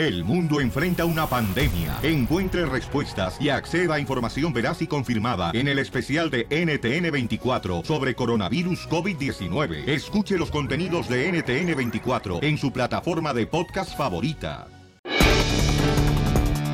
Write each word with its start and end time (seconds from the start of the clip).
El 0.00 0.24
mundo 0.24 0.62
enfrenta 0.62 1.04
una 1.04 1.26
pandemia. 1.26 1.98
Encuentre 2.02 2.64
respuestas 2.64 3.38
y 3.38 3.50
acceda 3.50 3.96
a 3.96 4.00
información 4.00 4.50
veraz 4.50 4.80
y 4.80 4.86
confirmada 4.86 5.50
en 5.52 5.68
el 5.68 5.78
especial 5.78 6.30
de 6.30 6.48
NTN24 6.48 7.84
sobre 7.84 8.14
coronavirus 8.14 8.88
COVID-19. 8.88 9.86
Escuche 9.86 10.38
los 10.38 10.50
contenidos 10.50 11.06
de 11.06 11.30
NTN24 11.30 12.42
en 12.42 12.56
su 12.56 12.72
plataforma 12.72 13.34
de 13.34 13.46
podcast 13.46 13.94
favorita. 13.94 14.68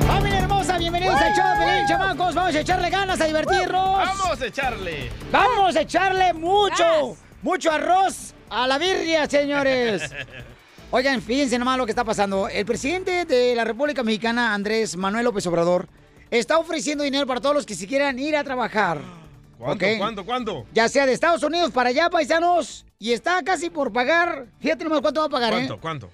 ¡Familia 0.07 0.39
hermosa! 0.39 0.77
Bienvenidos 0.77 1.19
al 1.19 1.35
show 1.35 1.57
Pelín, 1.59 1.85
chamacos. 1.85 2.33
Vamos 2.33 2.55
a 2.55 2.61
echarle 2.61 2.89
ganas 2.89 3.19
a 3.19 3.25
divertirnos. 3.25 3.97
Vamos 3.97 4.41
a 4.41 4.45
echarle. 4.45 5.11
Vamos 5.33 5.75
a 5.75 5.81
echarle 5.81 6.31
mucho, 6.31 7.17
mucho 7.41 7.71
arroz 7.73 8.33
a 8.49 8.65
la 8.67 8.77
birria, 8.77 9.27
señores. 9.29 10.15
Oigan, 10.89 11.21
fíjense 11.21 11.59
nomás 11.59 11.77
lo 11.77 11.85
que 11.85 11.91
está 11.91 12.05
pasando. 12.05 12.47
El 12.47 12.65
presidente 12.65 13.25
de 13.25 13.53
la 13.55 13.65
República 13.65 14.03
Mexicana, 14.03 14.53
Andrés 14.53 14.95
Manuel 14.95 15.25
López 15.25 15.45
Obrador, 15.47 15.89
está 16.31 16.57
ofreciendo 16.59 17.03
dinero 17.03 17.27
para 17.27 17.41
todos 17.41 17.55
los 17.55 17.65
que 17.65 17.75
se 17.75 17.87
quieran 17.87 18.17
ir 18.17 18.37
a 18.37 18.43
trabajar. 18.45 19.01
¿Cuánto, 19.57 19.85
¿ok? 19.85 19.91
cuánto, 19.97 20.25
cuánto? 20.25 20.65
Ya 20.73 20.87
sea 20.87 21.05
de 21.05 21.11
Estados 21.11 21.43
Unidos 21.43 21.71
para 21.71 21.89
allá, 21.89 22.09
paisanos. 22.09 22.85
Y 22.99 23.11
está 23.11 23.43
casi 23.43 23.69
por 23.69 23.91
pagar. 23.91 24.45
Fíjate 24.61 24.85
nomás 24.85 25.01
cuánto 25.01 25.19
va 25.19 25.25
a 25.25 25.29
pagar, 25.29 25.51
¿Cuánto, 25.51 25.73
¿eh? 25.73 25.79
cuánto? 25.81 26.09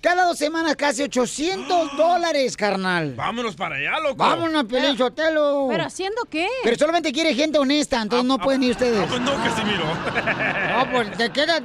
Cada 0.00 0.24
dos 0.24 0.38
semanas 0.38 0.76
casi 0.76 1.02
800 1.02 1.96
dólares, 1.96 2.56
carnal. 2.56 3.14
Vámonos 3.14 3.56
para 3.56 3.76
allá, 3.76 3.98
loco. 4.00 4.16
Vámonos, 4.16 4.64
Pelín 4.64 4.96
Sotelo. 4.96 5.66
¿Pero 5.70 5.84
haciendo 5.84 6.22
qué? 6.30 6.46
Pero 6.62 6.76
solamente 6.76 7.12
quiere 7.12 7.34
gente 7.34 7.58
honesta, 7.58 8.00
entonces 8.02 8.26
no 8.26 8.38
pueden 8.38 8.62
ir 8.62 8.72
ustedes. 8.72 9.00
Ah, 9.02 9.06
pues 9.08 9.20
no, 9.20 9.34
Casimiro. 9.34 9.84
No, 10.76 10.90
pues 10.90 11.10
te 11.16 11.30
quedas. 11.30 11.62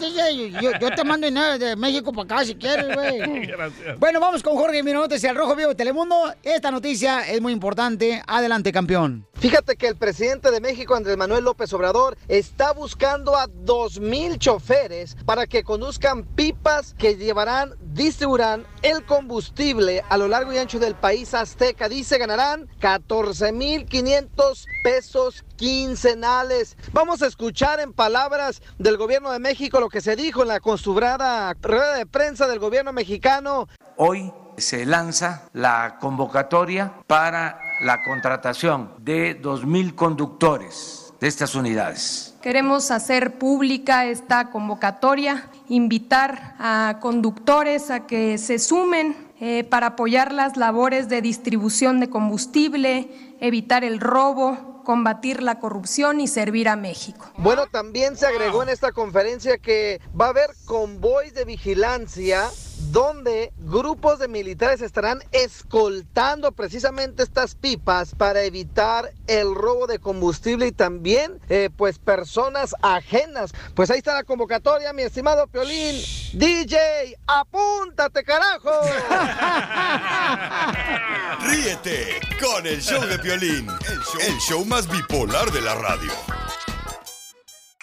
Yo, 0.62 0.71
yo 0.80 0.95
te 0.95 1.04
mando 1.04 1.27
dinero 1.27 1.57
de 1.57 1.76
México 1.76 2.13
para 2.13 2.23
acá 2.23 2.45
si 2.45 2.55
quieres, 2.55 2.95
güey. 2.95 3.45
Gracias. 3.45 3.99
Bueno, 3.99 4.21
vamos 4.21 4.41
con 4.41 4.55
Jorge 4.55 4.82
Miramontes 4.84 5.21
y 5.21 5.27
al 5.27 5.35
Rojo 5.35 5.54
Vivo 5.54 5.70
de 5.70 5.76
Telemundo. 5.76 6.34
Esta 6.43 6.71
noticia 6.71 7.27
es 7.27 7.41
muy 7.41 7.52
importante. 7.52 8.23
Adelante, 8.26 8.71
campeón. 8.71 9.27
Fíjate 9.34 9.76
que 9.76 9.88
el 9.88 9.98
presidente 9.98 10.49
de 10.51 10.62
México, 10.62 10.95
Andrés 10.95 11.18
Manuel 11.18 11.43
López 11.43 11.73
Obrador, 11.73 12.16
está 12.29 12.71
buscando 12.71 13.35
a 13.35 13.48
2.000 13.48 14.38
choferes 14.38 15.18
para 15.26 15.45
que 15.45 15.63
conduzcan 15.63 16.23
pipas 16.23 16.93
que 16.98 17.16
llevarán, 17.18 17.73
distribuirán 18.21 18.67
el 18.83 19.03
combustible 19.03 20.03
a 20.07 20.15
lo 20.15 20.27
largo 20.27 20.53
y 20.53 20.59
ancho 20.59 20.77
del 20.77 20.93
país 20.93 21.33
azteca. 21.33 21.89
Dice 21.89 22.19
ganarán 22.19 22.67
14.500 22.79 24.65
pesos 24.83 25.43
quincenales. 25.55 26.77
Vamos 26.93 27.23
a 27.23 27.27
escuchar 27.27 27.79
en 27.79 27.93
palabras 27.93 28.61
del 28.77 28.97
gobierno 28.97 29.31
de 29.31 29.39
México 29.39 29.79
lo 29.79 29.89
que 29.89 30.01
se 30.01 30.15
dijo 30.15 30.43
en 30.43 30.49
la 30.49 30.59
construada 30.59 31.55
rueda 31.63 31.95
de 31.95 32.05
prensa 32.05 32.45
del 32.45 32.59
gobierno 32.59 32.93
mexicano. 32.93 33.67
Hoy 33.97 34.31
se 34.55 34.85
lanza 34.85 35.49
la 35.53 35.97
convocatoria 35.99 36.93
para 37.07 37.59
la 37.81 38.03
contratación 38.03 38.93
de 38.99 39.41
2.000 39.41 39.95
conductores 39.95 41.11
de 41.19 41.27
estas 41.27 41.55
unidades. 41.55 42.30
Queremos 42.41 42.89
hacer 42.89 43.37
pública 43.37 44.05
esta 44.05 44.49
convocatoria, 44.49 45.47
invitar 45.70 46.55
a 46.57 46.98
conductores 46.99 47.91
a 47.91 48.07
que 48.07 48.39
se 48.39 48.57
sumen 48.57 49.15
eh, 49.39 49.63
para 49.63 49.87
apoyar 49.87 50.33
las 50.33 50.57
labores 50.57 51.07
de 51.07 51.21
distribución 51.21 51.99
de 51.99 52.09
combustible, 52.09 53.09
evitar 53.39 53.83
el 53.83 53.99
robo, 53.99 54.70
combatir 54.84 55.41
la 55.41 55.60
corrupción 55.60 56.20
y 56.20 56.27
servir 56.27 56.70
a 56.70 56.76
México. 56.76 57.32
Bueno, 57.37 57.68
también 57.68 58.18
se 58.18 58.26
agregó 58.26 58.63
en 58.63 58.70
esta 58.70 58.91
conferencia 58.91 59.57
que 59.57 60.01
va 60.20 60.27
a 60.27 60.29
haber 60.29 60.51
convoys 60.65 61.34
de 61.34 61.46
vigilancia 61.46 62.49
donde 62.90 63.54
grupos 63.60 64.18
de 64.19 64.28
militares 64.28 64.81
estarán 64.81 65.19
escoltando 65.31 66.51
precisamente 66.51 67.23
estas 67.23 67.56
pipas 67.56 68.13
para 68.16 68.44
evitar 68.44 69.13
el 69.28 69.56
robo 69.56 69.88
de 69.88 70.00
combustible 70.00 70.68
y 70.68 70.72
también 70.72 71.40
eh, 71.50 71.69
pues 71.75 72.00
personas 72.00 72.73
ajenas. 72.81 73.51
Pues 73.75 73.91
ahí 73.91 73.97
está 74.00 74.13
la 74.13 74.23
convocatoria, 74.23 74.94
mi 74.94 75.03
estimado 75.03 75.47
Piolín. 75.47 76.01
DJ, 76.34 77.17
apúntate, 77.28 78.23
carajo. 78.23 78.72
Ríete 81.41 82.19
con 82.41 82.66
el 82.66 82.81
show 82.81 83.05
de 83.05 83.19
Piolín, 83.19 83.67
el 83.69 84.00
show, 84.00 84.22
el 84.28 84.38
show 84.39 84.66
más 84.71 84.89
bipolar 84.89 85.51
de 85.51 85.59
la 85.59 85.75
radio. 85.75 86.13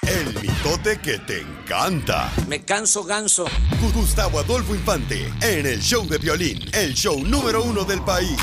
El 0.00 0.40
mitote 0.40 0.98
que 0.98 1.18
te 1.18 1.42
encanta. 1.42 2.32
Me 2.48 2.64
canso 2.64 3.04
ganso. 3.04 3.44
Gustavo 3.94 4.38
Adolfo 4.38 4.74
Infante 4.74 5.30
en 5.42 5.66
el 5.66 5.80
show 5.80 6.08
de 6.08 6.18
Piolín, 6.18 6.58
el 6.72 6.94
show 6.94 7.22
número 7.22 7.62
uno 7.62 7.84
del 7.84 8.00
país. 8.00 8.38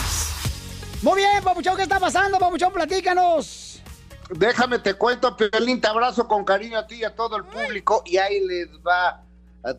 Muy 1.01 1.21
bien, 1.21 1.43
Papuchón, 1.43 1.75
¿qué 1.75 1.83
está 1.83 1.99
pasando, 1.99 2.37
Papuchón? 2.37 2.71
Platícanos. 2.71 3.81
Déjame 4.29 4.77
te 4.77 4.93
cuento, 4.93 5.35
Piolín, 5.35 5.81
te 5.81 5.87
abrazo 5.87 6.27
con 6.27 6.45
cariño 6.45 6.77
a 6.77 6.85
ti 6.85 6.97
y 6.97 7.03
a 7.03 7.15
todo 7.15 7.37
el 7.37 7.45
público 7.45 8.03
y 8.05 8.17
ahí 8.17 8.45
les 8.45 8.69
va. 8.85 9.24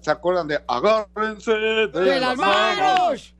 ¿Se 0.00 0.10
acuerdan 0.10 0.48
de 0.48 0.64
agárrense 0.66 1.52
de, 1.52 1.86
¡De 1.88 2.20
las 2.20 2.36
manos! 2.36 3.34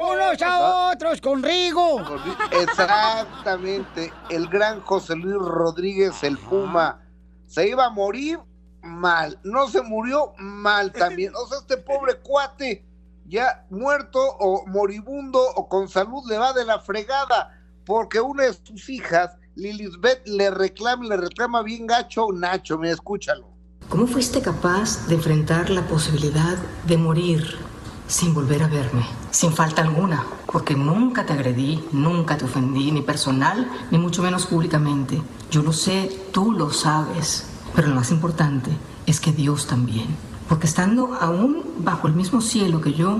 Unos 0.00 0.42
a 0.42 0.90
otros 0.90 1.20
con 1.20 1.42
Rigo. 1.42 2.02
Exactamente, 2.50 4.10
el 4.30 4.48
gran 4.48 4.80
José 4.80 5.16
Luis 5.16 5.36
Rodríguez, 5.36 6.22
el 6.22 6.38
Puma, 6.38 7.02
se 7.46 7.68
iba 7.68 7.86
a 7.86 7.90
morir 7.90 8.38
mal, 8.80 9.38
no 9.44 9.68
se 9.68 9.82
murió 9.82 10.32
mal 10.38 10.92
también. 10.92 11.34
O 11.36 11.46
sea, 11.46 11.58
este 11.58 11.76
pobre 11.76 12.14
cuate, 12.20 12.86
ya 13.26 13.66
muerto 13.68 14.18
o 14.18 14.66
moribundo 14.66 15.40
o 15.56 15.68
con 15.68 15.88
salud, 15.88 16.22
le 16.26 16.38
va 16.38 16.54
de 16.54 16.64
la 16.64 16.80
fregada, 16.80 17.60
porque 17.84 18.18
una 18.18 18.44
de 18.44 18.54
sus 18.54 18.88
hijas, 18.88 19.36
Lilisbeth, 19.56 20.26
le 20.26 20.50
reclama, 20.50 21.04
le 21.04 21.18
reclama 21.18 21.62
bien 21.62 21.86
gacho, 21.86 22.28
Nacho, 22.32 22.78
me 22.78 22.90
escúchalo. 22.90 23.51
¿Cómo 23.88 24.06
fuiste 24.06 24.40
capaz 24.40 25.06
de 25.06 25.16
enfrentar 25.16 25.68
la 25.70 25.86
posibilidad 25.86 26.56
de 26.86 26.96
morir 26.96 27.58
sin 28.06 28.32
volver 28.34 28.62
a 28.62 28.68
verme, 28.68 29.06
sin 29.30 29.52
falta 29.52 29.82
alguna? 29.82 30.24
Porque 30.46 30.74
nunca 30.74 31.26
te 31.26 31.34
agredí, 31.34 31.84
nunca 31.92 32.38
te 32.38 32.46
ofendí, 32.46 32.90
ni 32.90 33.02
personal, 33.02 33.70
ni 33.90 33.98
mucho 33.98 34.22
menos 34.22 34.46
públicamente. 34.46 35.22
Yo 35.50 35.62
lo 35.62 35.72
sé, 35.72 36.10
tú 36.32 36.52
lo 36.52 36.72
sabes, 36.72 37.46
pero 37.74 37.88
lo 37.88 37.94
más 37.94 38.10
importante 38.10 38.70
es 39.06 39.20
que 39.20 39.32
Dios 39.32 39.66
también. 39.66 40.06
Porque 40.48 40.66
estando 40.66 41.14
aún 41.20 41.62
bajo 41.78 42.08
el 42.08 42.14
mismo 42.14 42.40
cielo 42.40 42.80
que 42.80 42.94
yo, 42.94 43.18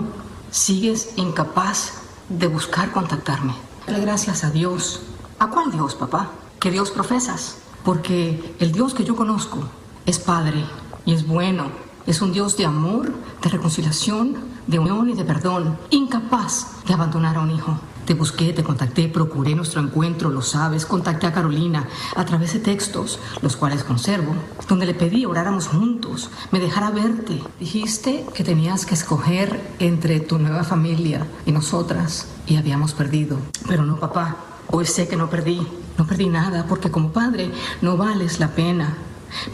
sigues 0.51 1.13
incapaz 1.17 1.95
de 2.29 2.47
buscar 2.47 2.93
contactarme. 2.93 3.55
Dale 3.87 4.01
gracias 4.01 4.45
a 4.45 4.51
Dios. 4.51 5.01
¿A 5.39 5.49
cuál 5.49 5.71
Dios, 5.71 5.95
papá? 5.95 6.31
¿Qué 6.61 6.71
Dios 6.71 6.91
profesas? 6.91 7.59
Porque 7.85 8.55
el 8.59 8.73
Dios 8.73 8.95
que 8.95 9.05
yo 9.05 9.17
conozco 9.17 9.69
es 10.07 10.19
Padre 10.19 10.65
y 11.05 11.15
es 11.15 11.27
bueno. 11.27 11.67
Es 12.07 12.21
un 12.21 12.33
Dios 12.33 12.57
de 12.57 12.67
amor, 12.67 13.13
de 13.43 13.49
reconciliación, 13.49 14.37
de 14.67 14.79
unión 14.79 15.09
y 15.09 15.15
de 15.15 15.25
perdón. 15.25 15.79
Incapaz 15.91 16.67
de 16.87 16.95
abandonar 16.95 17.37
a 17.37 17.41
un 17.41 17.51
hijo. 17.51 17.79
Te 18.05 18.15
busqué, 18.15 18.53
te 18.53 18.65
contacté, 18.65 19.07
procuré 19.07 19.55
nuestro 19.55 19.81
encuentro, 19.81 20.29
lo 20.29 20.43
sabes. 20.43 20.85
Contacté 20.85 21.29
a 21.29 21.33
Carolina 21.33 21.87
a 22.17 22.25
través 22.25 22.53
de 22.53 22.59
textos, 22.59 23.21
los 23.41 23.55
cuales 23.55 23.85
conservo, 23.85 24.35
donde 24.69 24.87
le 24.87 24.95
pedí 24.95 25.25
oráramos 25.25 25.69
juntos, 25.69 26.31
me 26.51 26.59
dejara 26.59 26.91
verte. 26.91 27.41
Dijiste 27.61 28.27
que 28.35 28.43
tenías 28.43 28.85
que 28.85 28.95
escoger 28.95 29.75
entre 29.79 30.19
tu 30.19 30.39
nueva 30.39 30.65
familia 30.65 31.29
y 31.47 31.53
nosotras 31.53 32.27
y 32.49 32.57
habíamos 32.57 32.93
perdido. 32.93 33.39
Pero 33.69 33.85
no, 33.85 34.01
papá. 34.01 34.37
Hoy 34.69 34.87
sé 34.87 35.07
que 35.07 35.17
no 35.17 35.31
perdí. 35.31 35.65
No 35.97 36.07
perdí 36.07 36.29
nada 36.29 36.67
porque 36.69 36.91
como 36.91 37.13
padre 37.13 37.53
no 37.83 37.97
vales 37.97 38.41
la 38.41 38.49
pena. 38.49 38.97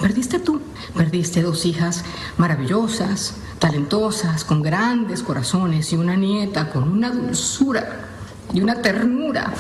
Perdiste 0.00 0.39
tú, 0.39 0.61
perdiste 0.97 1.43
dos 1.43 1.65
hijas 1.66 2.05
maravillosas, 2.37 3.37
talentosas, 3.59 4.44
con 4.44 4.62
grandes 4.62 5.22
corazones 5.22 5.93
y 5.93 5.97
una 5.97 6.16
nieta 6.16 6.71
con 6.71 6.84
una 6.89 7.11
dulzura 7.11 8.08
y 8.52 8.61
una 8.61 8.81
ternura 8.82 9.52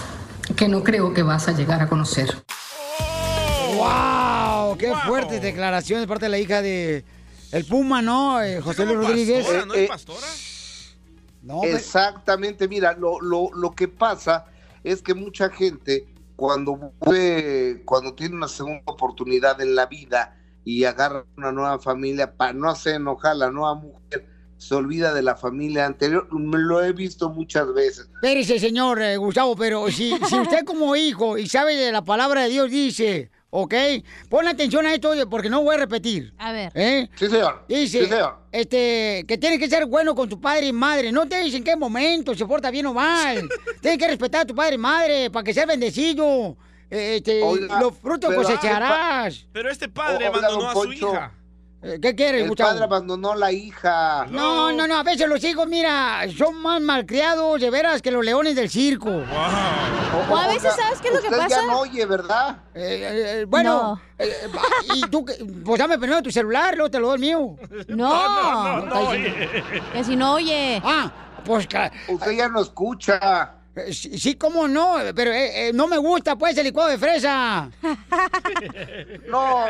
que 0.56 0.68
no 0.68 0.82
creo 0.82 1.12
que 1.12 1.22
vas 1.22 1.48
a 1.48 1.52
llegar 1.52 1.82
a 1.82 1.88
conocer. 1.88 2.42
¡Wow! 3.76 4.76
¡Qué 4.78 4.92
fuertes 5.06 5.40
declaraciones 5.42 6.02
de 6.02 6.08
parte 6.08 6.26
de 6.26 6.30
la 6.30 6.38
hija 6.38 6.62
de 6.62 7.04
el 7.52 7.64
Puma, 7.64 8.02
¿no? 8.02 8.42
Eh, 8.42 8.60
José 8.60 8.84
Luis 8.84 8.96
Rodríguez. 8.98 9.46
Eh, 9.48 9.64
eh, 9.74 9.88
No, 11.42 11.60
pero- 11.62 11.76
Exactamente, 11.76 12.68
mira, 12.68 12.92
lo, 12.94 13.20
lo, 13.20 13.50
lo 13.54 13.70
que 13.72 13.88
pasa 13.88 14.46
es 14.84 15.00
que 15.02 15.14
mucha 15.14 15.48
gente 15.50 16.06
cuando 16.38 16.76
vuelve- 17.00 17.82
cuando 17.84 18.14
tiene 18.14 18.36
una 18.36 18.46
segunda 18.46 18.80
oportunidad 18.84 19.60
en 19.60 19.74
la 19.74 19.86
vida 19.86 20.36
y 20.64 20.84
agarra 20.84 21.24
una 21.36 21.50
nueva 21.50 21.80
familia 21.80 22.36
para 22.36 22.52
no 22.52 22.70
hacer 22.70 22.94
enojar 22.94 23.32
a 23.32 23.34
la 23.34 23.50
nueva 23.50 23.74
mujer, 23.74 24.24
se 24.56 24.72
olvida 24.76 25.12
de 25.12 25.22
la 25.22 25.34
familia 25.34 25.84
anterior. 25.84 26.28
Lo 26.30 26.80
he 26.80 26.92
visto 26.92 27.28
muchas 27.30 27.74
veces. 27.74 28.08
Espérese, 28.14 28.60
señor 28.60 29.02
eh, 29.02 29.16
Gustavo, 29.16 29.56
pero 29.56 29.90
si, 29.90 30.16
si 30.28 30.38
usted 30.38 30.64
como 30.64 30.94
hijo 30.94 31.38
y 31.38 31.48
sabe 31.48 31.74
de 31.74 31.90
la 31.90 32.04
palabra 32.04 32.42
de 32.44 32.50
Dios 32.50 32.70
dice, 32.70 33.32
¿ok? 33.50 33.74
Pon 34.28 34.46
atención 34.46 34.86
a 34.86 34.94
esto 34.94 35.12
porque 35.30 35.48
no 35.50 35.62
voy 35.62 35.74
a 35.76 35.78
repetir. 35.78 36.32
A 36.38 36.52
ver. 36.52 36.72
¿Eh? 36.74 37.08
Sí, 37.16 37.28
señor. 37.28 37.64
Dice, 37.68 38.00
Sí, 38.04 38.06
señor. 38.06 38.38
este, 38.52 39.24
que 39.26 39.38
tienes 39.38 39.58
que 39.58 39.68
ser 39.68 39.86
bueno 39.86 40.14
con 40.14 40.28
tu 40.28 40.40
padre 40.40 40.66
y 40.66 40.72
madre. 40.72 41.10
No 41.12 41.26
te 41.28 41.42
dicen 41.42 41.58
en 41.58 41.64
qué 41.64 41.76
momento 41.76 42.34
se 42.34 42.46
porta 42.46 42.70
bien 42.70 42.86
o 42.86 42.94
mal. 42.94 43.48
tienes 43.80 43.98
que 43.98 44.08
respetar 44.08 44.42
a 44.42 44.44
tu 44.44 44.54
padre 44.54 44.74
y 44.74 44.78
madre 44.78 45.30
para 45.30 45.44
que 45.44 45.54
sea 45.54 45.66
bendecido. 45.66 46.56
Eh, 46.90 47.16
Este, 47.16 47.42
Oiga, 47.42 47.80
los 47.80 47.96
frutos 47.98 48.34
cosecharás. 48.34 49.46
Pero 49.52 49.70
este 49.70 49.88
padre 49.88 50.28
Oiga, 50.28 50.38
abandonó 50.38 50.60
don 50.62 50.68
a 50.68 50.72
su 50.72 50.92
hija. 50.92 51.32
Eh, 51.80 51.98
¿Qué 52.02 52.12
quieres, 52.16 52.42
El 52.50 52.56
padre 52.56 52.82
abandonó 52.84 53.36
la 53.36 53.52
hija. 53.52 54.26
No, 54.30 54.72
no, 54.72 54.88
no, 54.88 54.96
a 54.98 55.02
veces 55.04 55.28
los 55.28 55.42
hijos, 55.44 55.68
mira, 55.68 56.22
son 56.36 56.56
más 56.60 56.80
malcriados 56.80 57.60
de 57.60 57.70
veras 57.70 58.02
que 58.02 58.10
los 58.10 58.24
leones 58.24 58.56
del 58.56 58.68
circo. 58.68 59.10
O 59.10 60.36
a 60.36 60.48
veces, 60.48 60.74
¿sabes 60.74 61.00
qué 61.00 61.08
es 61.08 61.14
lo 61.14 61.20
que 61.22 61.30
pasa? 61.30 61.48
ya 61.48 61.62
no 61.66 61.78
oye, 61.80 62.04
¿verdad? 62.04 62.56
Eh, 62.74 63.42
eh, 63.42 63.44
bueno, 63.46 63.74
No. 63.94 64.00
eh, 64.18 64.32
y 64.96 65.02
tú, 65.02 65.24
que- 65.24 65.34
pues 65.64 65.78
dame 65.78 65.98
primero 65.98 66.20
tu 66.20 66.32
celular, 66.32 66.74
luego 66.74 66.90
te 66.90 66.98
lo 66.98 67.06
doy 67.08 67.14
el 67.14 67.20
mío. 67.20 67.56
No, 67.88 68.08
No, 68.80 68.86
no, 68.86 69.00
oye. 69.10 69.48
que 69.92 70.02
si 70.02 70.16
no 70.16 70.34
oye. 70.34 70.82
Ah, 70.84 71.12
pues 71.44 71.68
Usted 72.08 72.32
ya 72.32 72.48
no 72.48 72.60
escucha. 72.60 73.52
Eh, 73.86 73.92
sí, 73.92 74.18
sí, 74.18 74.34
cómo 74.36 74.68
no, 74.68 74.96
pero 75.14 75.32
eh, 75.32 75.68
eh, 75.68 75.72
no 75.72 75.86
me 75.86 75.98
gusta 75.98 76.36
pues 76.36 76.56
el 76.58 76.64
licuado 76.64 76.90
de 76.90 76.98
fresa. 76.98 77.70
No, 79.28 79.66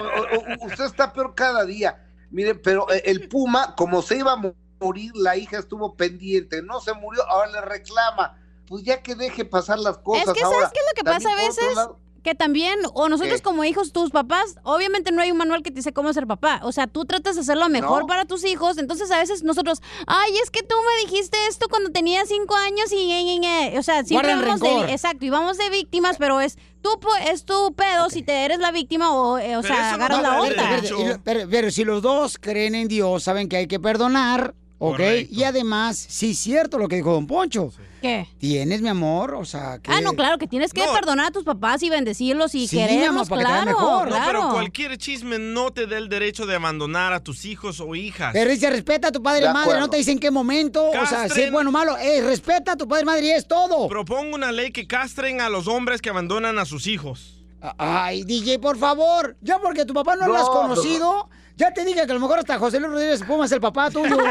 usted 0.61 0.85
está 0.85 1.13
peor 1.13 1.35
cada 1.35 1.65
día. 1.65 2.05
Mire, 2.31 2.55
pero 2.55 2.87
el 2.91 3.29
Puma, 3.29 3.75
como 3.77 4.03
se 4.03 4.17
iba 4.19 4.33
a 4.33 4.37
mo- 4.37 4.55
morir, 4.81 5.13
la 5.15 5.37
hija 5.37 5.59
estuvo 5.59 5.95
pendiente, 5.97 6.63
no 6.63 6.81
se 6.81 6.93
murió, 6.95 7.23
ahora 7.29 7.51
le 7.51 7.61
reclama. 7.63 8.39
Pues 8.67 8.83
ya 8.85 9.03
que 9.03 9.15
deje 9.15 9.45
pasar 9.45 9.79
las 9.79 9.99
cosas. 9.99 10.29
Es 10.29 10.35
que, 10.35 10.41
¿sabes 10.41 10.57
ahora. 10.57 10.71
qué 10.73 10.81
es 10.81 10.87
lo 10.87 10.95
que 10.95 11.05
pasa 11.05 11.33
a 11.33 11.37
veces? 11.37 11.75
lado, 11.75 11.99
Que 12.29 12.35
también, 12.35 12.79
o 12.93 13.09
nosotros 13.09 13.37
¿Qué? 13.39 13.43
como 13.43 13.65
hijos, 13.65 13.91
tus 13.91 14.11
papás, 14.11 14.57
obviamente 14.63 15.13
no 15.13 15.23
hay 15.23 15.31
un 15.31 15.39
manual 15.39 15.63
que 15.63 15.71
te 15.71 15.77
dice 15.77 15.95
cómo 15.95 16.13
ser 16.13 16.27
papá. 16.27 16.61
O 16.63 16.73
sea, 16.73 16.87
tú 16.87 17.07
tratas 17.07 17.37
de 17.37 17.41
hacer 17.41 17.57
lo 17.57 17.71
mejor 17.71 18.03
No. 18.03 18.07
para 18.07 18.27
tus 18.27 18.45
hijos. 18.45 18.77
Entonces, 18.77 19.11
a 19.11 19.17
veces 19.19 19.43
nosotros, 19.45 19.81
ay, 20.07 20.31
es 20.43 20.51
que 20.51 20.63
tú 20.63 20.75
me 20.77 21.07
dijiste 21.11 21.39
esto 21.49 21.69
cuando 21.71 21.89
tenía 21.91 22.27
cinco 22.27 22.55
años 22.55 22.93
y, 22.93 22.97
y- 22.97 23.31
y- 23.31 23.73
y", 23.73 23.79
o 23.79 23.83
sea, 23.83 24.05
siempre 24.05 24.35
vamos 24.35 24.61
de, 24.61 24.93
exacto, 24.93 25.25
y 25.25 25.31
vamos 25.31 25.57
de 25.57 25.71
víctimas, 25.71 26.17
pero 26.19 26.39
es 26.43 26.59
tu, 26.83 27.01
po- 27.01 27.09
es 27.31 27.47
tu 27.47 27.73
pedo 27.75 28.11
si 28.11 28.23
te 28.23 28.45
eres 28.45 28.59
la 28.59 28.73
víctima 28.73 29.11
o, 29.15 29.39
eh, 29.39 29.57
o 29.57 29.63
Pero 29.63 29.75
sea, 29.75 29.89
no 29.97 30.05
agarras 30.05 30.21
la 30.23 30.41
onda. 30.43 30.81
pero 31.25 31.71
si 31.71 31.85
los 31.85 32.03
dos 32.03 32.37
creen 32.39 32.75
en 32.75 32.89
Dios, 32.89 33.23
saben 33.23 33.49
que 33.49 33.57
hay 33.57 33.67
que 33.69 33.81
perdonar, 33.81 34.55
¿ok? 34.79 34.91
Correcto. 34.97 35.35
Y 35.35 35.45
además, 35.45 35.97
sí 36.09 36.31
es 36.31 36.39
cierto 36.39 36.79
lo 36.79 36.89
que 36.89 36.97
dijo 36.97 37.13
Don 37.13 37.27
Poncho. 37.27 37.71
¿Qué? 38.01 38.29
Tienes, 38.39 38.81
mi 38.81 38.89
amor, 38.89 39.35
o 39.35 39.45
sea, 39.45 39.81
que... 39.83 39.91
Ah, 39.91 40.01
no, 40.01 40.13
claro, 40.13 40.39
que 40.39 40.47
tienes 40.47 40.73
que 40.73 40.87
No. 40.87 40.93
perdonar 40.93 41.27
a 41.27 41.31
tus 41.33 41.43
papás 41.43 41.83
y 41.83 41.91
bendecirlos 41.91 42.55
y 42.55 42.69
Sí, 42.69 42.77
quererlos, 42.77 43.29
claro, 43.29 43.67
mejor. 43.67 44.05
No, 44.09 44.15
claro. 44.15 44.25
pero 44.27 44.49
cualquier 44.51 44.97
chisme 44.99 45.41
no 45.41 45.73
te 45.73 45.89
da 45.89 45.99
el 45.99 46.09
derecho 46.09 46.47
de 46.47 46.55
abandonar 46.55 47.13
a 47.13 47.19
tus 47.25 47.45
hijos 47.45 47.81
o 47.81 47.97
hijas. 47.97 48.31
Pero 48.33 48.51
dice, 48.51 48.71
respeta 48.71 49.09
a 49.09 49.11
tu 49.11 49.21
padre 49.21 49.47
y 49.47 49.53
madre, 49.53 49.81
no 49.81 49.91
te 49.91 49.97
dice 49.97 50.13
en 50.13 50.21
qué 50.21 50.31
momento, 50.31 50.89
o 50.91 51.07
sea, 51.07 51.29
si 51.29 51.41
es 51.43 51.51
bueno 51.51 51.71
o 51.71 51.73
malo, 51.73 51.99
eh, 51.99 52.21
respeta 52.23 52.73
a 52.73 52.77
tu 52.77 52.87
padre 52.87 53.03
y 53.03 53.07
madre 53.07 53.27
y 53.27 53.31
es 53.31 53.49
todo. 53.49 53.89
Propongo 53.89 54.37
una 54.37 54.53
ley 54.53 54.71
que 54.71 54.87
castren 54.87 55.41
a 55.41 55.49
los 55.49 55.67
hombres 55.67 56.01
que 56.01 56.11
abandonan 56.11 56.57
a 56.61 56.65
sus 56.67 56.87
hijos. 56.87 57.35
Ay, 57.79 58.23
DJ, 58.23 58.61
por 58.61 58.79
favor, 58.79 59.37
ya 59.41 59.59
porque 59.59 59.85
tu 59.85 59.93
papá 59.93 60.15
no, 60.15 60.29
lo 60.29 60.37
has 60.37 60.43
No, 60.47 60.53
conocido, 60.53 61.29
ya 61.59 61.75
te 61.75 61.85
dije 61.85 62.07
que 62.07 62.13
a 62.13 62.15
lo 62.15 62.21
mejor 62.21 62.39
hasta 62.39 62.57
José 62.57 62.79
Luis 62.79 62.93
Rodríguez 62.93 63.23
Puma 63.25 63.45
es 63.45 63.53
el 63.53 63.61
papá 63.61 63.91
tuyo. 63.91 64.17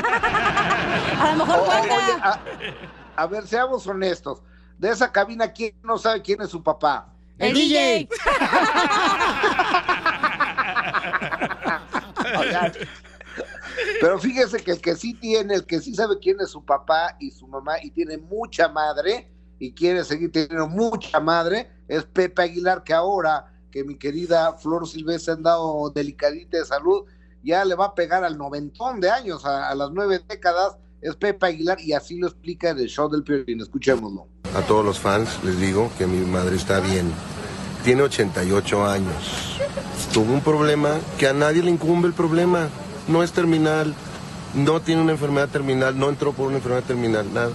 A 1.20 1.36
lo 1.36 1.46
mejor 1.46 1.60
oye, 1.68 1.92
a, 2.22 2.40
a 3.16 3.28
ver, 3.28 3.46
seamos 3.46 3.86
honestos. 3.86 4.42
De 4.78 4.90
esa 4.90 5.12
cabina, 5.12 5.52
¿quién 5.52 5.76
no 5.84 5.98
sabe 5.98 6.22
quién 6.22 6.42
es 6.42 6.50
su 6.50 6.64
papá? 6.64 7.12
El 7.38 7.54
DJ. 7.54 8.08
Oigan, 12.40 12.72
Pero 14.00 14.20
fíjese 14.20 14.64
que 14.64 14.72
el 14.72 14.82
que 14.82 14.96
sí 14.96 15.14
tiene, 15.16 15.56
el 15.56 15.66
que 15.66 15.82
sí 15.82 15.94
sabe 15.96 16.20
quién 16.20 16.40
es 16.40 16.52
su 16.52 16.64
papá 16.64 17.18
y 17.20 17.32
su 17.32 17.48
mamá 17.48 17.74
y 17.82 17.92
tiene 17.92 18.18
mucha 18.18 18.70
madre 18.70 19.30
y 19.60 19.74
quiere 19.74 20.04
seguir 20.04 20.32
teniendo 20.32 20.68
mucha 20.68 21.20
madre, 21.20 21.70
es 21.88 22.06
Pepe 22.06 22.44
Aguilar, 22.44 22.84
que 22.84 22.94
ahora 22.94 23.52
que 23.72 23.84
mi 23.84 23.98
querida 23.98 24.54
Flor 24.54 24.88
Silvestre 24.88 25.34
ha 25.34 25.36
andado 25.36 25.90
delicadita 25.90 26.58
de 26.58 26.66
salud, 26.66 27.06
ya 27.48 27.64
le 27.64 27.76
va 27.76 27.86
a 27.86 27.96
pegar 27.96 28.26
al 28.26 28.38
noventón 28.38 29.00
de 29.00 29.10
años, 29.10 29.46
a, 29.46 29.74
las 29.74 29.90
nueve 29.92 30.22
décadas, 30.28 30.76
es 31.02 31.16
Pepe 31.16 31.46
Aguilar 31.46 31.80
y 31.80 31.94
así 31.94 32.18
lo 32.18 32.28
explica 32.28 32.72
en 32.72 32.80
el 32.80 32.90
show 32.90 33.10
del 33.10 33.24
Piolín. 33.24 33.62
Escuchémoslo. 33.62 34.28
A 34.54 34.62
todos 34.64 34.84
los 34.84 35.00
fans 35.00 35.30
les 35.46 35.58
digo 35.58 35.90
que 35.98 36.08
mi 36.08 36.26
madre 36.26 36.58
está 36.58 36.82
bien. 36.82 37.10
Tiene 37.86 38.02
88 38.02 38.86
años. 38.86 39.60
Tuvo 40.14 40.34
un 40.34 40.42
problema 40.42 40.98
que 41.18 41.28
a 41.28 41.34
nadie 41.34 41.64
le 41.64 41.72
incumbe 41.72 42.10
el 42.10 42.14
problema. 42.14 42.68
No 43.08 43.24
es 43.24 43.32
terminal. 43.32 43.94
No 44.54 44.82
tiene 44.82 45.02
una 45.02 45.14
enfermedad 45.14 45.48
terminal. 45.48 45.98
No 45.98 46.10
entró 46.10 46.34
por 46.34 46.48
una 46.48 46.58
enfermedad 46.58 46.84
terminal. 46.84 47.34
Nada. 47.34 47.52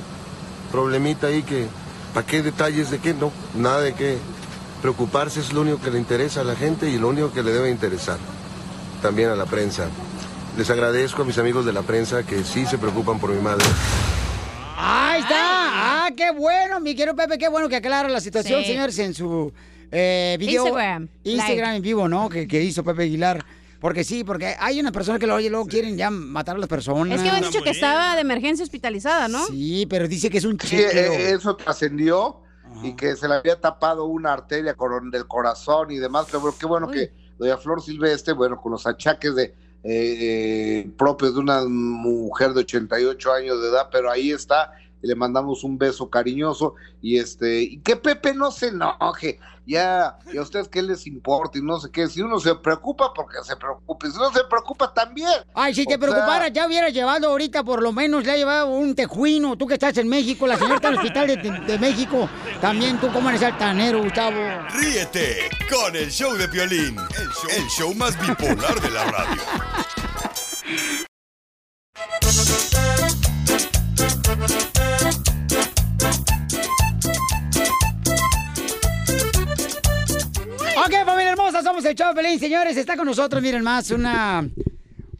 Problemita 0.71 1.27
ahí 1.27 1.43
que... 1.43 1.67
¿Para 2.15 2.27
qué 2.27 2.43
detalles 2.43 2.91
de 2.91 2.99
qué? 2.99 3.13
No. 3.13 3.31
Nada 3.55 3.81
de 3.81 3.95
qué. 3.95 4.17
Preocuparse 4.81 5.41
es 5.41 5.53
lo 5.53 5.63
único 5.63 5.81
que 5.81 5.91
le 5.91 5.99
interesa 5.99 6.41
a 6.41 6.45
la 6.45 6.55
gente 6.55 6.89
y 6.89 6.99
lo 6.99 7.09
único 7.09 7.33
que 7.33 7.43
le 7.43 7.53
debe 7.53 7.71
interesar. 7.71 8.19
También 9.03 9.31
a 9.31 9.37
la 9.37 9.47
prensa. 9.47 9.89
Les 10.57 10.71
agradezco 10.71 11.23
a 11.23 11.25
mis 11.25 11.39
amigos 11.39 11.65
de 11.67 11.73
la 11.73 11.83
prensa 11.83 12.23
que 12.25 12.45
sí 12.45 12.65
se 12.67 12.79
preocupan 12.79 13.19
por 13.19 13.31
mi 13.31 13.41
madre. 13.43 13.65
Ahí 14.77 15.21
está. 15.21 15.37
Ah, 16.05 16.09
qué 16.17 16.31
bueno, 16.33 16.81
mi 16.81 16.95
querido 16.95 17.15
Pepe, 17.17 17.39
qué 17.39 17.49
bueno 17.49 17.69
que 17.69 17.77
aclara 17.77 18.09
la 18.09 18.21
situación, 18.21 18.61
Sí. 18.63 18.69
señores, 18.69 18.99
en 18.99 19.15
su 19.15 19.53
eh, 19.91 20.37
video. 20.39 20.65
Instagram. 20.67 21.09
Instagram 21.25 21.75
en 21.77 21.83
vivo, 21.83 22.09
¿no? 22.09 22.29
Que, 22.29 22.47
que 22.47 22.63
hizo 22.63 22.83
Pepe 22.85 23.03
Aguilar. 23.05 23.45
Porque 23.81 24.05
sí, 24.05 24.23
porque 24.23 24.55
hay 24.61 24.79
una 24.79 24.93
persona 24.93 25.19
que 25.19 25.27
lo 25.27 25.35
oye, 25.35 25.51
luego 25.51 25.67
quieren 25.67 25.97
ya 25.97 26.09
matar 26.09 26.55
a 26.55 26.59
las 26.61 26.69
personas. 26.69 27.17
Es 27.19 27.25
que 27.25 27.31
me 27.31 27.37
han 27.39 27.43
dicho 27.43 27.63
que 27.63 27.71
estaba 27.71 28.15
de 28.15 28.21
emergencia 28.21 28.63
hospitalizada, 28.65 29.27
¿no? 29.27 29.45
Sí, 29.47 29.87
pero 29.91 30.07
dice 30.07 30.31
que 30.31 30.39
es 30.39 30.45
un 30.45 30.53
Sí, 30.61 30.69
chequeo. 30.69 31.13
eh, 31.13 31.33
eso 31.33 31.57
trascendió 31.57 32.43
y 32.85 32.95
que 32.95 33.17
se 33.17 33.27
le 33.27 33.35
había 33.35 33.61
tapado 33.61 34.05
una 34.05 34.33
arteria 34.33 34.77
del 35.11 35.27
corazón 35.27 35.91
y 35.91 35.97
demás, 35.99 36.27
pero 36.27 36.41
bueno, 36.41 36.57
qué 36.61 36.67
bueno 36.67 36.87
Uy. 36.87 36.93
que 36.95 37.22
doña 37.43 37.59
Flor 37.59 37.83
Silvestre, 37.83 38.35
bueno, 38.35 38.61
con 38.61 38.73
los 38.73 38.87
achaques 38.87 39.35
de 39.35 39.45
eh, 39.45 39.55
eh, 39.85 40.91
propios 40.97 41.35
de 41.35 41.41
una 41.41 41.65
mujer 41.65 42.53
de 42.53 42.61
88 42.61 43.33
años 43.33 43.61
de 43.61 43.69
edad, 43.69 43.89
pero 43.91 44.11
ahí 44.11 44.31
está, 44.31 44.73
y 45.03 45.09
le 45.09 45.15
mandamos 45.15 45.65
un 45.65 45.77
beso 45.79 46.09
cariñoso 46.09 46.75
y 47.01 47.19
este, 47.19 47.63
y 47.63 47.79
que 47.81 47.97
Pepe 47.97 48.35
no 48.35 48.51
se 48.51 48.69
enoje, 48.69 49.39
ya, 49.67 50.19
y 50.33 50.37
a 50.39 50.43
ustedes 50.43 50.69
qué 50.69 50.83
les 50.83 51.07
importa 51.07 51.59
y 51.59 51.63
no 51.63 51.79
sé 51.79 51.91
qué, 51.93 52.09
si 52.09 52.21
uno 52.21 52.41
se 52.41 52.55
preocupa, 52.57 53.13
porque 53.15 53.37
se 53.45 53.55
preocupe, 53.57 54.11
si 54.11 54.17
no 54.19 54.33
se 54.33 54.43
preocupa 54.45 54.93
también. 54.93 55.29
Ay, 55.55 55.73
si 55.75 55.85
te 55.85 55.95
O 55.95 55.99
sea- 55.99 56.09
preocupara, 56.09 56.49
ya 56.49 56.67
hubiera 56.67 56.89
llevado 56.89 57.29
ahorita, 57.29 57.63
por 57.63 57.81
lo 57.83 57.93
menos, 57.93 58.25
le 58.25 58.33
ha 58.33 58.37
llevado 58.37 58.67
un 58.69 58.95
tejuino. 58.95 59.57
Tú 59.57 59.67
que 59.67 59.75
estás 59.75 59.97
en 59.99 60.09
México, 60.09 60.47
la 60.47 60.57
señora 60.57 60.77
está 60.77 60.89
en 60.89 60.95
el 60.95 60.99
hospital 61.01 61.27
de, 61.29 61.37
de- 61.37 61.61
de 61.61 61.79
México. 61.79 62.29
También 62.61 62.99
tú, 63.01 63.13
¿cómo 63.13 63.29
eres 63.29 63.43
altanero, 63.43 64.03
Gustavo? 64.03 64.37
Ríete 64.75 65.49
con 65.71 65.95
el 65.95 66.11
show 66.11 66.35
de 66.35 66.49
Piolín, 66.49 66.97
el 66.99 67.29
show, 67.31 67.51
el 67.57 67.67
show 67.69 67.95
más 67.95 68.19
bipolar 68.21 68.81
de 68.81 68.91
la 68.91 69.05
radio. 69.05 69.43
Ok, 80.85 80.95
familia 81.07 81.31
hermosa, 81.31 81.63
somos 81.63 81.85
el 81.85 81.95
Chavo 81.95 82.13
Pelín, 82.13 82.41
señores. 82.41 82.77
Está 82.77 82.97
con 82.97 83.07
nosotros, 83.07 83.41
miren 83.41 83.63
más, 83.63 83.93
una, 83.93 84.45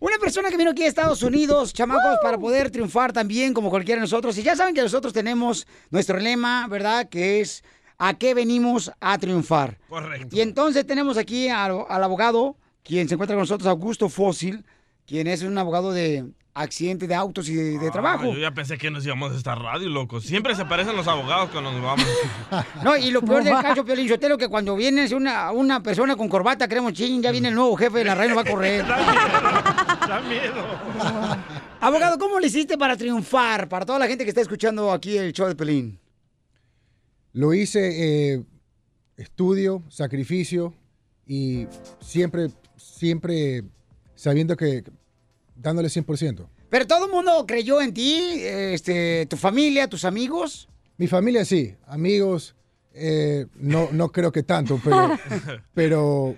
una 0.01 0.19
persona 0.19 0.51
que 0.51 0.57
vino 0.57 0.73
aquí 0.73 0.83
a 0.83 0.89
Estados 0.89 1.23
Unidos, 1.23 1.73
chamacos, 1.73 2.19
para 2.21 2.37
poder 2.37 2.69
triunfar 2.69 3.13
también 3.13 3.55
como 3.55 3.71
cualquiera 3.71 4.01
de 4.01 4.03
nosotros. 4.03 4.37
Y 4.39 4.43
ya 4.43 4.57
saben 4.57 4.75
que 4.75 4.83
nosotros 4.83 5.13
tenemos 5.13 5.69
nuestro 5.91 6.19
lema, 6.19 6.67
¿verdad? 6.67 7.09
Que 7.09 7.41
es, 7.41 7.63
¿a 7.97 8.15
qué 8.15 8.35
venimos 8.35 8.91
a 8.99 9.17
triunfar? 9.19 9.79
Correcto. 9.89 10.35
Y 10.35 10.41
entonces 10.41 10.85
tenemos 10.85 11.17
aquí 11.17 11.49
al, 11.49 11.85
al 11.89 12.03
abogado, 12.03 12.57
quien 12.83 13.07
se 13.09 13.15
encuentra 13.15 13.37
con 13.37 13.43
nosotros, 13.43 13.69
Augusto 13.69 14.09
Fósil, 14.09 14.65
quien 15.07 15.29
es 15.29 15.43
un 15.43 15.57
abogado 15.59 15.93
de 15.93 16.25
accidentes 16.55 17.09
de 17.09 17.15
autos 17.15 17.49
y 17.49 17.55
de, 17.55 17.79
de 17.79 17.91
trabajo. 17.91 18.25
Ah, 18.25 18.35
yo 18.35 18.39
ya 18.39 18.51
pensé 18.53 18.77
que 18.77 18.91
nos 18.91 19.05
íbamos 19.05 19.33
a 19.33 19.37
esta 19.37 19.55
radio, 19.55 19.89
loco. 19.89 20.21
Siempre 20.21 20.55
se 20.55 20.65
parecen 20.65 20.95
los 20.97 21.09
abogados 21.09 21.51
cuando 21.51 21.73
nos 21.73 21.83
vamos. 21.83 22.07
No, 22.83 22.97
y 22.97 23.11
lo 23.11 23.23
peor 23.23 23.45
del 23.45 23.55
caso, 23.55 23.85
Piolín 23.85 24.09
Sotelo, 24.09 24.37
que 24.37 24.49
cuando 24.49 24.77
viene 24.77 25.07
una, 25.15 25.53
una 25.53 25.83
persona 25.83 26.17
con 26.17 26.29
corbata, 26.29 26.69
creemos, 26.69 26.93
ching, 26.93 27.23
ya 27.23 27.31
viene 27.31 27.49
el 27.49 27.55
nuevo 27.55 27.77
jefe 27.77 27.99
de 27.99 28.05
la 28.05 28.15
radio, 28.15 28.35
nos 28.35 28.39
va 28.39 28.43
a 28.43 28.51
correr. 28.53 28.87
da 28.87 30.21
miedo. 30.29 31.39
Abogado, 31.81 32.19
¿cómo 32.19 32.39
le 32.39 32.49
hiciste 32.49 32.77
para 32.77 32.97
triunfar? 32.97 33.69
Para 33.69 33.87
toda 33.87 33.99
la 33.99 34.07
gente 34.07 34.25
que 34.25 34.31
está 34.31 34.41
escuchando 34.41 34.93
aquí 34.93 35.17
el 35.17 35.33
show 35.33 35.49
de 35.49 35.55
Pelín. 35.55 35.99
Lo 37.33 37.55
hice 37.55 38.35
eh, 38.35 38.45
estudio, 39.17 39.83
sacrificio 39.89 40.75
y 41.27 41.67
siempre, 42.01 42.51
siempre 42.77 43.65
sabiendo 44.15 44.57
que 44.57 44.85
dándole 45.57 45.89
100%. 45.89 46.47
Pero 46.71 46.87
todo 46.87 47.07
el 47.07 47.11
mundo 47.13 47.45
creyó 47.47 47.81
en 47.83 47.93
ti, 47.95 48.19
este, 48.43 49.27
tu 49.27 49.37
familia, 49.37 49.89
tus 49.89 50.05
amigos. 50.05 50.69
Mi 50.97 51.07
familia 51.07 51.45
sí, 51.45 51.75
amigos, 51.87 52.55
eh, 52.95 53.47
no, 53.57 53.89
no 53.93 54.11
creo 54.11 54.33
que 54.33 54.43
tanto, 54.43 54.81
pero, 54.83 55.11
pero 55.75 56.37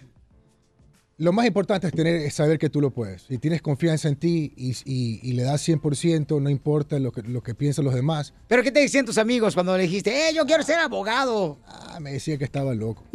lo 1.17 1.33
más 1.33 1.47
importante 1.47 1.87
es, 1.87 1.93
tener, 1.93 2.17
es 2.17 2.35
saber 2.35 2.59
que 2.59 2.69
tú 2.71 2.81
lo 2.81 2.91
puedes. 2.91 3.23
Si 3.23 3.39
tienes 3.39 3.63
confianza 3.63 4.09
en 4.09 4.17
ti 4.17 4.53
y, 4.57 4.73
y- 4.85 5.21
y 5.23 5.33
le 5.35 5.45
das 5.45 5.67
100%, 5.69 6.41
no 6.43 6.51
importa 6.51 6.99
lo 6.99 7.13
que, 7.13 7.23
lo 7.23 7.41
que 7.43 7.55
piensan 7.55 7.85
los 7.85 7.95
demás. 7.95 8.35
¿Pero 8.49 8.63
qué 8.65 8.73
te 8.73 8.81
decían 8.81 9.07
tus 9.07 9.19
amigos 9.19 9.55
cuando 9.55 9.77
le 9.77 9.85
dijiste, 9.85 10.29
eh, 10.29 10.35
yo 10.35 10.45
quiero 10.47 10.65
ser 10.65 10.79
abogado? 10.81 11.59
Ah, 11.67 11.99
me 12.01 12.13
decía 12.13 12.37
que 12.39 12.45
estaba 12.45 12.75
loco. 12.75 13.05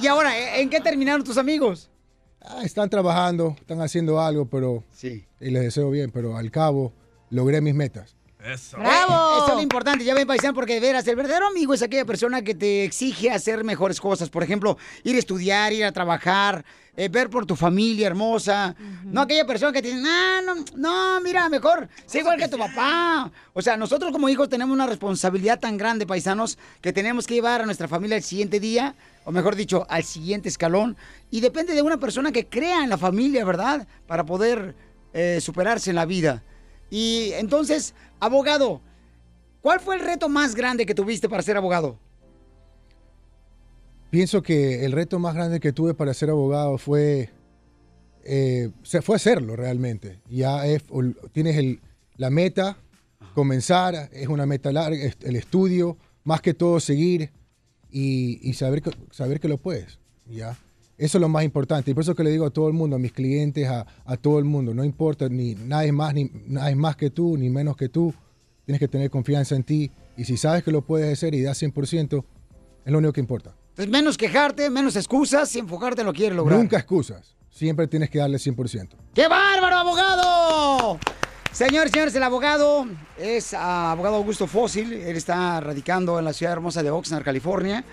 Y 0.00 0.06
ahora, 0.08 0.36
¿eh, 0.36 0.62
¿en 0.62 0.70
qué 0.70 0.80
terminaron 0.80 1.22
tus 1.22 1.36
amigos? 1.38 1.88
Ah, 2.44 2.62
están 2.64 2.90
trabajando, 2.90 3.56
están 3.60 3.80
haciendo 3.80 4.20
algo, 4.20 4.46
pero... 4.46 4.84
Sí. 4.92 5.24
Y 5.40 5.50
les 5.50 5.62
deseo 5.62 5.90
bien, 5.90 6.10
pero 6.10 6.36
al 6.36 6.50
cabo 6.50 6.92
logré 7.30 7.60
mis 7.60 7.74
metas. 7.74 8.16
Eso. 8.44 8.76
¡Bravo! 8.76 9.36
Eso 9.36 9.48
es 9.50 9.54
lo 9.54 9.60
importante, 9.62 10.04
ya 10.04 10.14
ven, 10.14 10.26
paisano, 10.26 10.52
porque 10.52 10.74
de 10.74 10.80
veras, 10.80 11.06
el 11.06 11.14
verdadero 11.14 11.46
amigo 11.46 11.74
es 11.74 11.82
aquella 11.82 12.04
persona 12.04 12.42
que 12.42 12.54
te 12.56 12.84
exige 12.84 13.30
hacer 13.30 13.62
mejores 13.62 14.00
cosas. 14.00 14.30
Por 14.30 14.42
ejemplo, 14.42 14.76
ir 15.04 15.14
a 15.14 15.18
estudiar, 15.20 15.72
ir 15.72 15.84
a 15.84 15.92
trabajar, 15.92 16.64
eh, 16.96 17.08
ver 17.08 17.30
por 17.30 17.46
tu 17.46 17.54
familia 17.54 18.08
hermosa. 18.08 18.74
No 19.04 19.22
aquella 19.22 19.46
persona 19.46 19.72
que 19.72 19.80
te 19.80 19.94
dice, 19.94 20.02
ah, 20.04 20.40
no, 20.44 20.56
no, 20.76 21.20
mira, 21.20 21.48
mejor, 21.48 21.88
sé 22.04 22.18
igual 22.18 22.36
que 22.36 22.48
tu 22.48 22.58
papá. 22.58 23.30
O 23.52 23.62
sea, 23.62 23.76
nosotros 23.76 24.10
como 24.10 24.28
hijos 24.28 24.48
tenemos 24.48 24.74
una 24.74 24.86
responsabilidad 24.86 25.60
tan 25.60 25.76
grande, 25.76 26.04
paisanos, 26.04 26.58
que 26.80 26.92
tenemos 26.92 27.28
que 27.28 27.34
llevar 27.34 27.62
a 27.62 27.64
nuestra 27.64 27.86
familia 27.86 28.16
al 28.16 28.22
siguiente 28.24 28.58
día, 28.58 28.96
o 29.24 29.32
mejor 29.32 29.56
dicho, 29.56 29.86
al 29.88 30.04
siguiente 30.04 30.48
escalón. 30.48 30.96
Y 31.30 31.40
depende 31.40 31.74
de 31.74 31.82
una 31.82 31.98
persona 31.98 32.32
que 32.32 32.46
crea 32.48 32.82
en 32.82 32.90
la 32.90 32.98
familia, 32.98 33.44
¿verdad? 33.44 33.86
Para 34.06 34.24
poder 34.24 34.74
eh, 35.12 35.38
superarse 35.40 35.90
en 35.90 35.96
la 35.96 36.06
vida. 36.06 36.42
Y 36.90 37.30
entonces, 37.34 37.94
abogado, 38.20 38.80
¿cuál 39.60 39.80
fue 39.80 39.94
el 39.96 40.00
reto 40.02 40.28
más 40.28 40.54
grande 40.54 40.86
que 40.86 40.94
tuviste 40.94 41.28
para 41.28 41.42
ser 41.42 41.56
abogado? 41.56 41.98
Pienso 44.10 44.42
que 44.42 44.84
el 44.84 44.92
reto 44.92 45.18
más 45.18 45.34
grande 45.34 45.58
que 45.58 45.72
tuve 45.72 45.94
para 45.94 46.12
ser 46.12 46.28
abogado 46.28 46.76
fue, 46.76 47.30
eh, 48.24 48.70
fue 49.02 49.16
hacerlo 49.16 49.56
realmente. 49.56 50.20
Ya 50.28 50.66
es- 50.66 50.82
tienes 51.32 51.56
el- 51.56 51.80
la 52.16 52.28
meta, 52.28 52.76
comenzar, 53.34 54.10
es 54.12 54.28
una 54.28 54.44
meta 54.44 54.70
larga, 54.70 54.98
el 55.20 55.36
estudio, 55.36 55.96
más 56.24 56.42
que 56.42 56.52
todo 56.52 56.78
seguir 56.78 57.30
y, 57.92 58.40
y 58.42 58.54
saber, 58.54 58.82
que, 58.82 58.90
saber 59.10 59.38
que 59.38 59.48
lo 59.48 59.58
puedes. 59.58 59.98
¿ya? 60.28 60.56
Eso 60.98 61.18
es 61.18 61.20
lo 61.20 61.28
más 61.28 61.44
importante. 61.44 61.90
Y 61.90 61.94
por 61.94 62.02
eso 62.02 62.14
que 62.14 62.24
le 62.24 62.30
digo 62.30 62.46
a 62.46 62.50
todo 62.50 62.68
el 62.68 62.74
mundo, 62.74 62.96
a 62.96 62.98
mis 62.98 63.12
clientes, 63.12 63.68
a, 63.68 63.86
a 64.04 64.16
todo 64.16 64.38
el 64.38 64.44
mundo, 64.44 64.74
no 64.74 64.84
importa, 64.84 65.28
ni 65.28 65.54
nadie 65.54 65.92
más, 65.92 66.14
ni 66.14 66.30
nadie 66.46 66.74
más 66.74 66.96
que 66.96 67.10
tú, 67.10 67.36
ni 67.36 67.50
menos 67.50 67.76
que 67.76 67.88
tú. 67.88 68.14
Tienes 68.64 68.78
que 68.78 68.88
tener 68.88 69.10
confianza 69.10 69.56
en 69.56 69.64
ti. 69.64 69.90
Y 70.16 70.24
si 70.24 70.36
sabes 70.36 70.62
que 70.62 70.70
lo 70.70 70.82
puedes 70.82 71.12
hacer 71.12 71.34
y 71.34 71.42
das 71.42 71.62
100%, 71.62 72.24
es 72.84 72.92
lo 72.92 72.98
único 72.98 73.12
que 73.12 73.20
importa. 73.20 73.54
Entonces, 73.70 73.90
menos 73.90 74.16
quejarte, 74.16 74.68
menos 74.70 74.96
excusas 74.96 75.54
y 75.56 75.58
enfocarte 75.58 76.02
en 76.02 76.06
lo 76.06 76.12
que 76.12 76.18
quieres 76.18 76.36
lograr. 76.36 76.58
Nunca 76.58 76.76
excusas. 76.76 77.34
Siempre 77.50 77.86
tienes 77.86 78.10
que 78.10 78.18
darle 78.18 78.38
100%. 78.38 78.88
¡Qué 79.14 79.28
bárbaro, 79.28 79.76
abogado! 79.76 80.98
Señores, 81.52 81.92
señores, 81.92 82.14
el 82.14 82.22
abogado 82.22 82.86
es 83.18 83.52
ah, 83.52 83.92
abogado 83.92 84.16
Augusto 84.16 84.46
Fósil. 84.46 84.94
Él 84.94 85.18
está 85.18 85.60
radicando 85.60 86.18
en 86.18 86.24
la 86.24 86.32
ciudad 86.32 86.54
hermosa 86.54 86.82
de 86.82 86.90
Oxnard, 86.90 87.22
California. 87.22 87.84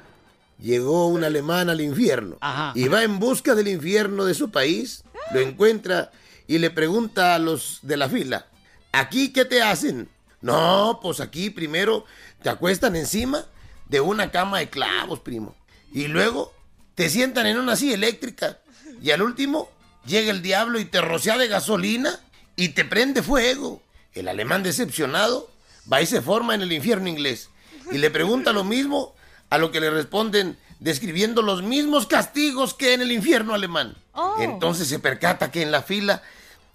llegó 0.59 1.09
un 1.09 1.25
alemán 1.25 1.71
al 1.71 1.81
infierno 1.81 2.39
y 2.75 2.89
va 2.89 3.03
en 3.03 3.19
busca 3.19 3.55
del 3.55 3.69
infierno 3.69 4.25
de 4.25 4.35
su 4.35 4.51
país, 4.51 5.03
lo 5.33 5.41
encuentra 5.41 6.11
y 6.47 6.59
le 6.59 6.71
pregunta 6.71 7.35
a 7.35 7.39
los 7.39 7.79
de 7.83 7.97
la 7.97 8.09
fila, 8.09 8.47
¿aquí 8.93 9.33
qué 9.33 9.45
te 9.45 9.63
hacen? 9.63 10.09
No, 10.43 10.99
pues 11.01 11.21
aquí 11.21 11.49
primero 11.51 12.05
te 12.43 12.51
acuestan 12.51 12.95
encima 12.97 13.47
de 13.89 14.01
una 14.01 14.31
cama 14.31 14.59
de 14.59 14.69
clavos, 14.69 15.21
primo. 15.21 15.55
Y 15.93 16.09
luego 16.09 16.53
te 16.95 17.09
sientan 17.09 17.47
en 17.47 17.59
una 17.59 17.77
silla 17.77 17.95
eléctrica. 17.95 18.59
Y 19.01 19.11
al 19.11 19.23
último 19.23 19.71
llega 20.05 20.31
el 20.31 20.43
diablo 20.43 20.79
y 20.79 20.85
te 20.85 21.01
rocea 21.01 21.39
de 21.39 21.49
gasolina 21.49 22.21
y 22.57 22.71
te 22.71 22.85
prende 22.85 23.23
fuego. 23.23 23.83
El 24.13 24.29
alemán 24.29 24.63
decepcionado 24.63 25.51
va 25.91 26.03
y 26.03 26.07
se 26.07 26.21
forma 26.21 26.55
en 26.55 26.63
el 26.63 26.73
infierno 26.73 27.09
inglés. 27.09 27.49
Y 27.91 27.99
le 27.99 28.11
pregunta 28.11 28.53
lo 28.53 28.65
mismo 28.65 29.15
a 29.51 29.59
lo 29.59 29.71
que 29.71 29.81
le 29.81 29.91
responden 29.91 30.59
describiendo 30.81 31.43
los 31.43 31.63
mismos 31.63 32.07
castigos 32.07 32.75
que 32.75 32.95
en 32.95 33.03
el 33.03 33.13
infierno 33.13 33.55
alemán. 33.55 33.97
Entonces 34.39 34.89
se 34.89 34.99
percata 34.99 35.51
que 35.51 35.63
en 35.63 35.71
la 35.71 35.83
fila 35.83 36.23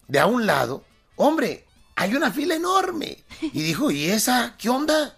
de 0.07 0.19
a 0.19 0.25
un 0.25 0.45
lado, 0.45 0.83
hombre, 1.15 1.65
hay 1.95 2.15
una 2.15 2.31
fila 2.31 2.55
enorme. 2.55 3.23
Y 3.41 3.61
dijo, 3.61 3.91
¿y 3.91 4.05
esa 4.05 4.55
qué 4.57 4.69
onda? 4.69 5.17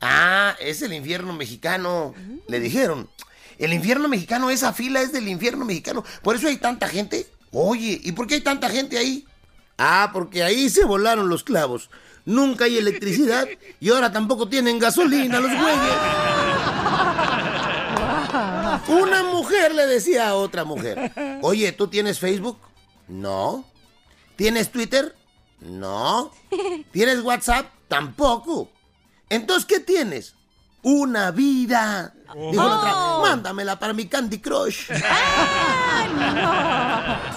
Ah, 0.00 0.56
es 0.60 0.82
el 0.82 0.92
infierno 0.92 1.32
mexicano. 1.32 2.14
Le 2.48 2.60
dijeron, 2.60 3.10
el 3.58 3.72
infierno 3.72 4.08
mexicano, 4.08 4.48
esa 4.48 4.72
fila 4.72 5.02
es 5.02 5.12
del 5.12 5.28
infierno 5.28 5.64
mexicano. 5.64 6.02
Por 6.22 6.36
eso 6.36 6.48
hay 6.48 6.56
tanta 6.56 6.88
gente. 6.88 7.26
Oye, 7.52 8.00
¿y 8.02 8.12
por 8.12 8.26
qué 8.26 8.36
hay 8.36 8.40
tanta 8.40 8.70
gente 8.70 8.96
ahí? 8.96 9.26
Ah, 9.76 10.10
porque 10.12 10.42
ahí 10.42 10.70
se 10.70 10.84
volaron 10.84 11.28
los 11.28 11.44
clavos. 11.44 11.90
Nunca 12.24 12.64
hay 12.64 12.78
electricidad 12.78 13.48
y 13.80 13.90
ahora 13.90 14.12
tampoco 14.12 14.48
tienen 14.48 14.78
gasolina 14.78 15.40
los 15.40 15.50
güeyes. 15.50 15.94
Una 18.88 19.22
mujer 19.24 19.74
le 19.74 19.86
decía 19.86 20.28
a 20.28 20.34
otra 20.34 20.64
mujer, 20.64 21.12
oye, 21.42 21.72
¿tú 21.72 21.88
tienes 21.88 22.18
Facebook? 22.18 22.58
No. 23.08 23.64
¿Tienes 24.36 24.70
Twitter? 24.70 25.14
No. 25.60 26.32
¿Tienes 26.92 27.20
WhatsApp? 27.20 27.66
Tampoco. 27.88 28.70
Entonces, 29.28 29.66
¿qué 29.66 29.80
tienes? 29.80 30.34
Una 30.82 31.30
vida. 31.30 32.14
Dijo 32.34 32.62
la 32.62 32.76
otra, 32.76 33.30
mándamela 33.30 33.78
para 33.78 33.92
mi 33.92 34.06
Candy 34.06 34.38
Crush. 34.38 34.86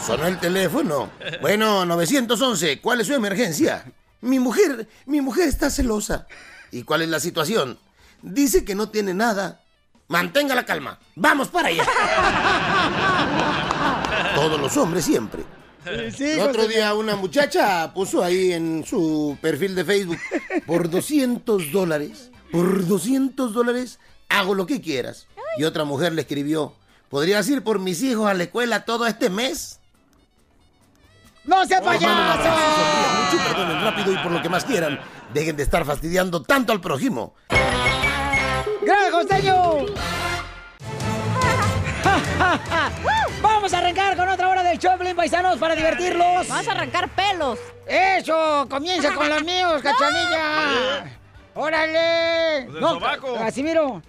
Sonó 0.05 0.27
el 0.27 0.39
teléfono. 0.39 1.09
Bueno, 1.41 1.85
911, 1.85 2.79
¿cuál 2.79 3.01
es 3.01 3.07
su 3.07 3.13
emergencia? 3.13 3.83
Mi 4.23 4.39
mujer, 4.39 4.87
mi 5.05 5.19
mujer 5.19 5.49
está 5.49 5.69
celosa. 5.69 6.27
¿Y 6.71 6.83
cuál 6.83 7.01
es 7.01 7.09
la 7.09 7.19
situación? 7.19 7.77
Dice 8.21 8.63
que 8.63 8.73
no 8.73 8.89
tiene 8.89 9.13
nada. 9.13 9.61
Mantenga 10.07 10.55
la 10.55 10.65
calma. 10.65 10.97
Vamos 11.15 11.49
para 11.49 11.67
allá. 11.67 11.85
Todos 14.35 14.61
los 14.61 14.77
hombres 14.77 15.03
siempre. 15.03 15.43
El 15.85 16.39
otro 16.39 16.69
día 16.69 16.93
una 16.93 17.17
muchacha 17.17 17.93
puso 17.93 18.23
ahí 18.23 18.53
en 18.53 18.85
su 18.85 19.37
perfil 19.41 19.75
de 19.75 19.83
Facebook, 19.83 20.19
por 20.65 20.89
200 20.89 21.73
dólares, 21.73 22.31
por 22.49 22.87
200 22.87 23.53
dólares 23.53 23.99
hago 24.29 24.55
lo 24.55 24.65
que 24.65 24.79
quieras. 24.79 25.27
Y 25.57 25.65
otra 25.65 25.83
mujer 25.83 26.13
le 26.13 26.21
escribió, 26.21 26.73
¿podrías 27.09 27.49
ir 27.49 27.61
por 27.61 27.79
mis 27.79 28.01
hijos 28.01 28.29
a 28.29 28.33
la 28.33 28.43
escuela 28.43 28.85
todo 28.85 29.05
este 29.05 29.29
mes? 29.29 29.81
¡No 31.45 31.65
se 31.65 31.81
payaso! 31.81 32.07
mucho 32.07 33.43
perdonen 33.45 33.83
rápido 33.83 34.13
y 34.13 34.17
por 34.17 34.31
lo 34.31 34.41
que 34.41 34.49
más 34.49 34.63
quieran, 34.63 34.99
dejen 35.33 35.57
de 35.57 35.63
estar 35.63 35.83
fastidiando 35.85 36.41
tanto 36.41 36.71
al 36.71 36.79
prójimo. 36.79 37.33
¡Gracias, 38.81 39.11
costeño! 39.11 39.85
Vamos 43.41 43.73
a 43.73 43.77
arrancar 43.77 44.15
con 44.15 44.29
otra 44.29 44.47
hora 44.49 44.63
del 44.63 44.79
Choplin, 44.79 45.15
paisanos, 45.15 45.57
para 45.57 45.75
divertirlos. 45.75 46.47
Vamos 46.47 46.67
a 46.67 46.71
arrancar 46.71 47.09
pelos. 47.09 47.59
Eso, 47.87 48.65
comienza 48.69 49.13
con 49.13 49.27
los 49.27 49.43
míos, 49.43 49.81
cachanilla. 49.83 51.05
¡Órale! 51.55 52.67
Del 52.71 52.79
sobaco. 52.79 53.35
Casimiro, 53.35 54.01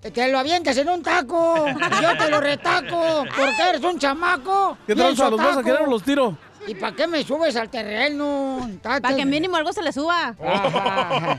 te 0.00 0.28
lo 0.28 0.38
avientas 0.38 0.76
en 0.78 0.88
un 0.88 1.02
taco. 1.02 1.66
Yo 2.00 2.16
te 2.16 2.30
lo 2.30 2.40
retaco. 2.40 3.24
Porque 3.36 3.68
eres 3.68 3.82
un 3.82 3.98
chamaco. 3.98 4.78
¿Qué 4.86 4.94
tranza? 4.94 5.28
¿Los 5.28 5.38
vas 5.38 5.58
a 5.58 5.62
querer 5.62 5.82
o 5.82 5.86
los 5.86 6.02
tiro? 6.02 6.36
¿Y 6.66 6.74
para 6.74 6.94
qué 6.94 7.06
me 7.06 7.22
subes 7.24 7.56
al 7.56 7.68
terreno? 7.70 8.68
Para 8.82 9.16
que 9.16 9.24
mínimo 9.24 9.56
algo 9.56 9.72
se 9.72 9.82
le 9.82 9.92
suba. 9.92 10.36
Ajá. 10.42 11.38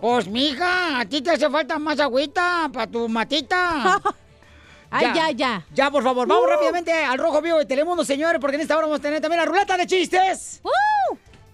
Pues, 0.00 0.28
mija, 0.28 1.00
a 1.00 1.04
ti 1.06 1.22
te 1.22 1.30
hace 1.30 1.48
falta 1.48 1.78
más 1.78 1.98
agüita 2.00 2.68
para 2.72 2.86
tu 2.86 3.08
matita. 3.08 4.00
Ay, 4.90 5.08
ya, 5.14 5.30
ya. 5.32 5.66
Ya, 5.74 5.90
por 5.90 6.02
favor, 6.02 6.26
vamos 6.28 6.44
Uh. 6.46 6.50
rápidamente 6.50 6.92
al 6.92 7.18
Rojo 7.18 7.42
Vivo 7.42 7.58
de 7.58 7.66
Telemundo, 7.66 8.04
señores, 8.04 8.40
porque 8.40 8.56
en 8.56 8.62
esta 8.62 8.76
hora 8.76 8.86
vamos 8.86 9.00
a 9.00 9.02
tener 9.02 9.20
también 9.20 9.40
la 9.40 9.46
ruleta 9.46 9.76
de 9.76 9.86
chistes. 9.86 10.60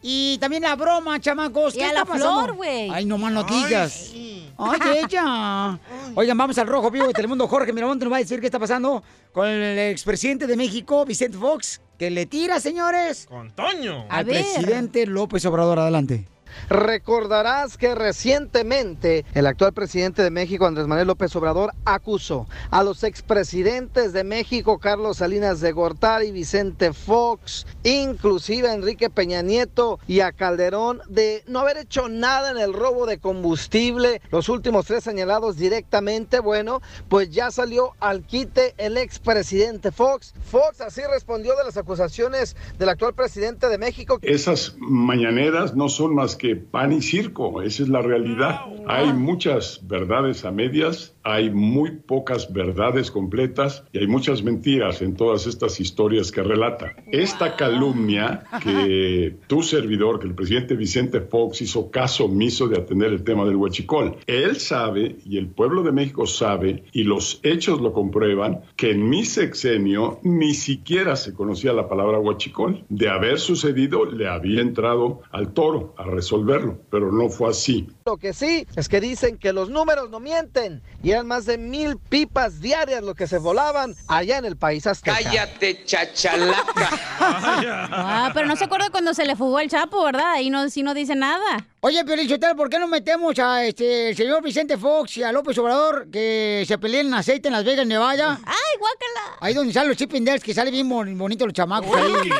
Y 0.02 0.36
también 0.38 0.62
la 0.64 0.74
broma, 0.74 1.20
chamacos. 1.20 1.74
Y 1.74 1.78
¿Qué 1.78 1.84
a 1.84 1.88
está 1.88 2.00
la 2.00 2.04
pasando? 2.04 2.40
flor, 2.44 2.56
güey. 2.56 2.90
Ay, 2.90 3.04
no 3.04 3.18
más 3.18 3.32
no 3.32 3.44
digas. 3.44 4.10
Ay, 4.58 4.80
ella. 5.04 5.78
Oigan, 6.14 6.36
vamos 6.36 6.58
al 6.58 6.66
Rojo 6.66 6.90
Vivo 6.90 7.06
de 7.06 7.12
Telemundo. 7.12 7.46
Jorge 7.46 7.72
Miramonte 7.72 8.04
nos 8.04 8.12
va 8.12 8.16
a 8.16 8.20
decir 8.20 8.40
qué 8.40 8.46
está 8.46 8.58
pasando 8.58 9.02
con 9.32 9.46
el 9.46 9.78
expresidente 9.92 10.46
de 10.48 10.56
México, 10.56 11.04
Vicente 11.04 11.38
Fox, 11.38 11.80
que 12.02 12.10
le 12.10 12.26
tira, 12.26 12.58
señores, 12.58 13.26
Con 13.28 13.52
Toño. 13.52 14.06
al 14.08 14.26
presidente 14.26 15.06
López 15.06 15.46
Obrador. 15.46 15.78
Adelante. 15.78 16.26
Recordarás 16.68 17.76
que 17.76 17.94
recientemente 17.94 19.24
el 19.34 19.46
actual 19.46 19.72
presidente 19.72 20.22
de 20.22 20.30
México, 20.30 20.66
Andrés 20.66 20.86
Manuel 20.86 21.08
López 21.08 21.34
Obrador, 21.36 21.72
acusó 21.84 22.46
a 22.70 22.82
los 22.82 23.04
expresidentes 23.04 24.12
de 24.12 24.24
México, 24.24 24.78
Carlos 24.78 25.18
Salinas 25.18 25.60
de 25.60 25.72
Gortari, 25.72 26.30
Vicente 26.30 26.92
Fox, 26.92 27.66
inclusive 27.84 28.68
a 28.68 28.74
Enrique 28.74 29.10
Peña 29.10 29.42
Nieto 29.42 29.98
y 30.06 30.20
a 30.20 30.32
Calderón, 30.32 31.00
de 31.08 31.42
no 31.46 31.60
haber 31.60 31.78
hecho 31.78 32.08
nada 32.08 32.50
en 32.50 32.58
el 32.58 32.72
robo 32.72 33.06
de 33.06 33.18
combustible. 33.18 34.20
Los 34.30 34.48
últimos 34.48 34.86
tres 34.86 35.04
señalados 35.04 35.56
directamente, 35.56 36.40
bueno, 36.40 36.80
pues 37.08 37.30
ya 37.30 37.50
salió 37.50 37.92
al 38.00 38.22
quite 38.22 38.74
el 38.78 38.96
expresidente 38.96 39.92
Fox. 39.92 40.34
Fox 40.50 40.80
así 40.80 41.02
respondió 41.10 41.56
de 41.56 41.64
las 41.64 41.76
acusaciones 41.76 42.56
del 42.78 42.88
actual 42.88 43.14
presidente 43.14 43.68
de 43.68 43.78
México. 43.78 44.18
Esas 44.22 44.74
mañaneras 44.78 45.74
no 45.74 45.88
son 45.88 46.14
más 46.14 46.36
que 46.36 46.51
pan 46.56 46.92
y 46.92 47.02
circo, 47.02 47.62
esa 47.62 47.82
es 47.82 47.88
la 47.88 48.02
realidad. 48.02 48.60
Hay 48.86 49.12
muchas 49.12 49.80
verdades 49.86 50.44
a 50.44 50.50
medias, 50.50 51.14
hay 51.22 51.50
muy 51.50 51.92
pocas 51.92 52.52
verdades 52.52 53.10
completas 53.10 53.84
y 53.92 53.98
hay 53.98 54.06
muchas 54.06 54.42
mentiras 54.42 55.02
en 55.02 55.14
todas 55.14 55.46
estas 55.46 55.80
historias 55.80 56.32
que 56.32 56.42
relata. 56.42 56.94
Esta 57.06 57.56
calumnia 57.56 58.44
que 58.62 59.36
tu 59.46 59.62
servidor, 59.62 60.18
que 60.18 60.26
el 60.26 60.34
presidente 60.34 60.74
Vicente 60.74 61.20
Fox 61.20 61.62
hizo 61.62 61.90
caso 61.90 62.24
omiso 62.24 62.68
de 62.68 62.78
atender 62.78 63.12
el 63.12 63.24
tema 63.24 63.44
del 63.44 63.56
huachicol, 63.56 64.16
él 64.26 64.56
sabe 64.56 65.16
y 65.24 65.38
el 65.38 65.48
pueblo 65.48 65.82
de 65.82 65.92
México 65.92 66.26
sabe 66.26 66.84
y 66.92 67.04
los 67.04 67.40
hechos 67.42 67.80
lo 67.80 67.92
comprueban 67.92 68.62
que 68.76 68.90
en 68.90 69.08
mi 69.08 69.24
sexenio 69.24 70.18
ni 70.22 70.54
siquiera 70.54 71.16
se 71.16 71.34
conocía 71.34 71.72
la 71.72 71.88
palabra 71.88 72.18
huachicol. 72.18 72.84
De 72.88 73.08
haber 73.08 73.38
sucedido, 73.38 74.04
le 74.04 74.28
había 74.28 74.60
entrado 74.60 75.22
al 75.30 75.52
toro 75.52 75.94
a 75.96 76.04
resolverlo, 76.36 76.78
pero 76.90 77.12
no 77.12 77.28
fue 77.28 77.50
así. 77.50 77.86
Lo 78.06 78.16
que 78.16 78.32
sí 78.32 78.66
es 78.76 78.88
que 78.88 79.00
dicen 79.00 79.36
que 79.36 79.52
los 79.52 79.68
números 79.68 80.08
no 80.10 80.18
mienten 80.18 80.82
y 81.02 81.10
eran 81.10 81.26
más 81.26 81.44
de 81.44 81.58
mil 81.58 81.98
pipas 81.98 82.60
diarias 82.60 83.02
lo 83.02 83.14
que 83.14 83.26
se 83.26 83.38
volaban 83.38 83.94
allá 84.08 84.38
en 84.38 84.46
el 84.46 84.56
país 84.56 84.86
azteca. 84.86 85.18
Cállate, 85.22 85.84
chachalaca. 85.84 86.90
Ah, 87.64 88.30
pero 88.34 88.46
no 88.46 88.56
se 88.56 88.64
acuerda 88.64 88.90
cuando 88.90 89.14
se 89.14 89.24
le 89.24 89.36
fugó 89.36 89.60
el 89.60 89.68
Chapo, 89.70 90.02
¿verdad? 90.04 90.32
Ahí 90.32 90.50
no, 90.50 90.68
sí 90.70 90.82
no 90.82 90.94
dice 90.94 91.14
nada. 91.14 91.66
Oye, 91.80 92.04
Piolichotel, 92.04 92.56
¿por 92.56 92.68
qué 92.68 92.78
no 92.78 92.88
metemos 92.88 93.38
a 93.38 93.64
este 93.64 94.10
el 94.10 94.16
señor 94.16 94.42
Vicente 94.42 94.76
Fox 94.76 95.16
y 95.18 95.22
a 95.22 95.32
López 95.32 95.56
Obrador 95.58 96.08
que 96.10 96.64
se 96.66 96.78
peleen 96.78 97.08
en 97.08 97.14
aceite 97.14 97.48
en 97.48 97.54
Las 97.54 97.64
Vegas, 97.64 97.86
Nevada? 97.86 98.40
¡Ay, 98.44 98.78
guácala! 98.78 99.36
Ahí 99.40 99.54
donde 99.54 99.72
salen 99.72 99.88
los 99.90 99.98
chipping 99.98 100.24
dales, 100.24 100.42
que 100.42 100.54
sale 100.54 100.70
bien 100.70 100.88
bon- 100.88 101.16
bonito 101.16 101.44
los 101.46 101.54
chamacos 101.54 101.94
ahí. 101.94 102.12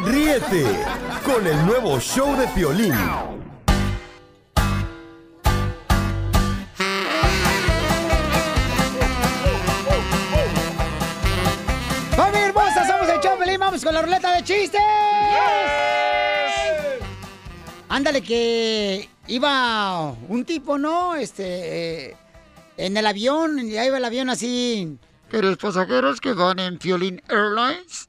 Ríete 0.00 0.64
con 1.22 1.46
el 1.46 1.66
nuevo 1.66 2.00
show 2.00 2.34
de 2.36 2.46
Piolín. 2.48 2.94
¡Familia 12.16 12.46
hermosa! 12.46 12.86
Somos 12.86 13.08
el 13.08 13.20
Chopelín, 13.20 13.60
vamos 13.60 13.84
con 13.84 13.92
la 13.94 14.00
ruleta 14.02 14.32
de 14.32 14.42
chistes. 14.42 14.80
Ándale, 17.90 18.22
que 18.22 19.10
iba 19.26 20.14
un 20.28 20.44
tipo, 20.46 20.78
¿no? 20.78 21.16
Este, 21.16 22.06
eh, 22.08 22.16
en 22.78 22.96
el 22.96 23.06
avión, 23.06 23.58
y 23.58 23.76
ahí 23.76 23.90
va 23.90 23.98
el 23.98 24.04
avión 24.04 24.30
así. 24.30 24.98
Queridos 25.32 25.56
pasajeros 25.56 26.20
que 26.20 26.34
van 26.34 26.58
en 26.58 26.76
Piolín 26.76 27.22
Airlines, 27.30 28.06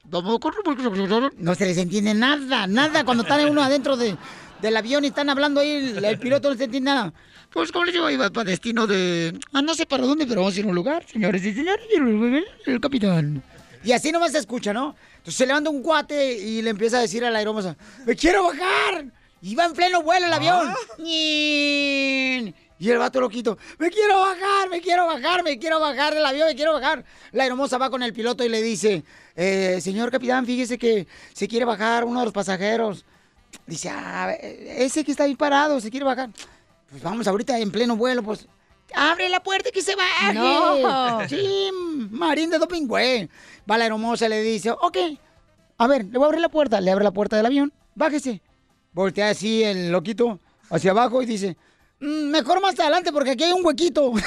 no 1.37 1.55
se 1.55 1.65
les 1.65 1.77
entiende 1.77 2.13
nada, 2.13 2.67
nada. 2.67 3.05
Cuando 3.05 3.23
están 3.23 3.49
uno 3.49 3.63
adentro 3.63 3.95
de- 3.95 4.17
del 4.61 4.75
avión 4.75 5.05
y 5.05 5.07
están 5.07 5.29
hablando 5.29 5.61
ahí, 5.61 5.71
el, 5.95 6.03
el 6.03 6.19
piloto 6.19 6.49
no 6.49 6.57
se 6.57 6.65
entiende 6.65 6.91
nada. 6.91 7.13
Pues 7.53 7.71
como 7.71 7.85
les 7.85 7.93
digo, 7.93 8.09
iba 8.09 8.29
para 8.29 8.49
destino 8.49 8.87
de... 8.87 9.39
Ah, 9.53 9.61
no 9.61 9.73
sé 9.73 9.85
para 9.85 10.03
dónde, 10.05 10.25
pero 10.27 10.41
vamos 10.41 10.57
a 10.57 10.59
ir 10.59 10.65
a 10.65 10.67
un 10.67 10.75
lugar, 10.75 11.05
señores 11.07 11.45
y 11.45 11.53
señores, 11.53 11.85
el, 12.65 12.81
capitán. 12.81 13.41
Y 13.85 13.93
así 13.93 14.11
nomás 14.11 14.33
se 14.33 14.39
escucha, 14.39 14.73
¿no? 14.73 14.93
Entonces 15.19 15.35
se 15.35 15.45
levanta 15.47 15.69
un 15.69 15.81
cuate 15.81 16.37
y 16.37 16.61
le 16.61 16.71
empieza 16.71 16.97
a 16.97 17.01
decir 17.01 17.23
a 17.23 17.31
la 17.31 17.39
aeromoza, 17.39 17.77
¡me 18.05 18.17
quiero 18.17 18.43
bajar! 18.43 19.05
Y 19.41 19.55
va 19.55 19.63
en 19.65 19.73
pleno 19.73 20.01
vuelo 20.03 20.25
el 20.27 20.33
avión. 20.33 20.73
¡Ñin! 20.97 22.53
Y 22.83 22.91
el 22.91 22.97
vato 22.97 23.21
loquito, 23.21 23.57
me 23.79 23.89
quiero 23.89 24.19
bajar, 24.19 24.69
me 24.69 24.81
quiero 24.81 25.05
bajar, 25.05 25.41
me 25.41 25.57
quiero 25.57 25.79
bajar 25.79 26.13
del 26.13 26.25
avión, 26.25 26.49
me 26.49 26.53
quiero 26.53 26.73
bajar. 26.73 27.05
La 27.31 27.45
hermosa 27.45 27.77
va 27.77 27.89
con 27.89 28.03
el 28.03 28.11
piloto 28.11 28.43
y 28.43 28.49
le 28.49 28.61
dice, 28.61 29.05
"Eh, 29.37 29.79
señor 29.79 30.11
capitán, 30.11 30.45
fíjese 30.45 30.77
que 30.77 31.07
se 31.31 31.47
quiere 31.47 31.63
bajar 31.63 32.03
uno 32.03 32.19
de 32.19 32.25
los 32.25 32.33
pasajeros. 32.33 33.05
Dice, 33.65 33.89
ah, 33.89 34.33
ese 34.41 35.05
que 35.05 35.11
está 35.11 35.23
ahí 35.23 35.33
parado, 35.33 35.79
se 35.79 35.89
quiere 35.89 36.05
bajar. 36.05 36.29
Pues 36.89 37.01
vamos 37.01 37.25
ahorita 37.25 37.57
en 37.57 37.71
pleno 37.71 37.95
vuelo, 37.95 38.21
pues. 38.21 38.49
Abre 38.93 39.29
la 39.29 39.41
puerta 39.41 39.69
y 39.69 39.71
que 39.71 39.81
se 39.81 39.95
baje. 39.95 40.33
No. 40.33 41.25
Sí, 41.29 41.69
marín 42.11 42.49
de 42.49 42.57
doping, 42.57 42.85
güey. 42.85 43.29
Va 43.69 43.77
la 43.77 43.85
hermosa 43.85 44.25
y 44.25 44.29
le 44.29 44.41
dice, 44.43 44.71
ok, 44.71 44.97
a 45.77 45.87
ver, 45.87 46.03
le 46.03 46.17
voy 46.17 46.23
a 46.23 46.25
abrir 46.25 46.41
la 46.41 46.49
puerta. 46.49 46.81
Le 46.81 46.91
abre 46.91 47.05
la 47.05 47.11
puerta 47.11 47.37
del 47.37 47.45
avión, 47.45 47.71
bájese. 47.95 48.41
Voltea 48.91 49.29
así 49.29 49.63
el 49.63 49.89
loquito 49.89 50.41
hacia 50.69 50.91
abajo 50.91 51.21
y 51.21 51.25
dice, 51.25 51.51
"Mm, 51.51 51.72
mejor 52.03 52.61
más 52.61 52.79
adelante 52.79 53.11
porque 53.11 53.31
aquí 53.31 53.43
hay 53.43 53.53
un 53.53 53.65
huequito. 53.65 54.11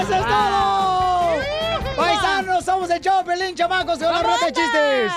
¡Eso 0.00 0.14
es 0.14 0.26
todo! 0.26 1.34
¡Paisanos, 1.96 2.64
somos 2.64 2.90
el 2.90 3.00
show, 3.00 3.24
Pelín, 3.24 3.54
chamacos, 3.54 3.98
con 3.98 4.12
la 4.12 4.22
rueda 4.22 4.46
de 4.46 4.52
chistes! 4.52 5.12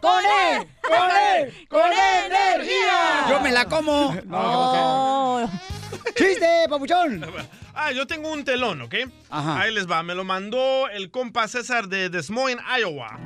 ¡Con 0.00 0.24
él! 0.24 0.68
¡Con 0.82 1.10
él! 1.10 1.66
¡Con 1.68 1.80
energía! 1.80 3.26
Yo 3.28 3.40
me 3.40 3.50
la 3.50 3.64
como. 3.64 4.14
No, 4.26 5.50
¡Chiste, 6.14 6.66
papuchón! 6.68 7.24
Ah, 7.74 7.90
yo 7.92 8.06
tengo 8.06 8.30
un 8.32 8.44
telón, 8.44 8.82
¿ok? 8.82 8.94
Ahí 9.30 9.72
les 9.74 9.90
va. 9.90 10.02
Me 10.02 10.14
lo 10.14 10.24
mandó 10.24 10.88
el 10.88 11.10
compa 11.10 11.48
César 11.48 11.88
de 11.88 12.08
Des 12.08 12.30
Moines, 12.30 12.62
Iowa. 12.80 13.18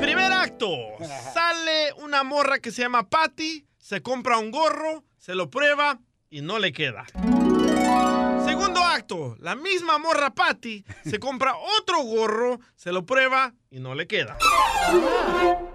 Primer 0.00 0.32
acto. 0.32 0.68
Sale 1.34 1.92
una 1.98 2.22
morra 2.22 2.58
que 2.58 2.70
se 2.70 2.82
llama 2.82 3.08
Patty, 3.08 3.64
se 3.78 4.02
compra 4.02 4.38
un 4.38 4.50
gorro, 4.50 5.04
se 5.16 5.34
lo 5.34 5.48
prueba 5.50 5.98
y 6.28 6.42
no 6.42 6.58
le 6.58 6.72
queda. 6.72 7.06
Segundo 8.44 8.80
acto, 8.82 9.36
la 9.40 9.54
misma 9.54 9.98
morra 9.98 10.34
Patty 10.34 10.84
se 11.04 11.18
compra 11.20 11.54
otro 11.80 12.02
gorro, 12.02 12.60
se 12.76 12.92
lo 12.92 13.06
prueba 13.06 13.54
y 13.70 13.80
no 13.80 13.94
le 13.94 14.06
queda. 14.06 14.36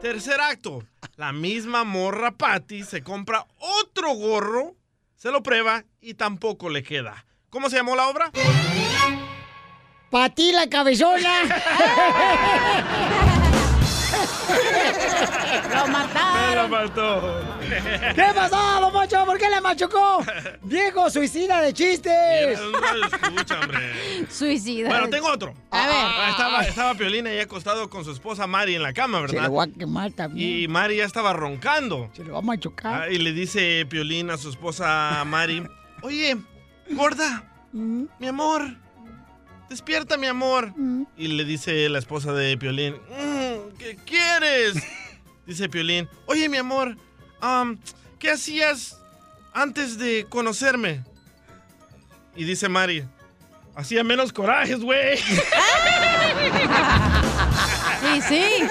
Tercer 0.02 0.40
acto, 0.40 0.84
la 1.16 1.32
misma 1.34 1.84
morra 1.84 2.32
Patty 2.32 2.84
se 2.84 3.02
compra 3.02 3.46
otro 3.58 4.14
gorro, 4.14 4.76
se 5.24 5.32
lo 5.32 5.42
prueba 5.42 5.86
y 6.02 6.16
tampoco 6.16 6.70
le 6.70 6.84
queda. 6.84 7.26
¿Cómo 7.50 7.70
se 7.70 7.78
llamó 7.78 7.96
la 7.96 8.10
obra? 8.10 8.30
¡Pati 10.10 10.52
la 10.52 10.68
cabezona! 10.68 11.44
¿Qué 18.16 18.24
pasó, 18.34 18.82
don 18.82 18.92
Poncho? 18.94 19.26
¿Por 19.26 19.38
qué 19.38 19.50
le 19.50 19.60
machucó? 19.62 20.24
Viejo 20.62 21.10
suicida 21.10 21.62
de 21.62 21.74
chistes. 21.74 22.60
escucha, 22.60 23.60
hombre. 23.60 24.26
Suicida. 24.30 24.88
Bueno, 24.90 25.10
tengo 25.10 25.28
otro. 25.30 25.54
A 25.72 25.88
ver. 25.88 25.96
Ah, 25.98 26.28
estaba, 26.32 26.62
estaba 26.64 26.94
Piolín 26.96 27.28
ahí 27.28 27.40
acostado 27.40 27.90
con 27.90 28.06
su 28.06 28.12
esposa 28.12 28.48
Mari 28.48 28.76
en 28.76 28.84
la 28.84 28.94
cama, 28.94 29.20
¿verdad? 29.22 29.36
Se 29.36 29.42
lo 29.44 29.50
voy 29.52 29.68
a 29.70 29.78
quemar 29.78 30.12
también. 30.14 30.64
Y 30.64 30.68
Mari 30.68 30.98
ya 30.98 31.06
estaba 31.06 31.34
roncando. 31.34 32.10
Se 32.14 32.24
lo 32.24 32.34
va 32.34 32.40
a 32.40 32.42
machucar. 32.42 33.02
Ah, 33.04 33.10
y 33.10 33.18
le 33.18 33.34
dice 33.34 33.86
Piolín 33.90 34.30
a 34.30 34.38
su 34.38 34.50
esposa 34.50 35.24
Mari, 35.26 35.64
oye, 36.02 36.38
gorda, 36.92 37.44
mi 37.74 38.28
amor, 38.28 38.78
despierta 39.70 40.16
mi 40.18 40.28
amor. 40.28 40.74
Y 41.18 41.28
le 41.28 41.44
dice 41.44 41.90
la 41.90 42.00
esposa 42.00 42.32
de 42.34 42.58
Piolín, 42.58 42.94
"Mm, 43.10 43.78
¿qué 43.78 43.98
quieres? 44.06 44.76
Dice 45.46 45.70
Piolín, 45.70 46.10
oye 46.26 46.50
mi 46.50 46.58
amor, 46.58 46.98
am, 47.42 47.80
¿qué 48.20 48.32
hacías 48.32 49.00
antes 49.54 49.98
de 49.98 50.26
conocerme? 50.30 51.04
Y 52.36 52.46
dice 52.46 52.70
Mari, 52.70 53.06
hacía 53.76 54.04
menos 54.04 54.34
corajes, 54.34 54.80
güey. 54.80 55.20
Sí, 58.04 58.22
sí. 58.22 58.44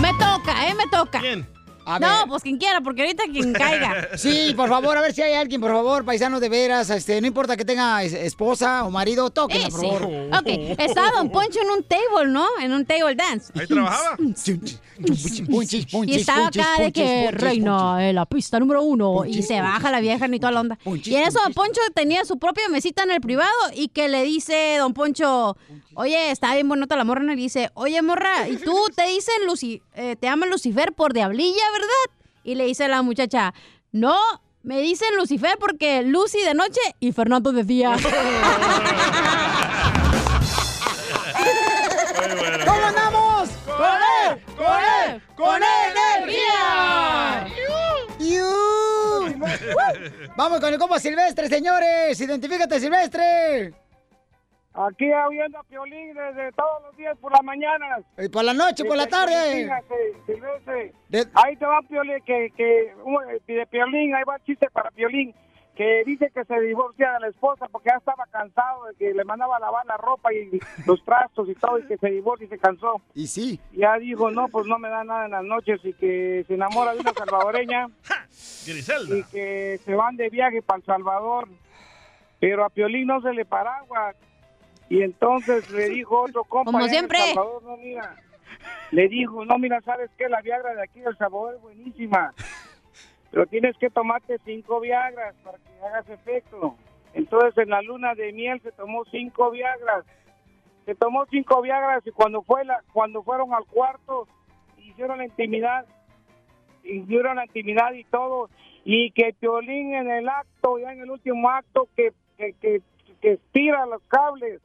Me 0.00 0.10
toca, 0.18 0.68
¿eh? 0.68 0.74
Me 0.74 0.86
toca. 0.88 1.20
¿Quién? 1.20 1.46
A 1.86 1.98
no, 1.98 2.06
ver. 2.08 2.28
pues 2.28 2.42
quien 2.42 2.56
quiera, 2.58 2.80
porque 2.80 3.02
ahorita 3.02 3.24
quien 3.32 3.52
caiga. 3.52 4.08
Sí, 4.16 4.52
por 4.56 4.68
favor, 4.68 4.96
a 4.96 5.00
ver 5.00 5.12
si 5.12 5.22
hay 5.22 5.34
alguien, 5.34 5.60
por 5.60 5.70
favor, 5.72 6.04
paisano 6.04 6.40
de 6.40 6.48
veras, 6.48 6.88
este, 6.90 7.20
no 7.20 7.26
importa 7.26 7.56
que 7.56 7.64
tenga 7.64 8.02
es- 8.02 8.12
esposa 8.12 8.84
o 8.84 8.90
marido, 8.90 9.30
tóquenla, 9.30 9.68
Eh, 9.68 9.70
por 9.70 9.80
sí. 9.80 9.86
favor. 9.86 10.02
Ok, 10.38 10.46
estaba 10.78 11.10
Don 11.12 11.30
Poncho 11.30 11.60
en 11.60 11.70
un 11.70 11.82
table, 11.84 12.30
¿no? 12.32 12.46
En 12.60 12.72
un 12.72 12.84
table 12.86 13.14
dance. 13.14 13.52
Ahí 13.58 13.66
trabajaba. 13.66 14.16
Y 16.06 16.14
estaba 16.16 16.46
acá 16.48 16.66
de 16.78 16.92
que 16.92 17.30
reina 17.32 18.08
en 18.08 18.14
la 18.14 18.26
pista 18.26 18.60
número 18.60 18.82
uno 18.82 19.24
y 19.24 19.42
se 19.42 19.60
baja 19.60 19.90
la 19.90 20.00
vieja 20.00 20.28
ni 20.28 20.38
toda 20.38 20.52
la 20.52 20.60
onda. 20.60 20.78
Y 20.84 21.14
en 21.16 21.24
eso 21.28 21.40
Don 21.42 21.52
Poncho 21.52 21.80
tenía 21.94 22.24
su 22.24 22.38
propia 22.38 22.68
mesita 22.68 23.02
en 23.02 23.10
el 23.10 23.20
privado 23.20 23.50
y 23.74 23.88
que 23.88 24.08
le 24.08 24.22
dice 24.22 24.76
Don 24.78 24.94
Poncho, 24.94 25.56
oye, 25.94 26.30
está 26.30 26.54
bien 26.54 26.68
bonita 26.68 26.96
la 26.96 27.04
morra, 27.04 27.24
y 27.24 27.26
le 27.26 27.36
dice, 27.36 27.70
oye 27.74 28.00
morra, 28.02 28.48
¿y 28.48 28.56
tú 28.56 28.74
te 28.94 29.06
dicen 29.08 29.34
Lucy, 29.46 29.82
eh, 29.94 30.16
te 30.16 30.26
llaman 30.26 30.50
Lucifer 30.50 30.92
por 30.92 31.12
diablilla, 31.12 31.62
verdad? 31.74 32.10
Y 32.44 32.54
le 32.54 32.64
dice 32.66 32.88
la 32.88 33.02
muchacha, 33.02 33.52
no, 33.92 34.16
me 34.62 34.80
dicen 34.80 35.08
Lucifer 35.16 35.56
porque 35.58 36.02
Lucy 36.02 36.40
de 36.40 36.54
noche 36.54 36.80
y 37.00 37.12
Fernando 37.12 37.52
de 37.52 37.64
día. 37.64 37.96
¿Cómo 42.66 42.86
andamos? 42.86 43.50
¡Con 43.66 43.98
él! 44.26 44.42
¡Con 44.56 44.66
él! 44.66 45.22
¡Con 45.36 45.62
energía! 46.16 47.46
¡Yu! 48.18 48.64
Vamos 50.36 50.60
con 50.60 50.72
el 50.72 50.78
combo 50.78 50.98
Silvestre, 50.98 51.48
señores. 51.48 52.20
Identifícate, 52.20 52.80
Silvestre. 52.80 53.74
Aquí 54.74 55.08
oyendo 55.12 55.58
a 55.58 55.62
Piolín 55.62 56.14
desde 56.14 56.50
todos 56.52 56.82
los 56.82 56.96
días 56.96 57.16
por 57.18 57.30
las 57.32 57.44
mañanas. 57.44 58.02
Y 58.18 58.28
por 58.28 58.42
la 58.44 58.52
noche, 58.54 58.84
por 58.84 58.96
la 58.96 59.06
tarde. 59.06 59.62
Fíjate. 60.26 60.92
De- 61.08 61.26
Ahí 61.34 61.56
te 61.56 61.64
va 61.64 61.80
Piolín, 61.88 62.20
que, 62.26 62.50
que 62.56 62.92
un- 63.04 63.22
de 63.46 63.66
Piolín, 63.66 64.14
ahí 64.16 64.24
va 64.24 64.34
el 64.36 64.42
chiste 64.42 64.68
para 64.70 64.90
Piolín, 64.90 65.32
que 65.76 66.02
dice 66.04 66.28
que 66.34 66.44
se 66.44 66.60
divorcia 66.60 67.12
de 67.12 67.20
la 67.20 67.28
esposa 67.28 67.66
porque 67.70 67.90
ya 67.90 67.98
estaba 67.98 68.26
cansado 68.32 68.86
de 68.86 68.94
que 68.96 69.14
le 69.14 69.24
mandaba 69.24 69.56
a 69.56 69.60
lavar 69.60 69.86
la 69.86 69.96
ropa 69.96 70.32
y 70.32 70.50
los 70.86 71.04
trastos 71.04 71.48
y 71.48 71.54
todo, 71.54 71.78
y 71.78 71.86
que 71.86 71.96
se 71.96 72.08
divorcia 72.10 72.46
y 72.46 72.48
se 72.48 72.58
cansó. 72.58 73.00
Y 73.14 73.28
sí. 73.28 73.60
Ya 73.72 73.96
dijo, 73.98 74.30
no, 74.32 74.48
pues 74.48 74.66
no 74.66 74.78
me 74.80 74.88
da 74.88 75.04
nada 75.04 75.26
en 75.26 75.30
las 75.30 75.44
noches 75.44 75.80
y 75.84 75.92
que 75.92 76.44
se 76.48 76.54
enamora 76.54 76.94
de 76.94 76.98
una 77.00 77.12
salvadoreña 77.12 77.86
Griselda. 78.66 79.16
y 79.18 79.22
que 79.24 79.78
se 79.84 79.94
van 79.94 80.16
de 80.16 80.30
viaje 80.30 80.62
para 80.62 80.78
El 80.78 80.84
Salvador. 80.84 81.48
Pero 82.40 82.64
a 82.64 82.70
Piolín 82.70 83.06
no 83.06 83.20
se 83.22 83.32
le 83.32 83.44
paragua. 83.44 84.14
Y 84.94 85.02
entonces 85.02 85.68
le 85.72 85.88
dijo 85.88 86.20
otro 86.20 86.44
compa. 86.44 86.70
Como 86.70 86.78
allá 86.78 86.86
en 86.86 86.92
El 86.92 86.98
siempre. 87.10 87.18
Salvador, 87.34 87.62
no, 87.64 87.76
mira. 87.78 88.14
Le 88.92 89.08
dijo, 89.08 89.44
no, 89.44 89.58
mira, 89.58 89.80
¿sabes 89.80 90.08
qué? 90.16 90.28
La 90.28 90.40
Viagra 90.40 90.72
de 90.72 90.84
aquí 90.84 91.00
del 91.00 91.16
Salvador 91.16 91.56
es 91.56 91.62
buenísima. 91.62 92.32
Pero 93.32 93.44
tienes 93.46 93.76
que 93.78 93.90
tomarte 93.90 94.38
cinco 94.44 94.78
Viagras 94.78 95.34
para 95.42 95.58
que 95.58 95.84
hagas 95.84 96.08
efecto. 96.08 96.76
Entonces 97.12 97.58
en 97.58 97.70
la 97.70 97.82
luna 97.82 98.14
de 98.14 98.32
miel 98.32 98.60
se 98.60 98.70
tomó 98.70 99.04
cinco 99.06 99.50
Viagras. 99.50 100.04
Se 100.84 100.94
tomó 100.94 101.26
cinco 101.26 101.60
Viagras 101.60 102.06
y 102.06 102.12
cuando 102.12 102.42
fue 102.42 102.64
la, 102.64 102.80
cuando 102.92 103.24
fueron 103.24 103.52
al 103.52 103.64
cuarto 103.64 104.28
hicieron 104.78 105.18
la 105.18 105.24
intimidad 105.24 105.86
hicieron 106.84 107.34
la 107.36 107.46
intimidad 107.46 107.94
y 107.94 108.04
todo, 108.04 108.50
y 108.84 109.10
que 109.12 109.32
Piolín 109.32 109.94
en 109.94 110.10
el 110.10 110.28
acto, 110.28 110.78
ya 110.78 110.92
en 110.92 111.00
el 111.00 111.10
último 111.10 111.48
acto, 111.48 111.88
que, 111.96 112.12
que, 112.36 112.52
que, 112.60 112.82
que 113.22 113.32
estira 113.32 113.86
los 113.86 114.02
cables 114.02 114.60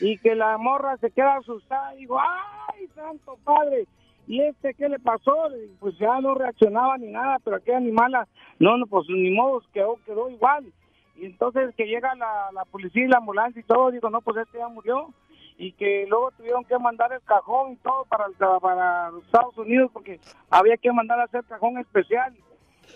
y 0.00 0.18
que 0.18 0.34
la 0.34 0.58
morra 0.58 0.96
se 0.98 1.10
queda 1.10 1.36
asustada 1.36 1.94
y 1.94 2.00
digo, 2.00 2.18
¡ay, 2.20 2.86
santo 2.94 3.38
padre! 3.44 3.86
¿Y 4.26 4.42
este 4.42 4.74
qué 4.74 4.88
le 4.90 4.98
pasó? 4.98 5.34
Pues 5.80 5.96
ya 5.98 6.20
no 6.20 6.34
reaccionaba 6.34 6.98
ni 6.98 7.06
nada, 7.06 7.38
pero 7.42 7.56
aquella 7.56 7.78
animala, 7.78 8.28
no, 8.58 8.76
no, 8.76 8.86
pues 8.86 9.08
ni 9.08 9.30
modo, 9.30 9.62
quedó, 9.72 9.98
quedó 10.04 10.28
igual. 10.28 10.70
Y 11.16 11.24
entonces 11.24 11.74
que 11.74 11.86
llega 11.86 12.14
la, 12.14 12.50
la 12.52 12.64
policía 12.66 13.04
y 13.04 13.08
la 13.08 13.18
ambulancia 13.18 13.58
y 13.58 13.64
todo, 13.64 13.90
digo, 13.90 14.10
no, 14.10 14.20
pues 14.20 14.36
este 14.36 14.58
ya 14.58 14.68
murió. 14.68 15.14
Y 15.56 15.72
que 15.72 16.06
luego 16.08 16.30
tuvieron 16.32 16.64
que 16.64 16.78
mandar 16.78 17.12
el 17.12 17.22
cajón 17.22 17.72
y 17.72 17.76
todo 17.76 18.04
para, 18.04 18.26
para 18.60 19.10
los 19.10 19.24
Estados 19.24 19.56
Unidos 19.58 19.90
porque 19.92 20.20
había 20.50 20.76
que 20.76 20.92
mandar 20.92 21.18
a 21.18 21.24
hacer 21.24 21.42
cajón 21.44 21.78
especial. 21.78 22.34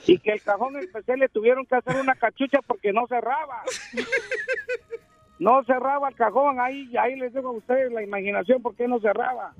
Y 0.07 0.19
que 0.19 0.33
el 0.33 0.43
cajón 0.43 0.77
especial 0.77 1.19
le 1.19 1.29
tuvieron 1.29 1.65
que 1.67 1.77
hacer 1.77 1.97
una 1.97 2.15
cachucha 2.15 2.61
porque 2.67 2.93
no 2.93 3.07
cerraba. 3.07 3.63
No 5.43 5.65
cerraba 5.65 6.09
el 6.09 6.15
cajón, 6.15 6.61
ahí, 6.61 6.89
ahí 6.97 7.17
les 7.17 7.33
dejo 7.33 7.49
a 7.49 7.53
ustedes 7.53 7.91
la 7.93 8.01
imaginación 8.03 8.63
por 8.63 8.77
qué 8.77 8.87
no 8.87 9.01
cerraba. 9.01 9.53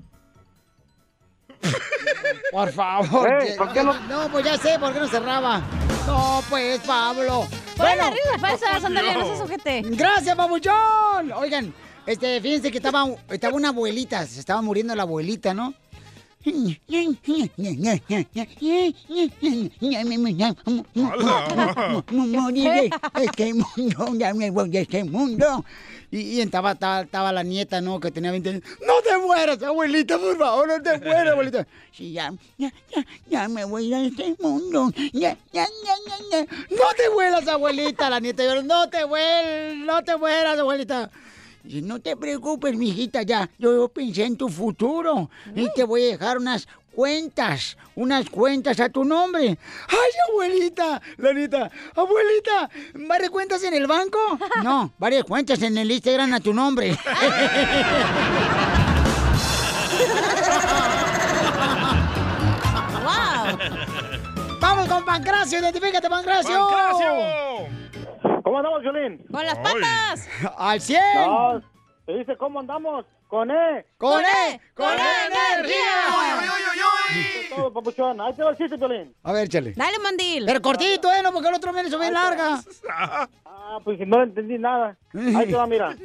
Por 2.51 2.71
favor. 2.71 3.27
Eh, 3.29 3.47
que- 3.47 3.53
¿por 3.57 3.73
qué 3.73 3.83
no? 3.83 3.93
No, 4.07 4.29
pues 4.31 4.45
ya 4.45 4.57
sé 4.57 4.77
por 4.79 4.93
qué 4.93 4.99
no 4.99 5.07
cerraba. 5.07 5.61
No, 6.07 6.41
pues, 6.49 6.79
Pablo. 6.81 7.47
Risa 7.77 8.37
falsa, 8.39 8.75
ándale, 8.85 9.13
no 9.13 9.25
seas 9.25 9.41
ojete. 9.41 9.81
Gracias, 9.85 10.35
papuchón. 10.35 11.31
Oigan, 11.35 11.73
este, 12.05 12.39
fíjense 12.41 12.71
que 12.71 12.77
estaba, 12.77 13.05
estaba 13.29 13.55
una 13.55 13.69
abuelita, 13.69 14.25
se 14.25 14.39
estaba 14.39 14.61
muriendo 14.61 14.93
la 14.95 15.03
abuelita, 15.03 15.53
¿no? 15.53 15.73
Morir 22.11 22.91
de 23.15 23.25
este 23.25 23.53
mundo, 23.53 24.65
este 24.73 25.03
mundo. 25.03 25.65
Y, 26.11 26.41
estaba, 26.41 26.73
estaba, 26.73 27.31
la 27.31 27.43
nieta, 27.43 27.81
¿no? 27.81 27.99
Que 27.99 28.11
tenía 28.11 28.31
20 28.31 28.49
años. 28.49 28.63
No 28.85 29.01
te 29.01 29.17
mueras, 29.17 29.63
abuelita, 29.63 30.19
por 30.19 30.37
favor, 30.37 30.67
no 30.67 30.81
te 30.81 30.99
mueras, 30.99 31.31
abuelita. 31.31 31.67
Sí, 31.91 32.11
ya, 32.11 32.31
ya, 32.57 32.71
ya, 32.93 33.05
ya 33.29 33.47
me 33.47 33.65
voy 33.65 33.89
de 33.89 34.07
este 34.07 34.35
mundo. 34.39 34.91
Ya, 35.13 35.37
ya, 35.51 35.65
ya, 35.65 35.95
ya. 36.31 36.41
No 36.69 36.93
te 36.95 37.09
mueras, 37.09 37.47
abuelita, 37.47 38.09
la 38.09 38.19
nieta. 38.19 38.43
Yo, 38.43 38.61
no 38.61 38.89
te 38.89 39.05
mueras, 39.05 39.75
no 39.77 40.03
te 40.03 40.17
mueras, 40.17 40.59
abuelita. 40.59 41.09
Dice, 41.63 41.81
no 41.81 41.99
te 41.99 42.15
preocupes, 42.17 42.75
mijita, 42.75 43.21
ya. 43.21 43.49
Yo 43.57 43.87
pensé 43.87 44.25
en 44.25 44.35
tu 44.35 44.49
futuro 44.49 45.29
y 45.55 45.71
te 45.73 45.83
voy 45.83 46.03
a 46.03 46.07
dejar 46.07 46.37
unas 46.37 46.67
cuentas, 46.93 47.77
unas 47.95 48.29
cuentas 48.29 48.79
a 48.79 48.89
tu 48.89 49.03
nombre. 49.05 49.57
¡Ay, 49.87 50.11
abuelita! 50.29 51.01
La 51.17 51.33
neta, 51.33 51.71
abuelita, 51.95 52.69
¿varias 53.07 53.29
cuentas 53.29 53.63
en 53.63 53.73
el 53.73 53.87
banco? 53.87 54.19
No, 54.63 54.91
varias 54.97 55.23
cuentas 55.23 55.61
en 55.61 55.77
el 55.77 55.89
Instagram 55.91 56.33
a 56.33 56.39
tu 56.39 56.53
nombre. 56.53 56.97
¡Wow! 63.03 63.57
¡Vamos 64.59 64.87
con 64.87 65.05
Pancracio! 65.05 65.59
¡Identifícate, 65.59 66.09
Pancracio! 66.09 66.69
¡Pancracio! 66.69 67.82
¿Cómo 68.43 68.57
andamos, 68.57 68.81
Violín? 68.81 69.25
¡Con 69.31 69.45
las 69.45 69.57
patas! 69.57 70.29
¡Al 70.57 70.81
100! 70.81 71.01
No, 71.25 71.61
Se 72.05 72.11
dice, 72.13 72.35
¿cómo 72.37 72.59
andamos? 72.59 73.05
Con 73.27 73.49
E. 73.49 73.85
¡Con 73.97 74.21
E! 74.21 74.59
¡Con 74.75 74.89
E 74.89 75.27
energía! 75.27 75.75
Eso 77.09 77.39
es 77.41 77.49
todo, 77.55 77.73
papuchón. 77.73 78.19
Ahí 78.21 78.33
te 78.33 78.43
va 78.43 78.51
el 78.51 78.57
chiste, 78.57 78.77
Piolín. 78.77 79.15
A 79.23 79.31
ver, 79.31 79.47
chale. 79.47 79.73
Dale, 79.75 79.97
mandil. 79.99 80.45
Pero 80.45 80.61
cortito, 80.61 81.11
¿eh? 81.11 81.21
No, 81.23 81.31
porque 81.31 81.47
el 81.47 81.55
otro 81.55 81.71
me 81.73 81.81
hizo 81.83 81.97
bien 81.97 82.13
larga. 82.13 82.59
Ah, 83.45 83.79
pues 83.83 83.97
no 84.05 84.21
entendí 84.21 84.57
nada. 84.59 84.97
Ahí 85.13 85.47
te 85.47 85.55
va, 85.55 85.65
mira. 85.65 85.95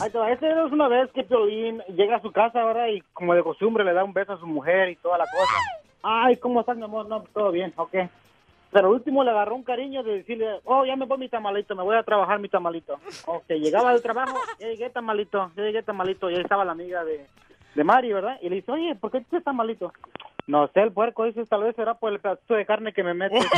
Ahí 0.00 0.10
te 0.10 0.18
va. 0.18 0.30
Este 0.30 0.48
es 0.50 0.72
una 0.72 0.88
vez 0.88 1.10
que 1.12 1.24
Piolín 1.24 1.82
llega 1.94 2.16
a 2.16 2.22
su 2.22 2.30
casa, 2.32 2.64
¿verdad? 2.64 2.86
Y 2.86 3.00
como 3.12 3.34
de 3.34 3.42
costumbre 3.42 3.84
le 3.84 3.92
da 3.92 4.04
un 4.04 4.12
beso 4.12 4.32
a 4.32 4.38
su 4.38 4.46
mujer 4.46 4.88
y 4.90 4.96
toda 4.96 5.18
la 5.18 5.24
cosa. 5.24 5.52
Ay, 6.02 6.36
¿cómo 6.36 6.60
estás, 6.60 6.76
mi 6.76 6.84
amor? 6.84 7.06
No, 7.08 7.22
todo 7.34 7.50
bien, 7.50 7.72
ok. 7.76 7.94
Pero 8.72 8.88
al 8.88 8.94
último 8.94 9.22
le 9.22 9.30
agarró 9.30 9.54
un 9.54 9.64
cariño 9.64 10.02
de 10.02 10.18
decirle, 10.18 10.60
oh, 10.64 10.86
ya 10.86 10.96
me 10.96 11.04
voy 11.04 11.18
mi 11.18 11.28
tamalito, 11.28 11.76
me 11.76 11.82
voy 11.82 11.94
a 11.96 12.02
trabajar 12.02 12.40
mi 12.40 12.48
tamalito. 12.48 12.98
Ok, 13.26 13.46
llegaba 13.50 13.92
del 13.92 14.00
trabajo, 14.00 14.34
ya 14.58 14.68
llegué 14.68 14.88
tamalito, 14.88 15.52
ya 15.54 15.62
llegué 15.62 15.82
tamalito, 15.82 16.30
y 16.30 16.36
ahí 16.36 16.40
estaba 16.40 16.64
la 16.64 16.72
amiga 16.72 17.04
de, 17.04 17.26
de 17.74 17.84
Mari, 17.84 18.14
¿verdad? 18.14 18.38
Y 18.40 18.48
le 18.48 18.56
dice, 18.56 18.72
oye, 18.72 18.94
¿por 18.94 19.10
qué 19.10 19.20
te 19.20 19.42
tamalito? 19.42 19.92
No 20.46 20.68
sé, 20.68 20.80
el 20.80 20.92
puerco 20.92 21.24
dice, 21.24 21.44
tal 21.44 21.64
vez 21.64 21.76
será 21.76 21.94
por 21.94 22.12
el 22.12 22.20
pedazo 22.20 22.54
de 22.54 22.64
carne 22.64 22.94
que 22.94 23.04
me 23.04 23.12
mete. 23.12 23.38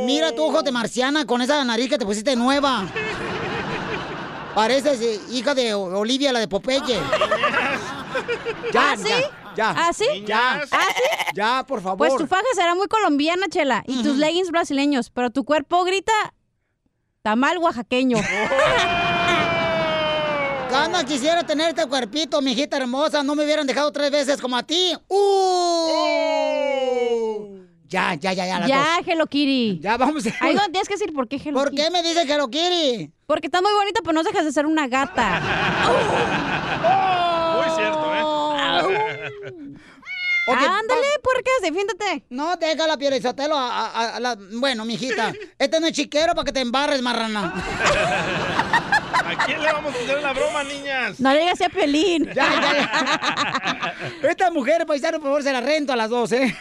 Mira 0.06 0.34
tu 0.34 0.42
ojo 0.42 0.62
de 0.62 0.72
marciana 0.72 1.26
con 1.26 1.42
esa 1.42 1.62
nariz 1.64 1.90
que 1.90 1.98
te 1.98 2.06
pusiste 2.06 2.34
nueva. 2.34 2.86
Pareces 4.54 5.20
hija 5.30 5.54
de 5.54 5.74
Olivia, 5.74 6.32
la 6.32 6.38
de 6.40 6.48
Popeye. 6.48 7.00
Ya, 8.72 8.92
¿Ah, 8.92 8.96
sí? 8.96 9.08
ya, 9.08 9.30
ya. 9.56 9.74
¿Ah, 9.76 9.92
sí? 9.92 10.24
Ya. 10.26 10.62
¿Ah, 10.70 10.86
sí? 10.94 11.02
Ya, 11.34 11.64
por 11.66 11.82
favor. 11.82 11.98
Pues 11.98 12.16
tu 12.16 12.26
faja 12.26 12.44
será 12.54 12.74
muy 12.74 12.86
colombiana, 12.86 13.46
Chela, 13.48 13.82
y 13.86 14.02
tus 14.02 14.16
leggings 14.16 14.50
brasileños, 14.50 15.10
pero 15.10 15.30
tu 15.30 15.44
cuerpo 15.44 15.84
grita 15.84 16.12
tamal 17.22 17.58
oaxaqueño. 17.58 18.18
Gana 20.70 21.04
quisiera 21.04 21.44
tener 21.44 21.68
este 21.68 21.86
cuerpito, 21.86 22.40
mijita 22.42 22.76
hermosa. 22.76 23.22
No 23.22 23.34
me 23.36 23.44
hubieran 23.44 23.66
dejado 23.66 23.92
tres 23.92 24.10
veces 24.10 24.40
como 24.40 24.56
a 24.56 24.62
ti. 24.62 24.92
¡Uh! 25.08 26.43
Ya, 27.88 28.14
ya, 28.14 28.32
ya, 28.32 28.46
ya. 28.46 28.58
las 28.60 28.68
ya, 28.68 28.96
dos. 28.98 29.06
Hello 29.08 29.26
Kitty. 29.26 29.78
Ya, 29.80 29.96
vamos 29.96 30.24
a... 30.26 30.30
Ahí 30.40 30.54
no 30.54 30.62
tienes 30.70 30.88
que 30.88 30.94
decir 30.94 31.12
por 31.12 31.28
qué 31.28 31.36
Hello 31.36 31.58
¿Por 31.58 31.70
Kitty. 31.70 31.82
qué 31.82 31.90
me 31.90 32.02
dice 32.02 32.22
Hello 32.22 32.48
Kitty? 32.48 33.10
Porque 33.26 33.46
estás 33.48 33.62
muy 33.62 33.72
bonita, 33.72 34.00
pero 34.02 34.12
no 34.14 34.22
dejas 34.22 34.44
de 34.44 34.52
ser 34.52 34.66
una 34.66 34.86
gata. 34.88 35.40
Muy 37.54 37.70
cierto, 37.76 38.14
¿eh? 38.14 38.24
Ándale, 40.46 41.06
puercas, 41.22 41.54
defiéndete. 41.62 42.24
No, 42.30 42.56
déjala, 42.56 42.96
Pielizotelo. 42.98 43.56
A, 43.56 43.86
a- 43.86 44.16
a 44.16 44.20
la... 44.20 44.36
Bueno, 44.52 44.84
mijita, 44.84 45.32
este 45.58 45.80
no 45.80 45.86
es 45.86 45.92
chiquero 45.92 46.34
para 46.34 46.44
que 46.44 46.52
te 46.52 46.60
embarres, 46.60 47.00
marrana. 47.02 47.52
¿A 49.26 49.46
quién 49.46 49.62
le 49.62 49.72
vamos 49.72 49.94
a 49.94 49.98
hacer 49.98 50.20
la 50.22 50.32
broma, 50.34 50.62
niñas? 50.64 51.18
No 51.18 51.32
le 51.32 51.40
digas 51.40 51.60
a 51.62 51.68
Pelín. 51.70 52.26
Ya, 52.34 52.46
ya, 52.50 52.74
ya. 54.22 54.28
Esta 54.28 54.50
mujer, 54.50 54.84
paisano, 54.86 55.18
por 55.18 55.28
favor, 55.28 55.42
se 55.42 55.52
la 55.52 55.60
rento 55.60 55.92
a 55.92 55.96
las 55.96 56.10
dos, 56.10 56.30
¿eh? 56.32 56.54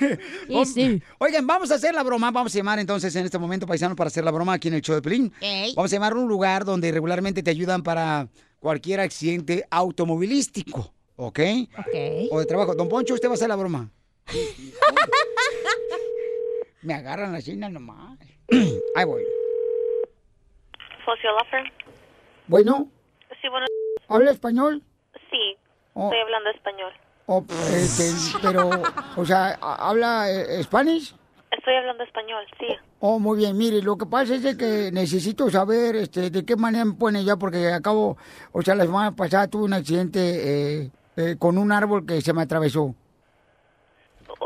Sí. 0.73 1.01
Oigan, 1.19 1.45
vamos 1.45 1.71
a 1.71 1.75
hacer 1.75 1.93
la 1.93 2.03
broma. 2.03 2.31
Vamos 2.31 2.53
a 2.55 2.57
llamar 2.57 2.79
entonces 2.79 3.13
en 3.15 3.25
este 3.25 3.37
momento, 3.37 3.67
paisano, 3.67 3.95
para 3.95 4.07
hacer 4.07 4.23
la 4.23 4.31
broma 4.31 4.53
aquí 4.53 4.69
en 4.69 4.75
el 4.75 4.81
show 4.81 4.95
de 4.95 5.01
Pelín. 5.01 5.33
Ey. 5.41 5.73
Vamos 5.75 5.91
a 5.91 5.95
llamar 5.95 6.13
a 6.13 6.15
un 6.15 6.27
lugar 6.27 6.63
donde 6.63 6.91
regularmente 6.91 7.43
te 7.43 7.51
ayudan 7.51 7.83
para 7.83 8.27
cualquier 8.59 9.01
accidente 9.01 9.65
automovilístico, 9.69 10.93
¿ok? 11.15 11.39
Ok. 11.79 11.95
O 12.31 12.39
de 12.39 12.45
trabajo. 12.45 12.75
Don 12.75 12.89
Poncho, 12.89 13.13
usted 13.13 13.27
va 13.27 13.33
a 13.33 13.35
hacer 13.35 13.49
la 13.49 13.55
broma. 13.55 13.89
Me 16.81 16.93
agarran 16.93 17.31
la 17.31 17.41
china 17.41 17.69
nomás. 17.69 18.17
Ahí 18.95 19.05
voy. 19.05 19.23
Social 21.05 21.33
Offer. 21.41 21.63
Bueno, 22.47 22.89
Sí, 23.41 23.47
bueno, 23.49 23.65
¿habla 24.07 24.31
español? 24.31 24.81
sí, 25.29 25.57
Oh. 25.95 26.05
estoy 26.05 26.19
hablando 26.21 26.49
español. 26.49 26.91
O, 27.25 27.45
este, 27.73 28.09
pero, 28.41 28.69
o 29.15 29.25
sea, 29.25 29.57
¿habla 29.61 30.29
eh, 30.31 30.61
Spanish? 30.63 31.15
Estoy 31.51 31.75
hablando 31.75 32.03
español, 32.03 32.43
sí. 32.59 32.67
Oh, 32.99 33.19
muy 33.19 33.37
bien. 33.37 33.55
Mire, 33.57 33.81
lo 33.81 33.97
que 33.97 34.05
pasa 34.05 34.35
es 34.35 34.43
de 34.43 34.57
que 34.57 34.91
necesito 34.91 35.49
saber 35.49 35.95
este, 35.95 36.29
de 36.31 36.43
qué 36.45 36.55
manera 36.55 36.83
me 36.85 36.93
pone 36.95 37.23
ya, 37.23 37.37
porque 37.37 37.67
acabo, 37.71 38.17
o 38.51 38.61
sea, 38.61 38.75
la 38.75 38.85
semana 38.85 39.15
pasada 39.15 39.47
tuve 39.47 39.63
un 39.65 39.73
accidente 39.73 40.19
eh, 40.83 40.91
eh, 41.15 41.35
con 41.37 41.57
un 41.57 41.71
árbol 41.71 42.05
que 42.05 42.21
se 42.21 42.33
me 42.33 42.41
atravesó. 42.41 42.95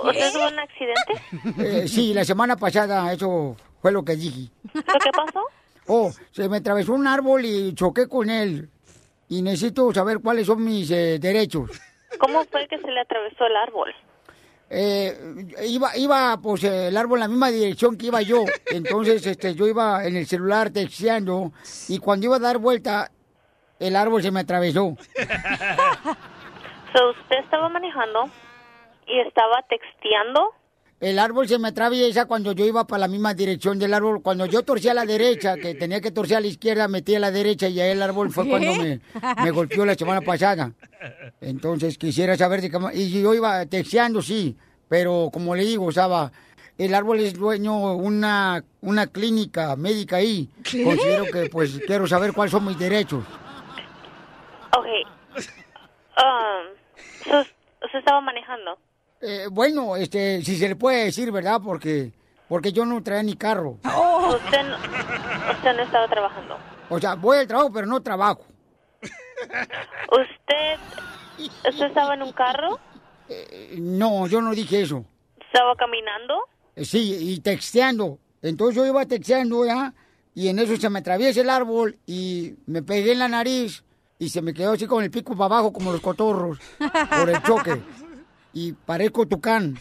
¿Usted 0.04 0.34
tuvo 0.34 0.48
un 0.48 0.60
accidente? 0.60 1.84
Eh, 1.84 1.88
sí, 1.88 2.14
la 2.14 2.24
semana 2.24 2.56
pasada 2.56 3.12
eso 3.12 3.56
fue 3.82 3.92
lo 3.92 4.04
que 4.04 4.16
dije. 4.16 4.52
¿Lo 4.74 5.00
que 5.00 5.12
pasó? 5.12 5.44
Oh, 5.88 6.12
se 6.32 6.50
me 6.50 6.58
atravesó 6.58 6.94
un 6.94 7.08
árbol 7.08 7.46
y 7.46 7.74
choqué 7.74 8.08
con 8.08 8.30
él. 8.30 8.70
Y 9.30 9.42
necesito 9.42 9.94
saber 9.94 10.20
cuáles 10.20 10.48
son 10.48 10.64
mis 10.64 10.92
eh, 10.92 11.18
derechos. 11.20 11.72
¿Cómo 12.20 12.44
fue 12.46 12.68
que 12.68 12.78
se 12.78 12.92
le 12.92 13.02
atravesó 13.02 13.46
el 13.46 13.56
árbol? 13.56 13.94
Eh, 14.70 15.46
iba, 15.66 15.96
iba, 15.96 16.38
pues, 16.42 16.64
eh, 16.66 16.88
el 16.90 16.98
árbol 16.98 17.20
en 17.20 17.22
la 17.22 17.28
misma 17.30 17.50
dirección 17.50 17.98
que 17.98 18.08
iba 18.08 18.22
yo. 18.22 18.44
Entonces, 18.68 19.26
este, 19.26 19.56
yo 19.56 19.66
iba 19.68 20.06
en 20.06 20.18
el 20.18 20.28
celular 20.28 20.70
texteando 20.72 21.54
y 21.88 22.00
cuando 22.00 22.26
iba 22.26 22.36
a 22.36 22.40
dar 22.40 22.58
vuelta, 22.58 23.12
el 23.80 23.96
árbol 23.96 24.22
se 24.22 24.32
me 24.32 24.42
atravesó. 24.42 24.98
So, 26.94 27.10
usted 27.12 27.38
estaba 27.44 27.70
manejando 27.70 28.30
y 29.08 29.20
estaba 29.20 29.62
texteando. 29.70 30.52
El 31.00 31.20
árbol 31.20 31.48
se 31.48 31.60
me 31.60 31.68
atraviesa 31.68 32.26
cuando 32.26 32.54
yo 32.54 32.66
iba 32.66 32.88
para 32.88 33.02
la 33.02 33.08
misma 33.08 33.36
dirección 33.36 33.78
del 33.78 33.94
árbol. 33.94 34.24
Cuando 34.24 34.48
yo 34.48 34.64
torcía 34.64 34.92
a 34.92 34.96
la 34.96 35.06
derecha, 35.06 35.56
que 35.56 35.76
tenía 35.76 36.02
que 36.02 36.10
torcer 36.12 36.38
a 36.38 36.42
la 36.42 36.48
izquierda, 36.48 36.88
metí 36.88 37.14
a 37.14 37.20
la 37.20 37.30
derecha 37.30 37.68
y 37.68 37.80
ahí 37.80 37.92
el 37.92 38.02
árbol 38.02 38.32
fue 38.32 38.46
¿Qué? 38.46 38.50
cuando 38.50 38.72
me, 38.74 39.00
me 39.44 39.52
golpeó 39.52 39.86
la 39.86 39.94
semana 39.94 40.22
pasada. 40.22 40.72
Entonces 41.40 42.00
quisiera 42.00 42.36
saber 42.36 42.62
ma- 42.80 42.94
Y 42.96 43.22
yo 43.22 43.32
iba 43.36 43.64
texteando, 43.68 44.24
sí, 44.24 44.58
pero 44.90 45.30
como 45.32 45.56
le 45.56 45.64
digo, 45.66 45.90
estaba... 45.90 46.32
El 46.80 46.94
árbol 46.94 47.20
es 47.22 47.34
dueño 47.34 47.96
una 47.96 48.64
una 48.82 49.08
clínica 49.08 49.76
médica 49.76 50.18
ahí. 50.18 50.48
¿Qué? 50.64 50.84
Considero 50.84 51.26
que 51.26 51.50
pues 51.50 51.80
quiero 51.88 52.06
saber 52.06 52.34
cuáles 52.34 52.52
son 52.52 52.66
mis 52.66 52.78
derechos. 52.78 53.24
Ok. 54.78 54.86
Um, 56.18 56.77
¿Usted 57.28 58.00
estaba 58.00 58.22
manejando? 58.22 58.78
Eh, 59.22 59.46
bueno, 59.52 59.96
este, 59.96 60.42
si 60.44 60.58
se 60.58 60.68
le 60.70 60.76
puede 60.76 61.06
decir, 61.06 61.32
¿verdad? 61.32 61.60
Porque 61.64 62.12
porque 62.48 62.72
yo 62.72 62.86
no 62.86 63.04
traía 63.04 63.24
ni 63.24 63.36
carro. 63.36 63.72
Usted, 63.84 64.64
no, 64.64 64.78
usted 65.52 65.76
no 65.76 65.84
estaba 65.84 66.08
trabajando. 66.08 66.58
O 66.90 67.00
sea, 67.00 67.16
voy 67.16 67.38
al 67.40 67.48
trabajo, 67.48 67.72
pero 67.74 67.88
no 67.88 68.02
trabajo. 68.02 68.46
¿Usted, 70.12 70.80
usted 71.70 71.86
estaba 71.88 72.14
en 72.14 72.24
un 72.24 72.32
carro? 72.32 72.80
No, 73.78 74.28
yo 74.28 74.42
no 74.42 74.52
dije 74.52 74.82
eso. 74.82 75.04
¿Estaba 75.40 75.76
caminando? 75.76 76.36
Eh, 76.76 76.86
Sí, 76.86 77.18
y 77.34 77.40
texteando. 77.42 78.20
Entonces 78.42 78.76
yo 78.76 78.86
iba 78.86 79.06
texteando, 79.06 79.66
¿ya? 79.66 79.94
Y 80.34 80.48
en 80.50 80.60
eso 80.60 80.78
se 80.78 80.90
me 80.90 81.00
atraviesa 81.00 81.42
el 81.42 81.50
árbol 81.50 81.98
y 82.06 82.54
me 82.68 82.84
pegué 82.84 83.14
en 83.14 83.20
la 83.20 83.28
nariz 83.28 83.84
y 84.20 84.30
se 84.30 84.42
me 84.42 84.54
quedó 84.54 84.74
así 84.74 84.88
con 84.88 85.04
el 85.04 85.12
pico 85.12 85.34
para 85.36 85.46
abajo 85.46 85.74
como 85.74 85.92
los 85.92 86.02
cotorros 86.02 86.60
por 86.80 87.30
el 87.30 87.42
choque. 87.44 87.82
Y 88.54 88.74
parezco 88.74 89.28
tucán. 89.28 89.78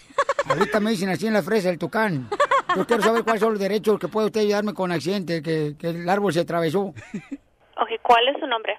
Ahorita 0.48 0.80
me 0.80 0.90
dicen 0.90 1.08
así 1.08 1.26
en 1.26 1.32
la 1.32 1.42
fresa, 1.42 1.70
el 1.70 1.78
tucán. 1.78 2.28
Yo 2.76 2.86
quiero 2.86 3.02
saber 3.02 3.24
cuáles 3.24 3.40
son 3.40 3.52
los 3.52 3.60
derechos 3.60 3.98
que 3.98 4.08
puede 4.08 4.26
usted 4.26 4.42
ayudarme 4.42 4.74
con 4.74 4.92
accidente, 4.92 5.42
que, 5.42 5.76
que 5.78 5.88
el 5.88 6.08
árbol 6.08 6.32
se 6.32 6.40
atravesó. 6.40 6.80
Ok, 6.82 7.88
¿cuál 8.02 8.28
es 8.28 8.38
su 8.38 8.46
nombre? 8.46 8.78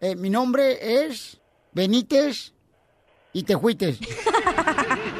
Eh, 0.00 0.16
mi 0.16 0.28
nombre 0.28 1.04
es 1.06 1.40
Benítez 1.72 2.52
y 3.32 3.44
Tejuites. 3.44 4.00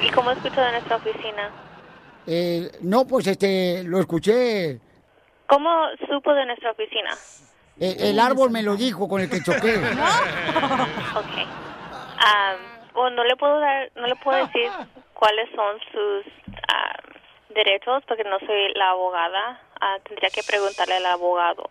¿Y 0.03 0.11
cómo 0.11 0.31
escuchó 0.33 0.61
de 0.61 0.73
nuestra 0.73 0.97
oficina? 0.97 1.51
Eh, 2.27 2.71
no, 2.83 3.07
pues 3.07 3.27
este, 3.27 3.83
lo 3.85 3.99
escuché. 3.99 4.81
¿Cómo 5.47 5.71
supo 6.09 6.35
de 6.35 6.47
nuestra 6.47 6.73
oficina? 6.73 7.11
Eh, 7.83 7.97
el 7.99 8.21
árbol 8.21 8.51
me 8.51 8.63
lo 8.63 8.77
dijo 8.77 9.09
con 9.09 9.21
el 9.21 9.29
que 9.29 9.43
choqué. 9.43 9.75
Ok. 11.17 11.35
Am, 12.25 12.57
o 12.95 13.11
no 13.11 13.25
le 13.25 13.37
puedo 13.37 13.59
dar, 13.59 13.91
no 13.97 14.07
le 14.07 14.15
puedo 14.17 14.39
decir 14.47 14.71
cuáles 15.15 15.49
son 15.55 15.79
sus 15.91 16.33
derechos 17.55 18.03
porque 18.07 18.25
no 18.25 18.39
soy 18.39 18.73
la 18.75 18.91
abogada. 18.91 19.61
Ah, 19.81 19.97
tendría 20.05 20.31
que 20.31 20.43
preguntarle 20.43 20.95
al 20.95 21.07
abogado. 21.07 21.69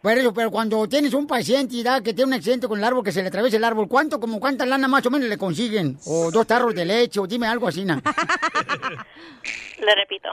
Pero, 0.00 0.20
eso, 0.20 0.32
pero 0.32 0.50
cuando 0.50 0.88
tienes 0.88 1.12
un 1.12 1.26
paciente 1.26 1.74
y 1.74 1.82
da 1.82 2.00
que 2.00 2.14
tiene 2.14 2.28
un 2.28 2.34
accidente 2.34 2.68
con 2.68 2.78
el 2.78 2.84
árbol, 2.84 3.02
que 3.02 3.10
se 3.10 3.20
le 3.20 3.28
atraviesa 3.28 3.56
el 3.56 3.64
árbol, 3.64 3.88
¿cuánto, 3.88 4.20
como 4.20 4.38
cuánta 4.38 4.64
lana 4.64 4.86
más 4.86 5.04
o 5.06 5.10
menos 5.10 5.28
le 5.28 5.36
consiguen? 5.36 5.98
O 6.06 6.30
dos 6.30 6.46
tarros 6.46 6.72
de 6.74 6.84
leche, 6.84 7.18
o 7.18 7.26
dime 7.26 7.48
algo 7.48 7.66
así, 7.66 7.84
¿no? 7.84 7.96
Le 9.80 9.94
repito, 9.94 10.28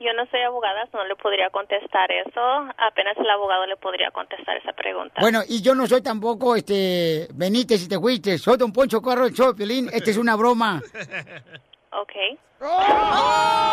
yo 0.00 0.12
no 0.14 0.26
soy 0.30 0.40
abogada, 0.40 0.86
so 0.90 0.98
no 0.98 1.06
le 1.06 1.16
podría 1.16 1.50
contestar 1.50 2.10
eso. 2.12 2.40
Apenas 2.78 3.16
el 3.16 3.28
abogado 3.30 3.66
le 3.66 3.76
podría 3.76 4.10
contestar 4.10 4.56
esa 4.56 4.72
pregunta. 4.72 5.14
Bueno, 5.20 5.40
y 5.48 5.62
yo 5.62 5.74
no 5.74 5.86
soy 5.86 6.02
tampoco, 6.02 6.56
este, 6.56 7.28
Benítez 7.34 7.80
si 7.80 7.88
te 7.88 7.98
fuiste, 7.98 8.38
soy 8.38 8.56
Don 8.56 8.72
Poncho 8.72 9.00
show, 9.32 9.48
de 9.48 9.54
Piolín, 9.54 9.88
esta 9.92 10.10
es 10.10 10.16
una 10.16 10.36
broma. 10.36 10.80
Ok. 11.92 12.12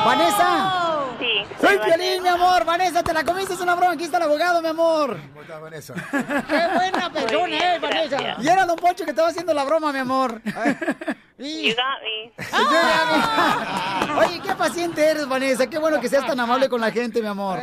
¡Vanessa! 0.05 1.05
Sí. 1.19 1.43
Soy 1.59 1.77
Piolín, 1.79 2.21
mi 2.21 2.29
amor, 2.29 2.63
Vanessa, 2.65 3.01
te 3.03 3.13
la 3.13 3.23
comiste, 3.23 3.53
es 3.53 3.59
una 3.61 3.73
broma, 3.75 3.93
aquí 3.93 4.03
está 4.03 4.17
el 4.17 4.23
abogado, 4.23 4.61
mi 4.61 4.67
amor. 4.67 5.17
¿Cómo 5.29 5.41
estás, 5.41 5.61
Vanessa? 5.61 5.93
¡Qué 6.47 6.67
buena 6.75 7.11
persona, 7.11 7.45
bien, 7.45 7.63
eh, 7.63 7.79
Vanessa! 7.79 8.17
gracias. 8.17 8.43
Y 8.43 8.47
era 8.47 8.65
Don 8.65 8.75
Poncho 8.75 9.03
que 9.03 9.09
estaba 9.09 9.29
haciendo 9.29 9.53
la 9.53 9.63
broma, 9.63 9.91
mi 9.91 9.99
amor. 9.99 10.41
You 11.37 11.75
got 11.75 12.01
me. 12.01 12.31
Oye, 14.25 14.39
qué 14.41 14.55
paciente 14.55 15.05
eres, 15.05 15.27
Vanessa. 15.27 15.69
Qué 15.69 15.77
bueno 15.77 15.99
que 15.99 16.07
seas 16.07 16.25
tan 16.25 16.39
amable 16.39 16.69
con 16.69 16.79
la 16.79 16.91
gente, 16.91 17.21
mi 17.21 17.27
amor. 17.27 17.59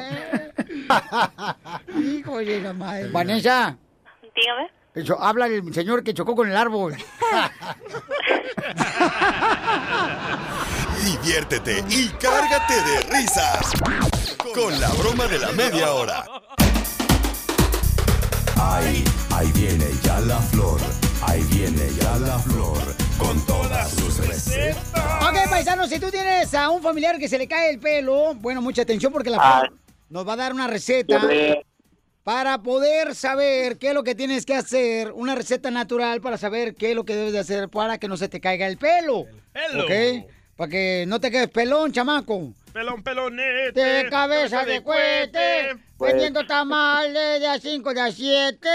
Hijo 1.97 2.37
de 2.37 2.61
la 2.61 2.75
madre. 2.75 3.09
Vanessa, 3.09 3.75
Dígame. 4.35 4.82
Eso, 4.95 5.21
habla 5.21 5.47
el 5.47 5.73
señor 5.73 6.05
que 6.05 6.13
chocó 6.13 6.35
con 6.35 6.51
el 6.51 6.57
árbol. 6.57 6.95
Diviértete 11.05 11.85
y 11.89 12.09
cárgate 12.09 12.75
de 12.75 13.01
risas 13.11 13.73
con 14.55 14.79
la 14.81 14.89
broma 14.91 15.27
de 15.27 15.39
la 15.39 15.51
media 15.53 15.93
hora. 15.93 16.25
Ahí, 18.61 19.03
ahí 19.31 19.51
viene 19.53 19.87
ya 20.03 20.21
la 20.21 20.39
flor, 20.39 20.81
ahí 21.23 21.43
viene 21.45 21.91
ya 21.99 22.17
la 22.19 22.39
flor, 22.39 22.79
con 23.19 23.41
todas 23.47 23.91
sus 23.91 24.19
recetas. 24.27 24.83
Ok, 25.23 25.49
paisanos, 25.51 25.89
si 25.89 25.99
tú 25.99 26.11
tienes 26.11 26.55
a 26.55 26.69
un 26.71 26.83
familiar 26.83 27.19
que 27.19 27.29
se 27.29 27.39
le 27.39 27.49
cae 27.49 27.71
el 27.71 27.79
pelo, 27.81 28.35
bueno, 28.35 28.61
mucha 28.63 28.83
atención 28.83 29.13
porque 29.13 29.31
la 29.31 29.41
flor 29.41 29.73
nos 30.13 30.29
va 30.29 30.35
a 30.35 30.37
dar 30.37 30.53
una 30.53 30.67
receta 30.67 31.23
para 32.25 32.63
poder 32.63 33.15
saber 33.15 33.79
qué 33.79 33.89
es 33.89 33.95
lo 33.95 34.05
que 34.05 34.15
tienes 34.15 34.47
que 34.47 34.55
hacer, 34.55 35.13
una 35.13 35.35
receta 35.35 35.71
natural 35.71 36.21
para 36.21 36.37
saber 36.39 36.75
qué 36.75 36.91
es 36.91 36.97
lo 36.97 37.05
que 37.05 37.17
debes 37.17 37.33
de 37.33 37.41
hacer 37.41 37.69
para 37.69 37.99
que 37.99 38.09
no 38.09 38.17
se 38.17 38.29
te 38.29 38.41
caiga 38.41 38.67
el 38.67 38.79
pelo. 38.79 39.27
pelo. 39.53 39.85
¿Ok? 39.85 39.91
Para 40.57 40.71
que 40.71 41.05
no 41.09 41.19
te 41.19 41.31
quedes 41.31 41.49
pelón, 41.49 41.93
chamaco. 41.93 42.53
Pelón, 42.73 43.03
pelonete. 43.03 43.81
De 43.81 44.09
cabeza 44.09 44.65
de 44.65 44.83
cohete, 44.83 45.77
vendiendo 45.99 46.47
tamales 46.47 47.41
de 47.41 47.47
a 47.47 47.59
5, 47.59 47.95
de 47.95 48.01
a 48.01 48.11
7. 48.11 48.69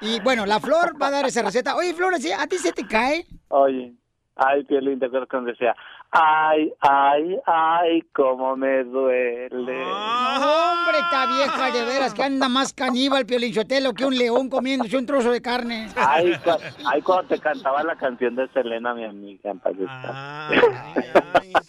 Y 0.00 0.20
bueno, 0.20 0.44
la 0.44 0.60
Flor 0.60 1.00
va 1.00 1.06
a 1.08 1.10
dar 1.10 1.26
esa 1.26 1.42
receta. 1.42 1.76
Oye, 1.76 1.94
Flor. 1.94 2.14
¿a 2.14 2.46
ti 2.46 2.58
se 2.58 2.72
te 2.72 2.86
cae? 2.86 3.26
Oye, 3.48 3.92
ay, 4.36 4.64
qué 4.66 4.80
lindo, 4.80 5.10
pero 5.10 5.26
cuando 5.26 5.50
decía, 5.50 5.74
ay, 6.10 6.72
ay, 6.80 7.36
ay, 7.46 8.02
cómo 8.14 8.56
me 8.56 8.84
duele. 8.84 9.84
No, 9.84 10.72
hombre, 10.72 10.98
esta 10.98 11.26
vieja 11.26 11.70
de 11.70 11.84
veras 11.84 12.14
que 12.14 12.22
anda 12.22 12.48
más 12.48 12.72
caníbal, 12.72 13.26
Piolinchotelo, 13.26 13.92
que 13.92 14.04
un 14.04 14.16
león 14.16 14.48
comiéndose 14.48 14.96
un 14.96 15.06
trozo 15.06 15.30
de 15.30 15.42
carne. 15.42 15.88
Ay, 15.96 16.32
cu- 16.44 16.58
ay, 16.86 17.02
cuando 17.02 17.28
te 17.28 17.38
cantaba 17.40 17.82
la 17.82 17.96
canción 17.96 18.34
de 18.36 18.48
Selena, 18.48 18.94
mi 18.94 19.04
amiga, 19.04 19.50
en 19.50 19.58
paz 19.60 19.72
descanse. 19.76 20.60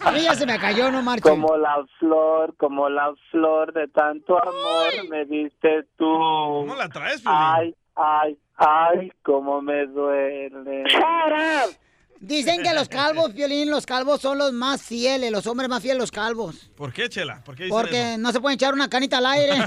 A 0.01 0.11
mí 0.11 0.21
ya 0.23 0.33
se 0.35 0.45
me 0.45 0.57
cayó, 0.59 0.89
no 0.91 1.01
marches. 1.01 1.29
Como 1.29 1.57
la 1.57 1.85
flor, 1.99 2.55
como 2.57 2.89
la 2.89 3.13
flor 3.31 3.73
de 3.73 3.87
tanto 3.89 4.37
amor 4.41 5.09
me 5.09 5.25
diste 5.25 5.83
tú. 5.97 6.05
¿Cómo 6.05 6.75
la 6.75 6.87
traes, 6.89 7.21
Ay, 7.25 7.75
ay, 7.95 8.37
ay, 8.57 9.11
cómo 9.23 9.61
me 9.61 9.85
duele. 9.87 10.83
Dicen 12.19 12.61
que 12.63 12.73
los 12.73 12.89
calvos, 12.89 13.33
Violín, 13.33 13.69
los 13.69 13.85
calvos 13.85 14.21
son 14.21 14.37
los 14.37 14.51
más 14.51 14.81
fieles, 14.81 15.31
los 15.31 15.45
hombres 15.47 15.69
más 15.69 15.81
fieles, 15.81 15.99
los 15.99 16.11
calvos. 16.11 16.69
¿Por 16.75 16.91
qué, 16.93 17.09
Chela? 17.09 17.41
¿Por 17.43 17.55
qué 17.55 17.63
dicen 17.65 17.77
Porque 17.77 18.11
eso? 18.13 18.17
no 18.19 18.31
se 18.31 18.39
pueden 18.41 18.55
echar 18.55 18.73
una 18.73 18.89
canita 18.89 19.17
al 19.19 19.25
aire. 19.25 19.53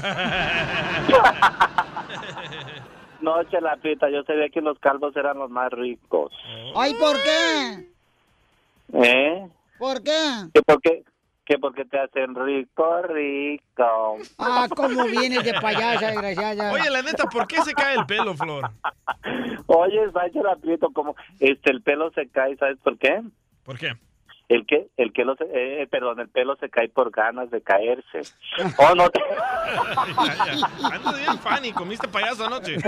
No, 3.21 3.41
Chelapita, 3.45 4.09
yo 4.09 4.21
sabía 4.23 4.49
que 4.49 4.59
los 4.59 4.77
calvos 4.79 5.15
eran 5.15 5.39
los 5.39 5.49
más 5.49 5.71
ricos. 5.71 6.33
Ay, 6.75 6.93
¿por 6.95 7.15
qué? 7.23 7.87
¿Eh? 8.95 9.47
¿Por 9.79 10.03
qué? 10.03 10.19
¿Que 10.53 10.61
por 10.61 10.81
qué? 10.81 11.03
Que 11.45 11.57
porque 11.57 11.83
te 11.83 11.99
hacen 11.99 12.35
rico, 12.35 13.01
rico. 13.03 14.17
Ah, 14.39 14.67
cómo 14.73 15.03
vienes 15.05 15.43
de 15.43 15.53
payasa, 15.59 16.07
desgraciada. 16.07 16.71
Oye, 16.71 16.89
la 16.89 17.01
neta, 17.01 17.25
¿por 17.25 17.47
qué 17.47 17.61
se 17.63 17.73
cae 17.73 17.95
el 17.97 18.05
pelo, 18.05 18.33
Flor? 18.35 18.69
Oye, 19.67 20.09
Sánchez 20.13 20.43
Aprieto, 20.49 20.89
como 20.93 21.15
este 21.41 21.71
el 21.71 21.81
pelo 21.81 22.11
se 22.11 22.29
cae, 22.29 22.55
¿sabes 22.55 22.77
por 22.81 22.97
qué? 22.97 23.21
¿Por 23.65 23.77
qué? 23.77 23.97
El 24.49 24.65
que 24.65 24.87
el 24.97 25.11
que 25.13 25.25
lo 25.25 25.35
se- 25.35 25.47
eh, 25.53 25.87
perdón, 25.87 26.19
el 26.19 26.29
pelo 26.29 26.55
se 26.57 26.69
cae 26.69 26.87
por 26.89 27.11
ganas 27.11 27.49
de 27.51 27.61
caerse. 27.61 28.21
Oh, 28.77 28.93
no. 28.95 29.09
te- 29.09 29.21
Andas 30.93 31.17
bien, 31.19 31.39
Fanny. 31.39 31.71
¿Comiste 31.73 32.07
payaso 32.07 32.45
anoche? 32.45 32.77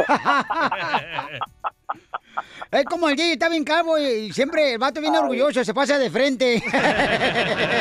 Es 2.72 2.86
como 2.86 3.10
el 3.10 3.16
DJ 3.16 3.34
está 3.34 3.50
bien 3.50 3.64
calvo 3.64 3.98
y 3.98 4.32
siempre 4.32 4.74
el 4.74 4.80
vato 4.80 5.02
viene 5.02 5.18
orgulloso, 5.20 5.64
se 5.64 5.74
pasa 5.74 5.98
de 5.98 6.10
frente. 6.10 6.62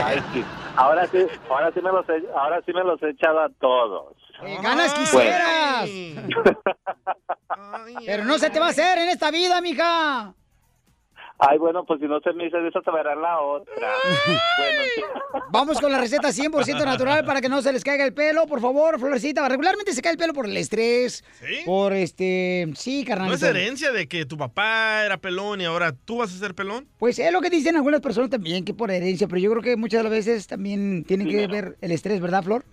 Ay, 0.05 0.23
sí. 0.33 0.45
Ahora 0.77 1.07
sí, 1.07 1.19
ahora 1.49 1.71
sí 1.73 1.81
me 1.81 1.93
los 1.93 2.09
he, 2.09 2.25
ahora 2.37 2.61
sí 2.67 2.73
me 2.73 2.83
los 2.83 3.03
he 3.03 3.11
echado 3.11 3.41
a 3.41 3.49
todos. 3.61 4.15
Eh, 4.43 4.59
Ganas 4.63 4.93
quisieras. 4.95 5.89
Pero 8.05 8.25
no 8.25 8.39
se 8.39 8.51
te 8.51 8.59
va 8.59 8.67
a 8.67 8.71
hacer 8.71 8.99
en 8.99 9.09
esta 9.09 9.31
vida, 9.31 9.61
mija. 9.61 10.35
Ay, 11.39 11.59
bueno, 11.59 11.85
pues 11.85 12.01
si 12.01 12.07
no 12.07 12.21
se 12.21 12.33
me 12.33 12.45
dice 12.45 12.57
eso, 12.67 12.81
se 12.81 12.91
verá 12.93 13.15
la 13.17 13.41
otra. 13.41 13.89
bueno, 14.59 14.83
sí. 14.95 15.03
Vamos 15.51 15.81
con 15.81 15.91
la 15.91 15.99
receta 15.99 16.29
100% 16.29 16.85
natural 16.85 17.25
para 17.25 17.41
que 17.41 17.49
no 17.49 17.61
se 17.61 17.73
les 17.73 17.83
caiga 17.83 18.05
el 18.05 18.15
pelo, 18.15 18.47
por 18.47 18.61
favor, 18.61 19.01
Florecita. 19.01 19.49
Regularmente 19.49 19.93
se 19.93 20.01
cae 20.01 20.13
el 20.13 20.19
pelo 20.19 20.33
por 20.33 20.47
el 20.47 20.57
estrés. 20.57 21.25
¿Sí? 21.33 21.63
Por 21.67 21.93
este. 21.93 22.69
Sí, 22.77 23.05
carnal. 23.05 23.29
¿No 23.29 23.35
es 23.35 23.43
herencia 23.43 23.91
de 23.91 24.07
que 24.07 24.27
tu 24.27 24.37
papá 24.37 25.05
era 25.05 25.17
pelón 25.17 25.61
y 25.61 25.65
ahora 25.65 25.93
tú 25.93 26.19
vas 26.19 26.33
a 26.33 26.39
ser 26.39 26.55
pelón? 26.55 26.87
Pues 26.99 27.19
es 27.19 27.33
lo 27.33 27.41
que 27.41 27.51
dicen 27.51 27.75
algunas 27.75 28.01
personas 28.01 28.31
también, 28.31 28.65
que 28.65 28.73
por 28.73 28.91
herencia, 28.91 29.27
pero 29.27 29.41
yo 29.41 29.51
creo 29.51 29.63
que 29.63 29.77
muchas 29.77 30.01
de 30.01 30.05
las 30.05 30.13
veces 30.13 30.47
también 30.47 31.05
tiene 31.05 31.27
que 31.27 31.49
ver 31.49 31.77
el 31.81 31.91
estrés, 31.91 32.21
¿verdad, 32.21 32.45
Flor? 32.45 32.65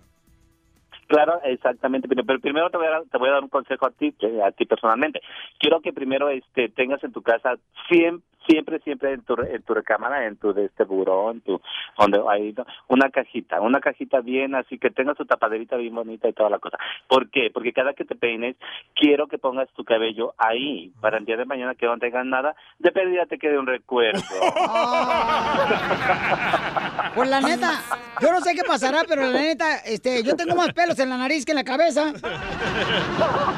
Claro, 1.12 1.42
exactamente. 1.44 2.08
Pero, 2.08 2.24
pero 2.24 2.40
primero 2.40 2.70
te 2.70 2.78
voy, 2.78 2.88
a 2.88 2.92
dar, 2.92 3.04
te 3.12 3.18
voy 3.18 3.28
a 3.28 3.34
dar 3.34 3.44
un 3.44 3.50
consejo 3.50 3.86
a 3.86 3.92
ti, 3.92 4.16
a 4.46 4.52
ti 4.52 4.66
personalmente. 4.66 5.20
Quiero 5.60 5.82
que 5.82 5.92
primero 5.92 6.30
este, 6.30 6.70
tengas 6.70 7.04
en 7.04 7.12
tu 7.12 7.22
casa 7.22 7.58
siempre, 7.90 8.26
siempre, 8.48 8.80
siempre 8.80 9.14
en 9.14 9.24
tu, 9.24 9.36
en 9.42 9.62
tu 9.64 9.74
recámara, 9.74 10.26
en 10.26 10.38
tu 10.38 10.54
de 10.54 10.66
este 10.66 10.84
buró, 10.84 11.32
en 11.32 11.42
tu, 11.42 11.62
donde 11.98 12.22
hay 12.30 12.56
una 12.88 13.10
cajita, 13.10 13.62
una 13.62 13.80
cajita 13.80 14.22
bien 14.22 14.56
así 14.56 14.78
que 14.78 14.90
tenga 14.90 15.16
su 15.16 15.26
tapaderita 15.26 15.78
bien 15.78 15.96
bonita 15.96 16.28
y 16.28 16.34
toda 16.34 16.50
la 16.50 16.60
cosa. 16.60 16.78
¿Por 17.08 17.30
qué? 17.30 17.50
Porque 17.54 17.74
cada 17.74 17.94
que 17.94 18.06
te 18.06 18.16
peines, 18.16 18.56
quiero 18.96 19.28
que 19.28 19.38
pongas 19.38 19.70
tu 19.74 19.84
cabello 19.84 20.34
ahí 20.38 20.92
para 21.02 21.18
el 21.18 21.26
día 21.26 21.38
de 21.38 21.46
mañana 21.46 21.76
que 21.76 21.86
no 21.86 21.98
tengas 21.98 22.26
nada, 22.26 22.56
de 22.80 22.92
pérdida 22.92 23.26
te 23.26 23.38
quede 23.38 23.58
un 23.58 23.68
recuerdo. 23.68 24.22
Pues 27.16 27.30
la 27.30 27.42
neta, 27.42 27.82
yo 28.22 28.32
no 28.32 28.40
sé 28.40 28.54
qué 28.56 28.62
pasará, 28.66 29.02
pero 29.08 29.30
la 29.30 29.42
neta, 29.42 29.78
este, 29.80 30.24
yo 30.24 30.36
tengo 30.36 30.56
más 30.56 30.72
pelos 30.74 30.98
en 31.00 31.10
la 31.10 31.18
nariz 31.18 31.46
que 31.46 31.52
en 31.52 31.58
la 31.58 31.64
cabeza. 31.64 32.14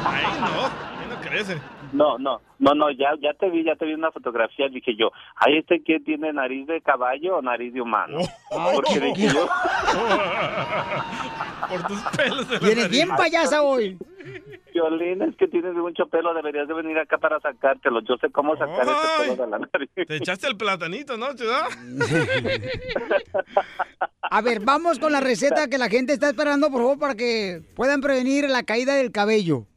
Ay, 0.05 0.25
no. 0.39 0.65
ahí 0.65 1.07
no 1.09 1.21
crece. 1.21 1.57
No, 1.93 2.17
no, 2.17 2.41
no, 2.57 2.73
no, 2.73 2.89
ya, 2.91 3.11
ya 3.21 3.33
te 3.33 3.49
vi, 3.49 3.63
ya 3.63 3.75
te 3.75 3.85
vi 3.85 3.93
una 3.93 4.11
fotografía, 4.11 4.67
dije 4.67 4.95
yo, 4.97 5.11
¿ahí 5.35 5.59
este 5.59 5.83
que 5.83 5.99
tiene 5.99 6.33
nariz 6.33 6.65
de 6.65 6.81
caballo 6.81 7.37
o 7.37 7.41
nariz 7.41 7.71
de 7.73 7.81
humano? 7.81 8.17
Porque 8.49 8.99
dije 8.99 9.27
yo, 9.33 9.47
Por 11.69 11.87
tus 11.87 12.01
pelos 12.17 12.49
de 12.49 12.59
Vienes 12.59 12.89
bien 12.89 13.09
payasa 13.09 13.61
hoy. 13.61 13.97
Violín, 14.73 15.21
es 15.21 15.37
que 15.37 15.47
tienes 15.47 15.75
mucho 15.75 16.07
pelo, 16.07 16.33
deberías 16.33 16.67
de 16.67 16.73
venir 16.73 16.97
acá 16.97 17.19
para 17.19 17.39
sacártelo, 17.39 18.01
yo 18.01 18.17
sé 18.17 18.31
cómo 18.31 18.57
sacar 18.57 18.87
ese 18.87 19.21
pelo 19.21 19.35
de 19.35 19.47
la 19.51 19.59
nariz. 19.59 19.89
Te 19.93 20.15
echaste 20.15 20.47
el 20.47 20.57
platanito, 20.57 21.15
¿no, 21.15 21.35
Chela? 21.35 21.67
A 24.21 24.41
ver, 24.41 24.61
vamos 24.61 24.97
con 24.97 25.11
la 25.11 25.19
receta 25.19 25.67
que 25.67 25.77
la 25.77 25.89
gente 25.89 26.13
está 26.13 26.29
esperando, 26.29 26.71
por 26.71 26.81
favor, 26.81 26.97
para 26.97 27.13
que 27.15 27.61
puedan 27.75 28.01
prevenir 28.01 28.49
la 28.49 28.63
caída 28.63 28.95
del 28.95 29.11
cabello. 29.11 29.67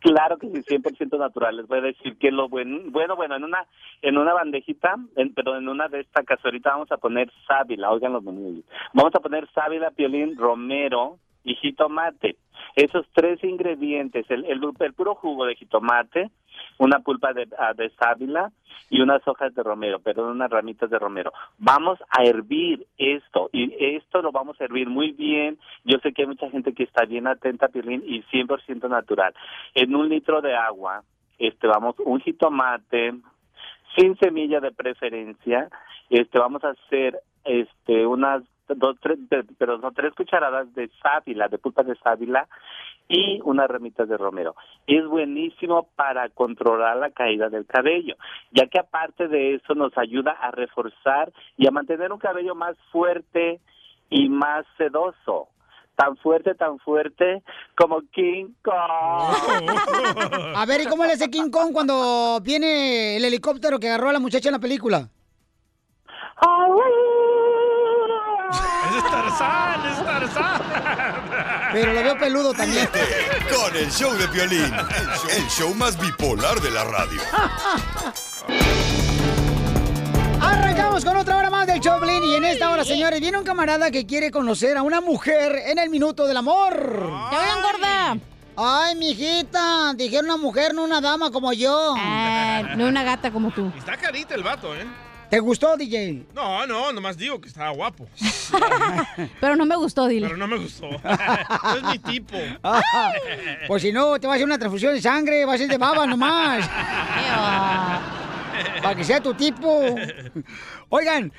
Claro 0.00 0.38
que 0.38 0.48
sí, 0.48 0.62
100% 0.62 1.18
natural. 1.18 1.58
Les 1.58 1.66
voy 1.66 1.78
a 1.78 1.82
decir 1.82 2.16
que 2.18 2.30
lo 2.30 2.48
bueno, 2.48 2.80
bueno, 2.86 3.16
bueno, 3.16 3.36
en 3.36 3.44
una 3.44 3.66
en 4.00 4.16
una 4.16 4.32
bandejita, 4.32 4.96
en, 5.16 5.34
perdón, 5.34 5.58
en 5.58 5.68
una 5.68 5.88
de 5.88 6.00
estas 6.00 6.24
cazuelitas 6.24 6.72
vamos 6.72 6.90
a 6.90 6.96
poner 6.96 7.30
sábila, 7.46 7.90
oigan 7.90 8.14
los 8.14 8.22
menús. 8.22 8.64
Vamos 8.94 9.14
a 9.14 9.20
poner 9.20 9.46
sábila, 9.52 9.90
piolín, 9.90 10.36
romero 10.36 11.18
y 11.44 11.54
jitomate. 11.54 12.36
Esos 12.76 13.06
tres 13.12 13.42
ingredientes, 13.44 14.24
el, 14.30 14.44
el 14.46 14.92
puro 14.94 15.14
jugo 15.14 15.44
de 15.44 15.56
jitomate, 15.56 16.30
una 16.78 17.00
pulpa 17.00 17.32
de, 17.32 17.48
ah, 17.58 17.72
de 17.74 17.90
sábila 17.90 18.50
y 18.88 19.00
unas 19.00 19.26
hojas 19.26 19.54
de 19.54 19.62
romero, 19.62 20.00
perdón, 20.00 20.32
unas 20.32 20.50
ramitas 20.50 20.90
de 20.90 20.98
romero. 20.98 21.32
Vamos 21.58 21.98
a 22.10 22.24
hervir 22.24 22.86
esto 22.98 23.48
y 23.52 23.72
esto 23.96 24.22
lo 24.22 24.32
vamos 24.32 24.60
a 24.60 24.64
hervir 24.64 24.88
muy 24.88 25.12
bien. 25.12 25.58
Yo 25.84 25.98
sé 25.98 26.12
que 26.12 26.22
hay 26.22 26.28
mucha 26.28 26.50
gente 26.50 26.74
que 26.74 26.84
está 26.84 27.04
bien 27.04 27.26
atenta, 27.26 27.68
Pirlín, 27.68 28.02
y 28.06 28.22
100% 28.24 28.88
natural. 28.88 29.34
En 29.74 29.94
un 29.94 30.08
litro 30.08 30.40
de 30.40 30.56
agua, 30.56 31.02
este, 31.38 31.66
vamos, 31.66 31.96
un 32.04 32.20
jitomate, 32.20 33.14
sin 33.96 34.16
semilla 34.18 34.60
de 34.60 34.72
preferencia, 34.72 35.68
este, 36.08 36.38
vamos 36.38 36.64
a 36.64 36.70
hacer, 36.70 37.18
este, 37.44 38.06
unas 38.06 38.42
dos, 38.76 38.96
tres, 39.00 39.18
pero 39.58 39.80
son 39.80 39.94
tres 39.94 40.14
cucharadas 40.14 40.72
de 40.74 40.90
sábila, 41.02 41.48
de 41.48 41.58
pulpa 41.58 41.82
de 41.82 41.96
sábila 41.96 42.48
y 43.08 43.40
unas 43.44 43.68
ramitas 43.68 44.08
de 44.08 44.16
romero. 44.16 44.54
Es 44.86 45.04
buenísimo 45.06 45.88
para 45.96 46.28
controlar 46.28 46.96
la 46.96 47.10
caída 47.10 47.48
del 47.48 47.66
cabello, 47.66 48.14
ya 48.52 48.66
que 48.66 48.78
aparte 48.78 49.26
de 49.28 49.56
eso 49.56 49.74
nos 49.74 49.96
ayuda 49.98 50.32
a 50.32 50.52
reforzar 50.52 51.32
y 51.56 51.66
a 51.66 51.72
mantener 51.72 52.12
un 52.12 52.18
cabello 52.18 52.54
más 52.54 52.76
fuerte 52.92 53.60
y 54.10 54.28
más 54.28 54.64
sedoso. 54.78 55.48
Tan 55.96 56.16
fuerte, 56.16 56.54
tan 56.54 56.78
fuerte 56.78 57.42
como 57.76 58.00
King 58.12 58.54
Kong. 58.62 58.74
A 60.56 60.64
ver, 60.66 60.80
¿y 60.80 60.86
cómo 60.86 61.04
le 61.04 61.12
hace 61.12 61.28
King 61.28 61.50
Kong 61.50 61.72
cuando 61.72 62.40
viene 62.42 63.16
el 63.16 63.24
helicóptero 63.24 63.78
que 63.78 63.88
agarró 63.88 64.08
a 64.08 64.14
la 64.14 64.20
muchacha 64.20 64.48
en 64.48 64.54
la 64.54 64.60
película? 64.60 65.10
Ese 66.40 67.39
es 68.96 69.04
Tarzán, 69.10 69.86
es 69.86 70.04
Tarzán. 70.04 70.60
Pero 71.72 71.92
lo 71.92 72.02
veo 72.02 72.18
peludo 72.18 72.52
también. 72.52 72.88
Con 73.54 73.76
el 73.76 73.90
show 73.90 74.12
de 74.14 74.28
Piolín, 74.28 74.64
el 74.64 74.70
show, 74.72 75.30
el 75.36 75.48
show 75.48 75.74
más 75.74 75.98
bipolar 75.98 76.60
de 76.60 76.70
la 76.70 76.84
radio. 76.84 77.20
Arrancamos 80.40 81.04
con 81.04 81.16
otra 81.16 81.36
hora 81.36 81.50
más 81.50 81.66
del 81.66 81.80
Choplin 81.80 82.24
y 82.24 82.34
en 82.34 82.44
esta 82.44 82.70
hora, 82.70 82.82
señores, 82.82 83.20
viene 83.20 83.38
un 83.38 83.44
camarada 83.44 83.90
que 83.90 84.06
quiere 84.06 84.30
conocer 84.30 84.76
a 84.78 84.82
una 84.82 85.00
mujer 85.00 85.54
en 85.66 85.78
el 85.78 85.90
minuto 85.90 86.26
del 86.26 86.38
amor. 86.38 86.74
¡Te 87.30 87.36
hablan, 87.36 87.62
gorda! 87.62 88.16
Ay, 88.56 88.94
mijita, 88.96 89.92
dijeron 89.94 90.26
una 90.26 90.36
mujer, 90.36 90.74
no 90.74 90.82
una 90.82 91.00
dama 91.00 91.30
como 91.30 91.52
yo. 91.52 91.94
Ah, 91.96 92.74
no 92.76 92.86
una 92.86 93.02
gata 93.02 93.30
como 93.30 93.50
tú. 93.50 93.70
Está 93.76 93.96
carita 93.96 94.34
el 94.34 94.42
vato, 94.42 94.74
¿eh? 94.74 94.86
¿Te 95.30 95.38
gustó, 95.38 95.76
DJ? 95.76 96.26
No, 96.34 96.66
no, 96.66 96.92
nomás 96.92 97.16
digo 97.16 97.40
que 97.40 97.46
estaba 97.48 97.70
guapo. 97.70 98.08
Pero 99.40 99.54
no 99.54 99.64
me 99.64 99.76
gustó, 99.76 100.08
dile. 100.08 100.26
Pero 100.26 100.36
no 100.36 100.48
me 100.48 100.58
gustó. 100.58 100.90
no 101.62 101.76
es 101.76 101.82
mi 101.84 101.98
tipo. 101.98 102.36
Pues 103.68 103.82
si 103.82 103.92
no, 103.92 104.18
te 104.18 104.26
va 104.26 104.32
a 104.32 104.36
hacer 104.36 104.46
una 104.46 104.58
transfusión 104.58 104.92
de 104.92 105.00
sangre, 105.00 105.44
va 105.44 105.54
a 105.54 105.58
ser 105.58 105.68
de 105.68 105.78
baba 105.78 106.04
nomás. 106.06 106.68
Para 108.82 108.94
que 108.96 109.04
sea 109.04 109.22
tu 109.22 109.34
tipo. 109.34 109.94
Oigan, 110.88 111.32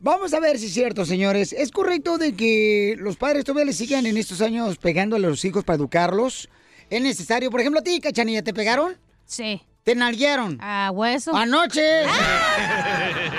vamos 0.00 0.34
a 0.34 0.40
ver 0.40 0.58
si 0.58 0.66
es 0.66 0.74
cierto, 0.74 1.06
señores. 1.06 1.54
¿Es 1.54 1.70
correcto 1.70 2.18
de 2.18 2.34
que 2.34 2.96
los 2.98 3.16
padres 3.16 3.44
todavía 3.44 3.64
le 3.64 3.72
sigan 3.72 4.04
en 4.04 4.18
estos 4.18 4.42
años 4.42 4.76
pegándole 4.76 5.26
a 5.26 5.30
los 5.30 5.44
hijos 5.46 5.64
para 5.64 5.76
educarlos? 5.76 6.50
¿Es 6.90 7.00
necesario? 7.00 7.50
Por 7.50 7.60
ejemplo, 7.60 7.80
a 7.80 7.84
ti, 7.84 8.00
Cachanilla, 8.00 8.42
¿te 8.42 8.52
pegaron? 8.52 8.98
Sí. 9.24 9.62
¿Te 9.84 9.94
nalguearon? 9.94 10.58
A 10.60 10.90
hueso. 10.92 11.34
Anoche. 11.34 12.02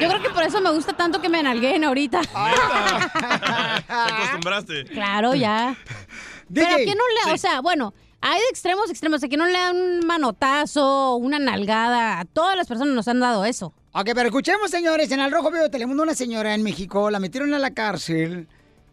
Yo 0.01 0.07
creo 0.07 0.21
que 0.21 0.29
por 0.29 0.43
eso 0.43 0.59
me 0.61 0.71
gusta 0.71 0.93
tanto 0.93 1.21
que 1.21 1.29
me 1.29 1.43
nalguen 1.43 1.83
ahorita. 1.83 2.21
Te 3.87 3.93
acostumbraste. 3.93 4.85
Claro, 4.85 5.35
ya. 5.35 5.75
Pero 6.53 6.65
a 6.67 6.69
DJ. 6.71 6.85
quién 6.85 6.97
no 6.97 7.03
le, 7.27 7.33
o 7.33 7.37
sea, 7.37 7.61
bueno, 7.61 7.93
hay 8.21 8.39
de 8.39 8.47
extremos 8.49 8.89
extremos, 8.89 9.23
a 9.23 9.27
quién 9.27 9.39
no 9.39 9.45
le 9.45 9.53
dan 9.53 9.75
un 9.75 10.07
manotazo, 10.07 11.15
una 11.15 11.37
nalgada, 11.37 12.19
a 12.19 12.25
todas 12.25 12.57
las 12.57 12.67
personas 12.67 12.95
nos 12.95 13.07
han 13.07 13.19
dado 13.19 13.45
eso. 13.45 13.73
Ok, 13.91 14.09
pero 14.15 14.27
escuchemos, 14.27 14.71
señores, 14.71 15.11
en 15.11 15.19
el 15.19 15.31
Rojo 15.31 15.51
Vivo 15.51 15.63
de 15.63 15.69
Telemundo 15.69 16.03
una 16.03 16.15
señora 16.15 16.53
en 16.55 16.63
México 16.63 17.09
la 17.11 17.19
metieron 17.19 17.53
a 17.53 17.59
la 17.59 17.71
cárcel 17.71 18.47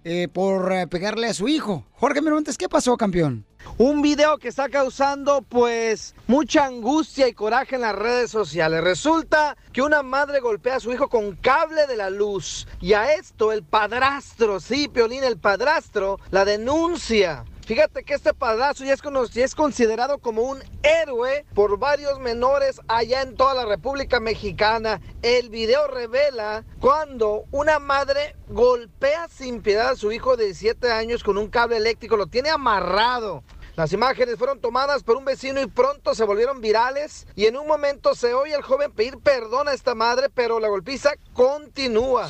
eh, 0.04 0.28
por 0.28 0.72
eh, 0.72 0.86
pegarle 0.86 1.28
a 1.28 1.34
su 1.34 1.48
hijo. 1.48 1.86
Jorge 1.92 2.20
Miramontes, 2.20 2.56
¿qué 2.58 2.68
pasó, 2.68 2.96
campeón? 2.96 3.44
Un 3.78 4.00
video 4.00 4.38
que 4.38 4.48
está 4.48 4.68
causando 4.68 5.42
pues 5.42 6.14
mucha 6.26 6.64
angustia 6.64 7.28
y 7.28 7.34
coraje 7.34 7.76
en 7.76 7.82
las 7.82 7.94
redes 7.94 8.30
sociales. 8.30 8.82
Resulta 8.82 9.56
que 9.72 9.82
una 9.82 10.02
madre 10.02 10.40
golpea 10.40 10.76
a 10.76 10.80
su 10.80 10.92
hijo 10.92 11.08
con 11.08 11.36
cable 11.36 11.86
de 11.86 11.96
la 11.96 12.08
luz. 12.08 12.66
Y 12.80 12.94
a 12.94 13.12
esto 13.12 13.52
el 13.52 13.62
padrastro, 13.62 14.60
sí, 14.60 14.88
Piolín, 14.88 15.24
el 15.24 15.38
padrastro, 15.38 16.18
la 16.30 16.44
denuncia. 16.44 17.44
Fíjate 17.66 18.04
que 18.04 18.14
este 18.14 18.32
padrastro 18.32 18.86
ya 18.86 18.94
es, 18.94 19.02
ya 19.32 19.44
es 19.44 19.56
considerado 19.56 20.18
como 20.18 20.42
un 20.42 20.62
héroe 20.84 21.44
por 21.52 21.80
varios 21.80 22.20
menores 22.20 22.80
allá 22.86 23.22
en 23.22 23.34
toda 23.34 23.54
la 23.54 23.64
República 23.64 24.20
Mexicana. 24.20 25.00
El 25.20 25.50
video 25.50 25.88
revela 25.88 26.64
cuando 26.78 27.42
una 27.50 27.80
madre 27.80 28.36
golpea 28.46 29.26
sin 29.26 29.62
piedad 29.62 29.88
a 29.88 29.96
su 29.96 30.12
hijo 30.12 30.36
de 30.36 30.44
17 30.44 30.92
años 30.92 31.24
con 31.24 31.38
un 31.38 31.48
cable 31.48 31.78
eléctrico, 31.78 32.16
lo 32.16 32.28
tiene 32.28 32.50
amarrado. 32.50 33.42
Las 33.76 33.92
imágenes 33.92 34.38
fueron 34.38 34.58
tomadas 34.58 35.02
por 35.02 35.18
un 35.18 35.26
vecino 35.26 35.60
y 35.60 35.66
pronto 35.66 36.14
se 36.14 36.24
volvieron 36.24 36.62
virales 36.62 37.26
y 37.36 37.44
en 37.44 37.58
un 37.58 37.66
momento 37.66 38.14
se 38.14 38.32
oye 38.32 38.54
al 38.54 38.62
joven 38.62 38.90
pedir 38.90 39.18
perdón 39.18 39.68
a 39.68 39.74
esta 39.74 39.94
madre, 39.94 40.30
pero 40.34 40.58
la 40.60 40.68
golpiza 40.68 41.10
continúa. 41.34 42.26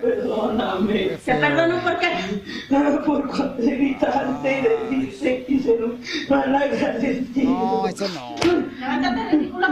Perdóname. 0.00 1.18
Te 1.24 1.34
perdono 1.34 1.80
porque 1.82 2.08
por 3.04 3.28
cuando 3.28 3.56
gritaste 3.56 4.60
y 4.60 4.96
deciste 4.96 5.44
que 5.46 5.62
se 5.64 5.76
lo 5.78 5.96
van 6.28 6.54
a 6.54 6.60
agradecer. 6.60 7.24
No, 7.42 7.88
eso 7.88 8.06
no. 8.10 8.36
Levántate, 8.78 9.36
ridículo. 9.36 9.66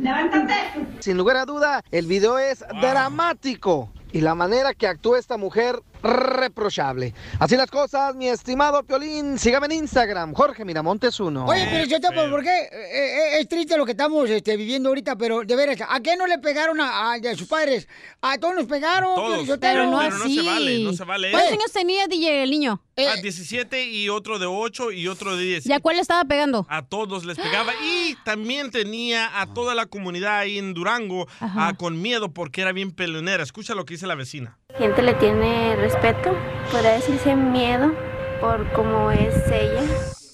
Levántate. 0.00 0.54
Sin 1.00 1.16
lugar 1.16 1.38
a 1.38 1.46
duda, 1.46 1.82
el 1.90 2.06
video 2.06 2.38
es 2.38 2.62
dramático 2.82 3.88
y 4.12 4.20
la 4.20 4.34
manera 4.34 4.74
que 4.74 4.86
actúa 4.86 5.18
esta 5.18 5.36
mujer 5.36 5.80
reprochable. 6.02 7.14
Así 7.38 7.56
las 7.56 7.70
cosas, 7.70 8.14
mi 8.14 8.28
estimado 8.28 8.82
Piolín, 8.82 9.38
sígame 9.38 9.66
en 9.66 9.72
Instagram, 9.72 10.34
Jorge 10.34 10.64
Miramontes 10.64 11.18
1. 11.20 11.46
Oye, 11.46 11.68
pero 11.70 11.84
yo 11.84 12.00
te 12.00 12.08
¿por 12.12 12.42
qué? 12.42 12.50
Eh, 12.50 12.68
eh, 12.72 13.40
es 13.40 13.48
triste 13.48 13.76
lo 13.76 13.84
que 13.84 13.92
estamos 13.92 14.28
este, 14.28 14.56
viviendo 14.56 14.88
ahorita, 14.90 15.16
pero 15.16 15.42
de 15.44 15.56
veras, 15.56 15.76
¿a 15.88 16.00
qué 16.00 16.16
no 16.16 16.26
le 16.26 16.38
pegaron 16.38 16.80
a, 16.80 17.12
a- 17.12 17.14
a 17.14 17.34
sus 17.36 17.46
padres? 17.48 17.88
A 18.20 18.36
todos 18.38 18.54
nos 18.54 18.66
pegaron. 18.66 19.14
Todos. 19.14 19.58
Pero 19.60 19.86
no 19.86 19.98
Pero 19.98 20.18
no 20.18 20.24
así. 20.24 20.36
se 20.36 20.42
vale, 20.46 20.78
no 20.84 20.92
se 20.92 21.04
vale 21.04 21.30
¿Cuántos 21.30 21.52
años 21.52 21.72
tenía 21.72 22.06
DJ 22.06 22.42
el 22.42 22.50
niño? 22.50 22.82
A 22.96 23.16
17 23.20 23.86
y 23.86 24.08
otro 24.10 24.38
de 24.38 24.46
8 24.46 24.92
y 24.92 25.08
otro 25.08 25.36
de 25.36 25.44
10. 25.44 25.66
¿Y 25.66 25.72
a 25.72 25.80
cuál 25.80 25.96
le 25.96 26.02
estaba 26.02 26.24
pegando? 26.24 26.66
A 26.68 26.82
todos 26.82 27.24
les 27.24 27.38
pegaba 27.38 27.72
y 27.82 28.16
también 28.24 28.70
tenía 28.70 29.40
a 29.40 29.46
toda 29.46 29.74
la 29.74 29.86
comunidad 29.86 30.38
ahí 30.40 30.58
en 30.58 30.74
Durango 30.74 31.26
ah, 31.40 31.72
con 31.78 32.02
miedo 32.02 32.32
porque 32.32 32.60
era 32.60 32.72
bien 32.72 32.90
peleonera. 32.90 33.42
Escucha 33.42 33.74
lo 33.74 33.84
que 33.86 33.94
dice 33.94 34.06
la 34.06 34.14
vecina. 34.14 34.58
gente 34.76 35.00
le 35.02 35.14
tiene 35.14 35.74
respeto, 35.76 36.36
podría 36.70 36.92
decirse 36.92 37.34
miedo 37.34 37.94
por 38.40 38.70
cómo 38.72 39.10
es 39.10 39.34
ella. 39.50 39.82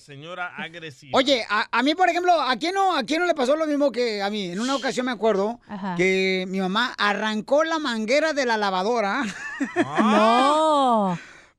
Señora 0.05 0.55
agresiva. 0.57 1.17
Oye, 1.19 1.45
a, 1.51 1.69
a 1.71 1.83
mí, 1.83 1.95
por 1.95 2.09
ejemplo, 2.09 2.33
¿a 2.41 2.57
quién, 2.57 2.75
no, 2.75 2.97
¿a 2.97 3.03
quién 3.05 3.21
no 3.21 3.27
le 3.27 3.35
pasó 3.35 3.55
lo 3.57 3.67
mismo 3.67 3.93
que 3.93 4.23
a 4.23 4.31
mí? 4.31 4.51
En 4.53 4.59
una 4.59 4.75
ocasión 4.75 5.05
me 5.05 5.13
acuerdo 5.13 5.61
Ajá. 5.69 5.97
que 5.97 6.47
mi 6.49 6.61
mamá 6.61 6.95
arrancó 6.97 7.63
la 7.63 7.79
manguera 7.79 8.33
de 8.33 8.47
la 8.47 8.57
lavadora 8.57 9.23
No. 10.01 11.19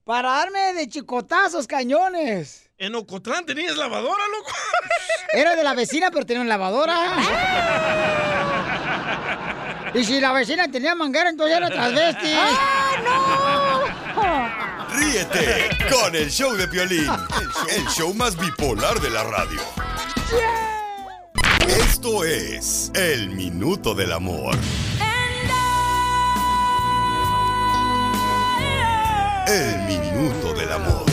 Para 0.09 0.31
darme 0.31 0.73
de 0.73 0.89
chicotazos 0.89 1.67
cañones. 1.67 2.67
En 2.79 2.95
Ocotlán 2.95 3.45
tenías 3.45 3.77
lavadora, 3.77 4.23
loco. 4.35 4.51
Era 5.33 5.55
de 5.55 5.63
la 5.63 5.75
vecina, 5.75 6.09
pero 6.09 6.25
tenía 6.25 6.41
una 6.41 6.49
lavadora. 6.49 6.97
Y 9.93 10.03
si 10.03 10.19
la 10.19 10.31
vecina 10.31 10.67
tenía 10.67 10.95
manguera, 10.95 11.29
entonces 11.29 11.55
era 11.55 11.69
transvesti. 11.69 12.33
Ríete 14.95 15.69
con 15.91 16.15
el 16.15 16.31
show 16.31 16.55
de 16.55 16.67
Piolín, 16.67 17.01
el 17.01 17.49
show, 17.51 17.67
el 17.69 17.87
show 17.89 18.13
más 18.15 18.35
bipolar 18.35 18.99
de 18.99 19.11
la 19.11 19.23
radio. 19.25 19.61
Esto 21.67 22.23
es 22.25 22.91
El 22.95 23.29
Minuto 23.29 23.93
del 23.93 24.13
Amor. 24.13 24.57
El 29.51 29.81
Minuto 29.87 30.53
del 30.53 30.71
Amor. 30.71 31.05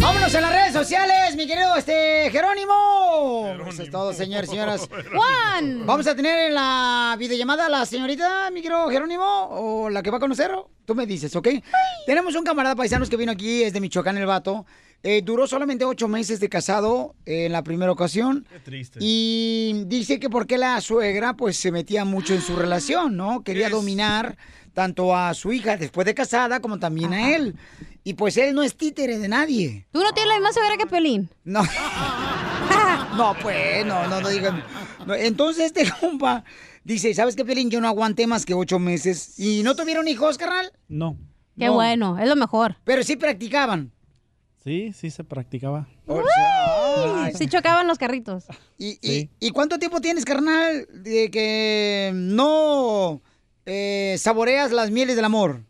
Vámonos 0.00 0.32
las 0.40 0.50
redes 0.50 0.55
sociales, 0.76 1.34
mi 1.36 1.46
querido 1.46 1.74
este 1.74 2.28
Jerónimo. 2.30 3.48
Eso 3.66 3.82
es 3.82 3.90
todo, 3.90 4.12
señores 4.12 4.50
y 4.50 4.52
señoras. 4.52 4.86
Juan. 5.14 5.86
Vamos 5.86 6.06
a 6.06 6.14
tener 6.14 6.48
en 6.48 6.54
la 6.54 7.16
videollamada 7.18 7.64
a 7.64 7.68
la 7.70 7.86
señorita, 7.86 8.50
mi 8.50 8.60
querido 8.60 8.86
Jerónimo, 8.90 9.24
o 9.24 9.88
la 9.88 10.02
que 10.02 10.10
va 10.10 10.18
a 10.18 10.20
conocer. 10.20 10.50
Tú 10.84 10.94
me 10.94 11.06
dices, 11.06 11.34
¿ok? 11.34 11.48
Tenemos 12.04 12.34
un 12.34 12.44
camarada 12.44 12.76
paisanos 12.76 13.08
que 13.08 13.16
vino 13.16 13.32
aquí, 13.32 13.62
es 13.62 13.72
de 13.72 13.80
Michoacán, 13.80 14.18
el 14.18 14.26
vato. 14.26 14.66
Eh, 15.02 15.22
duró 15.24 15.46
solamente 15.46 15.86
ocho 15.86 16.08
meses 16.08 16.40
de 16.40 16.50
casado 16.50 17.14
en 17.24 17.52
la 17.52 17.64
primera 17.64 17.90
ocasión. 17.90 18.46
Qué 18.50 18.58
triste. 18.60 18.98
Y 19.00 19.84
dice 19.86 20.20
que 20.20 20.28
porque 20.28 20.58
la 20.58 20.78
suegra 20.82 21.38
pues 21.38 21.56
se 21.56 21.72
metía 21.72 22.04
mucho 22.04 22.34
en 22.34 22.42
su 22.42 22.54
relación, 22.54 23.16
¿no? 23.16 23.42
Quería 23.42 23.70
dominar 23.70 24.36
tanto 24.76 25.16
a 25.16 25.32
su 25.32 25.54
hija 25.54 25.78
después 25.78 26.04
de 26.04 26.14
casada 26.14 26.60
como 26.60 26.78
también 26.78 27.14
a 27.14 27.34
él. 27.34 27.56
Y 28.04 28.12
pues 28.12 28.36
él 28.36 28.54
no 28.54 28.62
es 28.62 28.76
títere 28.76 29.18
de 29.18 29.26
nadie. 29.26 29.86
¿Tú 29.90 30.02
no 30.02 30.12
tienes 30.12 30.28
la 30.28 30.34
misma 30.34 30.52
severa 30.52 30.76
que 30.76 30.84
Pelín? 30.84 31.30
No. 31.44 31.62
no, 33.16 33.34
pues, 33.40 33.86
no, 33.86 34.06
no, 34.06 34.20
no 34.20 34.28
digan. 34.28 34.62
No, 35.06 35.14
entonces 35.14 35.64
este 35.72 35.90
compa 36.00 36.44
dice, 36.84 37.14
¿sabes 37.14 37.34
qué, 37.36 37.42
Pelín? 37.46 37.70
Yo 37.70 37.80
no 37.80 37.88
aguanté 37.88 38.26
más 38.26 38.44
que 38.44 38.52
ocho 38.52 38.78
meses. 38.78 39.38
¿Y 39.38 39.62
no 39.62 39.74
tuvieron 39.74 40.08
hijos, 40.08 40.36
carnal? 40.36 40.70
No. 40.88 41.16
Qué 41.58 41.64
No. 41.64 41.72
bueno, 41.72 42.18
es 42.18 42.28
lo 42.28 42.36
mejor. 42.36 42.76
Pero 42.84 43.02
sí 43.02 43.16
practicaban. 43.16 43.92
Sí, 44.62 44.92
sí 44.92 45.08
se 45.08 45.24
practicaba. 45.24 45.88
Ay. 46.06 47.32
Sí 47.34 47.48
chocaban 47.48 47.86
los 47.86 47.96
carritos. 47.96 48.44
¿Y, 48.76 48.98
y, 49.00 49.30
y 49.40 49.50
cuánto 49.52 49.78
tiempo 49.78 50.02
tienes, 50.02 50.26
carnal, 50.26 50.86
de 50.92 51.30
que 51.30 52.10
no 52.14 53.22
eh, 53.66 54.16
saboreas 54.18 54.72
las 54.72 54.90
mieles 54.90 55.16
del 55.16 55.24
amor? 55.24 55.62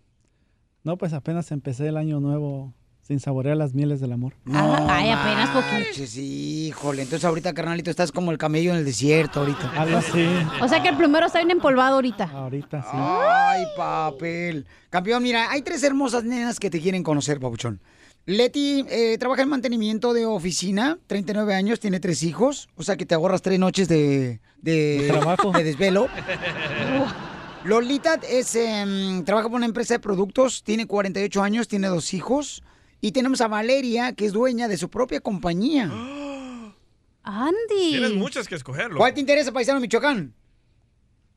No, 0.85 0.97
pues 0.97 1.13
apenas 1.13 1.51
empecé 1.51 1.89
el 1.89 1.97
año 1.97 2.21
nuevo 2.21 2.73
sin 3.03 3.21
saborear 3.21 3.57
las 3.57 3.73
mieles 3.75 4.01
del 4.01 4.13
amor. 4.13 4.35
No 4.45 4.77
Ay, 4.89 5.11
apenas 5.11 5.51
poquito. 5.51 5.73
manches, 5.75 6.17
híjole. 6.17 7.03
Entonces 7.03 7.25
ahorita, 7.25 7.53
carnalito, 7.55 7.91
estás 7.91 8.11
como 8.13 8.33
el 8.33 8.39
camello 8.39 8.73
en 8.73 8.79
el 8.79 8.85
desierto 8.85 9.41
ahorita. 9.41 9.71
Algo 9.77 9.99
así. 9.99 10.27
O 10.61 10.69
sea 10.69 10.83
que 10.83 10.89
el 10.89 10.97
primero 10.97 11.27
está 11.27 11.39
bien 11.39 11.51
empolvado 11.53 11.97
ahorita. 11.97 12.25
Ahorita 12.25 12.83
sí. 12.83 12.89
Ay, 12.93 13.65
papel. 13.77 14.67
Campeón, 14.91 15.23
mira, 15.23 15.51
hay 15.51 15.63
tres 15.63 15.83
hermosas 15.85 16.25
nenas 16.25 16.59
que 16.59 16.69
te 16.71 16.81
quieren 16.81 17.03
conocer, 17.05 17.39
papuchón. 17.39 17.81
Leti 18.27 18.85
eh, 18.91 19.17
trabaja 19.21 19.43
en 19.43 19.51
mantenimiento 19.51 20.13
de 20.13 20.27
oficina, 20.27 20.99
39 21.07 21.55
años, 21.55 21.79
tiene 21.79 22.01
tres 22.01 22.25
hijos, 22.25 22.69
o 22.75 22.83
sea 22.83 22.97
que 22.97 23.07
te 23.07 23.15
ahorras 23.15 23.41
tres 23.41 23.61
noches 23.61 23.87
de, 23.87 24.41
de, 24.63 24.99
De 25.03 25.07
trabajo. 25.09 25.53
de 25.53 25.63
desvelo. 25.63 26.09
Lolita 27.67 28.21
es, 28.29 28.55
em, 28.55 29.25
trabaja 29.25 29.49
por 29.49 29.57
una 29.57 29.67
empresa 29.67 29.95
de 29.95 30.01
productos, 30.01 30.63
tiene 30.63 30.87
48 30.87 31.43
años, 31.43 31.67
tiene 31.67 31.89
dos 31.89 32.15
hijos. 32.15 32.63
Y 33.01 33.11
tenemos 33.13 33.41
a 33.41 33.49
Valeria, 33.49 34.13
que 34.13 34.25
es 34.25 34.33
dueña 34.33 34.69
de 34.69 34.77
su 34.77 34.89
propia 34.89 35.21
compañía. 35.21 35.91
Andy. 37.25 37.91
Tienes 37.91 38.15
muchas 38.15 38.47
que 38.47 38.55
escogerlo. 38.55 38.99
¿Cuál 38.99 39.15
te 39.15 39.21
interesa, 39.21 39.51
paisano 39.53 39.81
Michoacán? 39.81 40.33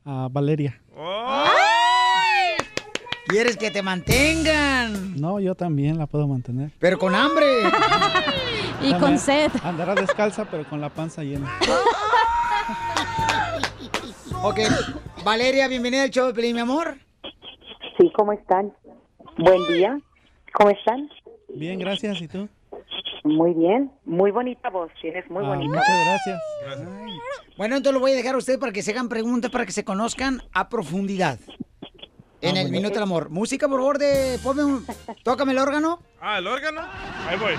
Ah, 0.04 0.28
Valeria. 0.30 0.80
¿Quieres 3.26 3.56
que 3.56 3.70
te 3.70 3.82
mantengan? 3.82 5.20
No, 5.20 5.40
yo 5.40 5.54
también 5.56 5.98
la 5.98 6.06
puedo 6.06 6.28
mantener. 6.28 6.70
Pero 6.78 6.98
con 6.98 7.14
hambre. 7.14 7.46
Y 8.82 8.94
con 8.94 9.18
sed. 9.18 9.52
Andará 9.62 9.94
descalza, 9.94 10.46
pero 10.50 10.66
con 10.66 10.80
la 10.80 10.88
panza 10.88 11.22
llena. 11.22 11.50
Ok, 14.42 14.58
Valeria, 15.24 15.68
bienvenida 15.68 16.02
al 16.04 16.10
show 16.10 16.26
de 16.26 16.34
Pelín, 16.34 16.54
mi 16.54 16.60
amor. 16.60 16.96
Sí, 17.98 18.10
¿cómo 18.16 18.32
están? 18.32 18.72
Buen 19.36 19.66
día. 19.72 19.98
¿Cómo 20.54 20.70
están? 20.70 21.08
Bien, 21.48 21.78
gracias. 21.78 22.20
¿Y 22.20 22.28
tú? 22.28 22.48
Muy 23.24 23.52
bien. 23.52 23.90
Muy 24.04 24.30
bonita 24.30 24.70
voz. 24.70 24.90
Tienes 25.00 25.28
muy 25.30 25.44
Ah, 25.44 25.48
bonita 25.48 25.68
muchas 25.78 26.06
gracias. 26.06 26.40
Bueno, 27.58 27.76
entonces 27.76 27.92
lo 27.94 28.00
voy 28.00 28.12
a 28.12 28.16
dejar 28.16 28.34
a 28.34 28.38
usted 28.38 28.58
para 28.58 28.72
que 28.72 28.82
se 28.82 28.92
hagan 28.92 29.08
preguntas, 29.08 29.50
para 29.50 29.66
que 29.66 29.72
se 29.72 29.84
conozcan 29.84 30.42
a 30.52 30.68
profundidad. 30.70 31.38
En 32.40 32.56
Ah, 32.56 32.60
el 32.60 32.66
bueno. 32.68 32.70
Minuto 32.70 32.94
del 32.94 33.02
Amor. 33.02 33.28
Música, 33.28 33.68
por 33.68 33.80
favor, 33.80 33.98
de... 33.98 34.38
Ponme 34.42 34.64
un... 34.64 34.86
Tócame 35.22 35.52
el 35.52 35.58
órgano, 35.58 36.00
Ah, 36.22 36.38
el 36.38 36.46
órgano. 36.46 36.80
Ahí 37.28 37.38
voy. 37.38 37.52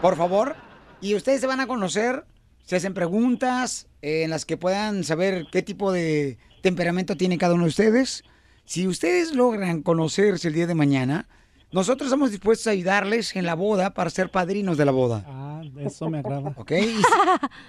por 0.00 0.16
favor. 0.16 0.56
Y 1.02 1.14
ustedes 1.14 1.40
se 1.42 1.46
van 1.46 1.60
a 1.60 1.66
conocer, 1.66 2.24
se 2.70 2.76
hacen 2.76 2.94
preguntas 2.94 3.88
eh, 4.00 4.22
en 4.22 4.30
las 4.30 4.44
que 4.44 4.56
puedan 4.56 5.02
saber 5.02 5.48
qué 5.50 5.60
tipo 5.60 5.90
de 5.90 6.38
temperamento 6.62 7.16
tiene 7.16 7.36
cada 7.36 7.54
uno 7.54 7.64
de 7.64 7.70
ustedes. 7.70 8.22
Si 8.64 8.86
ustedes 8.86 9.34
logran 9.34 9.82
conocerse 9.82 10.46
el 10.46 10.54
día 10.54 10.68
de 10.68 10.76
mañana, 10.76 11.26
nosotros 11.72 12.06
estamos 12.06 12.30
dispuestos 12.30 12.68
a 12.68 12.70
ayudarles 12.70 13.34
en 13.34 13.44
la 13.44 13.56
boda 13.56 13.92
para 13.92 14.08
ser 14.08 14.30
padrinos 14.30 14.76
de 14.76 14.84
la 14.84 14.92
boda. 14.92 15.24
Ah, 15.26 15.62
eso 15.80 16.08
me 16.08 16.20
agrada. 16.20 16.54
¿Ok? 16.56 16.70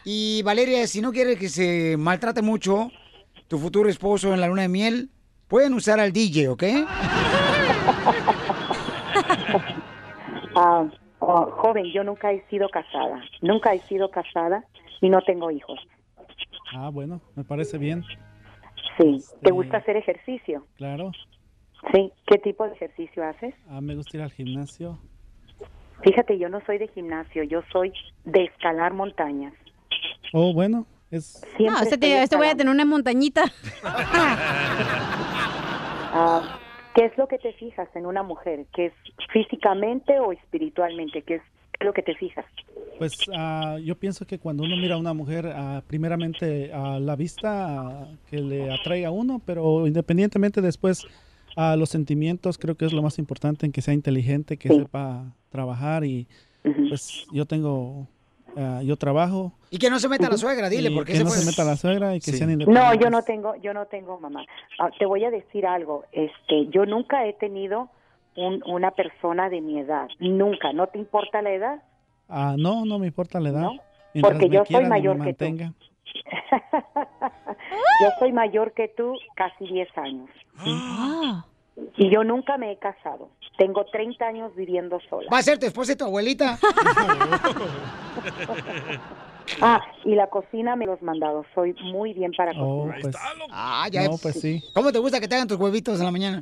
Y, 0.05 0.37
y, 0.37 0.43
Valeria, 0.43 0.85
si 0.85 1.01
no 1.01 1.11
quieres 1.11 1.39
que 1.39 1.49
se 1.49 1.97
maltrate 1.97 2.43
mucho 2.43 2.91
tu 3.47 3.57
futuro 3.57 3.89
esposo 3.89 4.35
en 4.35 4.39
la 4.39 4.49
luna 4.49 4.61
de 4.61 4.69
miel, 4.69 5.09
pueden 5.47 5.73
usar 5.73 5.99
al 5.99 6.13
DJ, 6.13 6.49
¿ok? 6.49 6.63
Ah, 10.53 10.85
oh, 11.17 11.45
joven, 11.57 11.85
yo 11.91 12.03
nunca 12.03 12.31
he 12.31 12.45
sido 12.49 12.69
casada. 12.69 13.19
Nunca 13.41 13.73
he 13.73 13.79
sido 13.87 14.11
casada 14.11 14.63
y 15.01 15.09
no 15.09 15.21
tengo 15.21 15.51
hijos. 15.51 15.79
Ah, 16.73 16.89
bueno, 16.89 17.21
me 17.35 17.43
parece 17.43 17.77
bien. 17.77 18.03
Sí. 18.97 19.23
¿Te 19.41 19.51
gusta 19.51 19.77
hacer 19.77 19.97
ejercicio? 19.97 20.65
Claro. 20.77 21.11
Sí. 21.93 22.11
¿Qué 22.27 22.37
tipo 22.37 22.65
de 22.65 22.73
ejercicio 22.73 23.23
haces? 23.25 23.55
Ah, 23.69 23.81
me 23.81 23.95
gusta 23.95 24.17
ir 24.17 24.23
al 24.23 24.31
gimnasio. 24.31 24.99
Fíjate, 26.03 26.37
yo 26.37 26.49
no 26.49 26.61
soy 26.65 26.77
de 26.77 26.87
gimnasio, 26.89 27.43
yo 27.43 27.61
soy 27.71 27.91
de 28.25 28.43
escalar 28.45 28.93
montañas. 28.93 29.53
Oh, 30.33 30.53
bueno, 30.53 30.85
es... 31.11 31.41
Siempre 31.57 31.65
No, 31.67 31.79
este, 31.81 31.97
te- 31.97 32.23
este 32.23 32.35
voy 32.37 32.47
a 32.47 32.55
tener 32.55 32.73
una 32.73 32.85
montañita. 32.85 33.43
Ah, 36.13 36.59
¿Qué 36.93 37.05
es 37.05 37.17
lo 37.17 37.27
que 37.29 37.37
te 37.37 37.53
fijas 37.53 37.87
en 37.95 38.05
una 38.05 38.21
mujer? 38.21 38.65
¿Qué 38.73 38.87
es 38.87 38.93
físicamente 39.31 40.19
o 40.19 40.33
espiritualmente? 40.33 41.21
¿Qué 41.21 41.35
es 41.35 41.41
lo 41.79 41.93
que 41.93 42.01
te 42.03 42.13
fijas? 42.15 42.45
Pues 42.99 43.17
ah, 43.35 43.77
yo 43.83 43.95
pienso 43.95 44.25
que 44.27 44.37
cuando 44.37 44.63
uno 44.63 44.75
mira 44.77 44.95
a 44.95 44.97
una 44.97 45.13
mujer, 45.13 45.47
ah, 45.55 45.81
primeramente 45.87 46.71
a 46.73 46.99
la 46.99 47.15
vista 47.15 47.79
ah, 47.79 48.07
que 48.29 48.37
le 48.39 48.71
atrae 48.71 49.05
a 49.05 49.11
uno, 49.11 49.41
pero 49.45 49.87
independientemente 49.87 50.61
después 50.61 51.07
a 51.55 51.75
los 51.75 51.89
sentimientos, 51.89 52.57
creo 52.57 52.75
que 52.75 52.85
es 52.85 52.93
lo 52.93 53.01
más 53.01 53.17
importante 53.19 53.65
en 53.65 53.71
que 53.71 53.81
sea 53.81 53.93
inteligente, 53.93 54.57
que 54.57 54.69
sepa 54.69 55.33
trabajar 55.49 56.05
y 56.05 56.27
pues 56.87 57.25
yo 57.33 57.45
tengo, 57.45 58.07
yo 58.83 58.95
trabajo. 58.97 59.51
Y 59.71 59.77
que 59.79 59.89
no 59.89 59.99
se 59.99 60.07
meta 60.07 60.29
la 60.29 60.37
suegra, 60.37 60.69
dile, 60.69 60.91
y 60.91 60.95
porque 60.95 61.13
que 61.13 61.23
no 61.23 61.29
se 61.31 61.45
meta 61.45 61.63
la 61.63 61.75
suegra 61.75 62.15
y 62.15 62.19
que 62.19 62.31
Sí. 62.31 62.37
sean 62.37 62.49
No, 62.49 62.53
independientes. 62.53 62.99
yo 63.03 63.09
no 63.09 63.21
tengo, 63.23 63.55
yo 63.55 63.73
no 63.73 63.85
tengo 63.87 64.19
mamá. 64.19 64.45
Te 64.99 65.05
voy 65.05 65.25
a 65.25 65.31
decir 65.31 65.65
algo. 65.65 66.05
Este, 66.11 66.67
yo 66.69 66.85
nunca 66.85 67.25
he 67.25 67.33
tenido 67.33 67.89
un- 68.35 68.63
una 68.65 68.91
persona 68.91 69.49
de 69.49 69.61
mi 69.61 69.79
edad. 69.79 70.07
Nunca. 70.19 70.73
¿No 70.73 70.87
te 70.87 70.97
importa 70.99 71.41
la 71.41 71.51
edad? 71.51 71.81
Ah, 72.29 72.55
no, 72.57 72.85
no 72.85 72.97
me 72.99 73.07
importa 73.07 73.39
la 73.39 73.49
edad. 73.49 73.61
No, 73.61 73.73
porque 74.21 74.49
yo 74.49 74.63
soy 74.65 74.85
mayor 74.85 75.21
que 75.23 75.33
tú. 75.33 75.45
Yo 78.01 78.09
soy 78.19 78.31
mayor 78.33 78.73
que 78.73 78.87
tú, 78.89 79.13
casi 79.35 79.65
10 79.67 79.87
años. 79.97 80.29
Ah. 80.57 81.45
Y 81.97 82.09
yo 82.09 82.23
nunca 82.23 82.57
me 82.57 82.71
he 82.73 82.77
casado. 82.77 83.29
Tengo 83.57 83.85
30 83.85 84.25
años 84.25 84.53
viviendo 84.55 84.99
sola. 85.09 85.29
Va 85.31 85.37
a 85.37 85.41
ser 85.41 85.57
tu 85.59 85.65
esposa 85.67 85.93
y 85.93 85.95
tu 85.95 86.05
abuelita. 86.05 86.57
Ah, 89.61 89.81
y 90.05 90.15
la 90.15 90.27
cocina 90.27 90.75
me 90.77 90.85
los 90.85 91.01
mandado. 91.01 91.43
Soy 91.53 91.73
muy 91.83 92.13
bien 92.13 92.31
para 92.37 92.51
Oh, 92.55 92.85
cocinar. 92.87 93.01
pues, 93.01 93.15
Ah, 93.51 93.87
ya. 93.91 94.03
no, 94.07 94.17
pues 94.21 94.39
sí, 94.39 94.63
¿Cómo 94.73 94.91
te 94.93 94.99
gusta 94.99 95.19
que 95.19 95.27
te 95.27 95.35
hagan 95.35 95.47
tus 95.47 95.57
huevitos 95.57 95.99
en 95.99 96.05
la 96.05 96.11
mañana? 96.11 96.41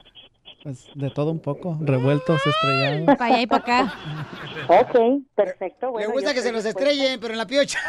Pues 0.63 0.89
de 0.95 1.09
todo 1.09 1.31
un 1.31 1.39
poco, 1.39 1.77
revueltos, 1.81 2.41
estrellados. 2.45 3.05
Para 3.17 3.25
allá 3.25 3.41
y 3.41 3.47
para 3.47 3.61
acá. 3.61 3.93
Ok, 4.67 5.23
perfecto. 5.35 5.91
Bueno, 5.91 6.11
gusta 6.11 6.33
que 6.33 6.41
se 6.41 6.51
los 6.51 6.63
dispuesta. 6.63 6.91
estrellen, 6.91 7.19
pero 7.19 7.33
en 7.33 7.37
la 7.37 7.47
piocha. 7.47 7.79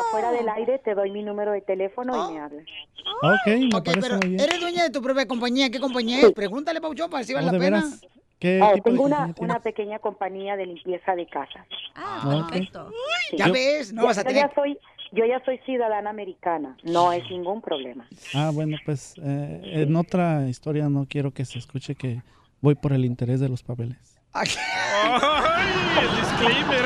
Afuera 0.00 0.32
del 0.32 0.48
aire 0.48 0.78
te 0.78 0.94
doy 0.94 1.10
mi 1.10 1.22
número 1.22 1.52
de 1.52 1.60
teléfono 1.62 2.30
y 2.30 2.34
me 2.34 2.40
hablas. 2.40 2.64
Ok, 3.22 3.46
me 3.46 3.76
Ok, 3.76 3.84
parece 3.84 4.00
pero 4.08 4.16
muy 4.18 4.28
bien. 4.28 4.40
eres 4.40 4.60
dueña 4.60 4.82
de 4.84 4.90
tu 4.90 5.02
propia 5.02 5.26
compañía. 5.26 5.70
¿Qué 5.70 5.80
compañía 5.80 6.20
es? 6.20 6.32
Pregúntale, 6.32 6.80
Pauchón, 6.80 7.10
para 7.10 7.24
si 7.24 7.34
vale 7.34 7.48
Oh, 7.48 7.52
la 7.52 7.58
¿de 7.58 7.64
pena. 7.64 7.76
veras? 7.78 8.00
¿Qué 8.38 8.60
Ah, 8.62 8.72
tipo 8.72 8.88
de 8.88 8.96
tengo 8.96 9.04
una, 9.04 9.34
una 9.38 9.60
pequeña 9.60 9.98
compañía 9.98 10.56
de 10.56 10.66
limpieza 10.66 11.14
de 11.14 11.26
casas. 11.26 11.66
Ah, 11.94 12.46
ok. 12.46 12.54
Sí. 13.30 13.36
Ya 13.36 13.48
ves, 13.48 13.92
no 13.92 14.02
Ya- 14.02 14.08
vas 14.08 14.18
a 14.18 14.22
yo 14.22 14.28
tener... 14.28 14.48
ya 14.48 14.54
soy, 14.54 14.78
yo 15.12 15.24
ya 15.24 15.42
soy 15.44 15.58
ciudadana 15.58 16.10
americana. 16.10 16.76
No 16.84 17.12
es 17.12 17.28
ningún 17.30 17.60
problema. 17.60 18.06
Ah, 18.34 18.50
bueno, 18.52 18.76
pues 18.84 19.14
eh, 19.22 19.60
en 19.64 19.96
otra 19.96 20.48
historia 20.48 20.88
no 20.88 21.06
quiero 21.08 21.32
que 21.32 21.44
se 21.44 21.58
escuche 21.58 21.94
que 21.94 22.22
voy 22.60 22.74
por 22.74 22.92
el 22.92 23.04
interés 23.04 23.40
de 23.40 23.48
los 23.48 23.62
papeles. 23.62 24.18
¡Ay! 24.32 24.48
El 26.00 26.10
disclaimer. 26.20 26.84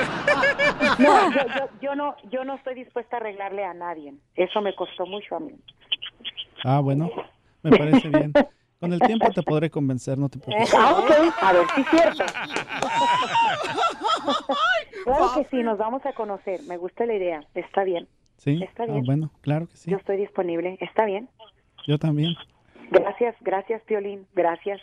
No, 0.98 1.30
yo, 1.32 1.40
yo, 1.46 1.68
yo 1.82 1.94
no, 1.94 2.16
yo 2.30 2.44
no 2.44 2.54
estoy 2.54 2.74
dispuesta 2.74 3.16
a 3.16 3.20
arreglarle 3.20 3.64
a 3.64 3.74
nadie. 3.74 4.14
Eso 4.34 4.60
me 4.60 4.74
costó 4.74 5.06
mucho 5.06 5.36
a 5.36 5.40
mí. 5.40 5.52
Ah, 6.64 6.80
bueno, 6.80 7.10
me 7.62 7.76
parece 7.76 8.08
bien. 8.08 8.32
Con 8.80 8.92
el 8.92 9.00
tiempo 9.00 9.30
te 9.30 9.42
podré 9.42 9.70
convencer, 9.70 10.18
no 10.18 10.28
te 10.28 10.38
preocupes. 10.38 10.74
Ah, 10.74 10.92
ok, 10.98 11.10
a 11.42 11.52
ver 11.52 11.66
si 11.74 11.80
es 11.80 11.88
cierto. 11.90 12.24
Claro 15.04 15.32
que 15.34 15.46
sí, 15.50 15.62
nos 15.62 15.76
vamos 15.76 16.04
a 16.06 16.12
conocer. 16.14 16.62
Me 16.62 16.76
gusta 16.76 17.04
la 17.04 17.14
idea. 17.14 17.44
Está 17.54 17.84
bien. 17.84 18.08
Sí, 18.38 18.60
Está 18.62 18.84
ah, 18.84 18.86
bien. 18.86 19.04
bueno, 19.04 19.30
claro 19.42 19.68
que 19.68 19.76
sí. 19.76 19.90
Yo 19.90 19.96
estoy 19.96 20.16
disponible. 20.16 20.78
Está 20.80 21.04
bien. 21.04 21.28
Yo 21.86 21.98
también. 21.98 22.34
Gracias, 22.90 23.34
gracias, 23.40 23.82
Piolín. 23.82 24.26
Gracias. 24.34 24.80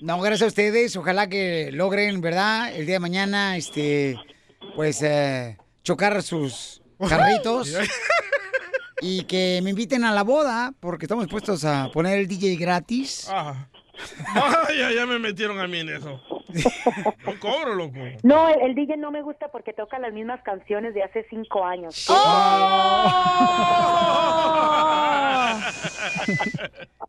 No, 0.00 0.20
gracias 0.20 0.42
a 0.42 0.46
ustedes. 0.46 0.96
Ojalá 0.96 1.28
que 1.28 1.70
logren, 1.72 2.20
¿verdad? 2.20 2.74
El 2.74 2.86
día 2.86 2.96
de 2.96 3.00
mañana, 3.00 3.56
este, 3.56 4.16
pues, 4.74 5.02
eh, 5.02 5.56
chocar 5.82 6.22
sus 6.22 6.82
carritos. 7.08 7.74
y 9.00 9.24
que 9.24 9.60
me 9.62 9.70
inviten 9.70 10.04
a 10.04 10.12
la 10.12 10.22
boda 10.22 10.72
porque 10.80 11.06
estamos 11.06 11.24
dispuestos 11.24 11.64
a 11.64 11.90
poner 11.92 12.18
el 12.18 12.28
DJ 12.28 12.56
gratis. 12.56 13.28
Ah. 13.30 13.66
Ay, 14.68 14.78
ya, 14.78 14.92
ya 14.92 15.06
me 15.06 15.18
metieron 15.18 15.60
a 15.60 15.66
mí 15.66 15.80
en 15.80 15.90
eso. 15.90 16.20
No 17.26 17.40
cobro, 17.40 17.74
loco. 17.74 17.98
No, 18.22 18.48
el, 18.48 18.60
el 18.60 18.74
DJ 18.74 18.96
no 18.96 19.10
me 19.10 19.22
gusta 19.22 19.48
porque 19.48 19.72
toca 19.72 19.98
las 19.98 20.12
mismas 20.12 20.42
canciones 20.42 20.94
de 20.94 21.02
hace 21.02 21.26
cinco 21.28 21.64
años. 21.64 22.06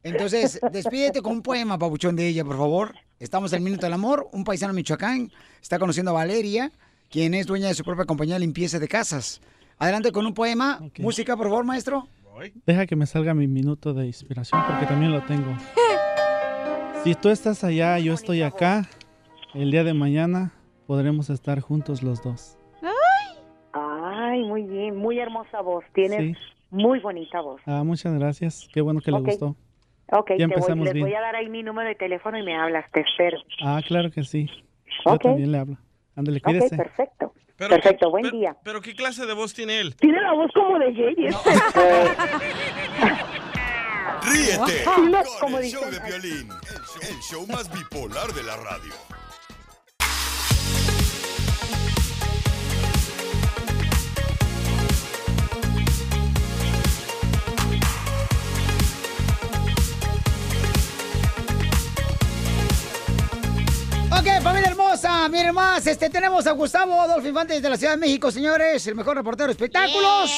Entonces, 0.03 0.59
despídete 0.71 1.21
con 1.21 1.33
un 1.33 1.41
poema, 1.41 1.77
papuchón, 1.77 2.15
de 2.15 2.27
ella, 2.27 2.43
por 2.43 2.57
favor. 2.57 2.95
Estamos 3.19 3.51
en 3.53 3.57
el 3.57 3.63
Minuto 3.63 3.85
del 3.85 3.93
Amor. 3.93 4.27
Un 4.31 4.43
paisano 4.43 4.73
Michoacán 4.73 5.31
está 5.61 5.79
conociendo 5.79 6.11
a 6.11 6.15
Valeria, 6.15 6.71
quien 7.09 7.33
es 7.33 7.47
dueña 7.47 7.67
de 7.67 7.73
su 7.73 7.83
propia 7.83 8.05
compañía 8.05 8.35
de 8.35 8.41
limpieza 8.41 8.79
de 8.79 8.87
casas. 8.87 9.41
Adelante 9.77 10.11
con 10.11 10.25
un 10.25 10.33
poema. 10.33 10.79
Música, 10.99 11.35
por 11.35 11.47
favor, 11.47 11.65
maestro. 11.65 12.07
Deja 12.65 12.85
que 12.85 12.95
me 12.95 13.05
salga 13.05 13.33
mi 13.33 13.47
minuto 13.47 13.93
de 13.93 14.07
inspiración 14.07 14.61
porque 14.67 14.85
también 14.85 15.11
lo 15.11 15.23
tengo. 15.23 15.55
Si 17.05 17.13
tú 17.13 17.29
estás 17.29 17.63
allá, 17.63 17.99
yo 17.99 18.15
estoy 18.15 18.41
acá, 18.41 18.89
el 19.55 19.71
día 19.71 19.83
de 19.83 19.93
mañana 19.93 20.51
podremos 20.87 21.29
estar 21.29 21.59
juntos 21.61 22.03
los 22.03 22.21
dos. 22.23 22.57
Ay, 23.73 24.43
muy 24.43 24.63
bien, 24.63 24.95
muy 24.95 25.19
hermosa 25.19 25.61
voz. 25.61 25.83
Tienes 25.93 26.19
Sí. 26.19 26.35
muy 26.71 26.99
bonita 26.99 27.41
voz. 27.41 27.61
Ah, 27.65 27.83
muchas 27.83 28.13
gracias. 28.13 28.67
Qué 28.73 28.81
bueno 28.81 29.01
que 29.01 29.11
Ok. 29.11 29.17
le 29.19 29.23
gustó. 29.25 29.55
Ok, 30.11 30.29
Ya 30.31 30.35
te 30.37 30.45
voy, 30.45 30.53
empezamos 30.53 30.85
les 30.85 30.93
bien. 30.93 31.05
voy 31.07 31.15
a 31.15 31.21
dar 31.21 31.35
ahí 31.35 31.49
mi 31.49 31.63
número 31.63 31.89
de 31.89 31.95
teléfono 31.95 32.37
y 32.37 32.43
me 32.43 32.55
hablas, 32.55 32.85
te 32.91 33.01
espero. 33.01 33.37
Ah, 33.63 33.81
claro 33.85 34.11
que 34.11 34.23
sí. 34.23 34.47
Yo 35.05 35.13
Ok. 35.13 35.23
también 35.23 35.51
le 35.51 35.57
hablo. 35.57 35.77
Ándale, 36.15 36.39
cuídese. 36.41 36.75
Ok, 36.75 36.77
perfecto. 36.77 37.33
Pero 37.57 37.69
perfecto, 37.69 38.05
qué- 38.07 38.11
buen 38.11 38.23
pero- 38.23 38.37
día. 38.37 38.55
Pero 38.63 38.81
¿qué 38.81 38.93
clase 38.93 39.25
de 39.25 39.33
voz 39.33 39.53
tiene 39.53 39.79
él? 39.79 39.95
Tiene 39.95 40.21
la 40.21 40.33
voz 40.33 40.51
como 40.53 40.77
de 40.79 40.93
Yeyes. 40.93 41.35
Ríete 44.23 44.65
Tiene 44.65 44.83
con 44.85 45.39
como 45.41 45.57
el 45.59 45.65
show 45.65 45.83
de 45.89 45.99
violín, 45.99 46.49
el 46.49 46.81
show, 46.81 47.01
el 47.01 47.19
show 47.21 47.47
más 47.47 47.71
bipolar 47.71 48.27
de 48.33 48.43
la 48.43 48.55
radio. 48.57 48.93
Ok, 64.17 64.41
familia 64.41 64.69
hermosa, 64.69 65.27
miren 65.27 65.53
más, 65.53 65.85
este 65.85 66.09
tenemos 66.09 66.47
a 66.47 66.51
Gustavo 66.51 67.01
Adolfo 67.01 67.27
Infante 67.27 67.59
de 67.59 67.69
la 67.69 67.75
Ciudad 67.75 67.93
de 67.93 67.99
México, 67.99 68.31
señores, 68.31 68.87
el 68.87 68.95
mejor 68.95 69.17
reportero 69.17 69.47
de 69.47 69.51
espectáculos. 69.51 70.31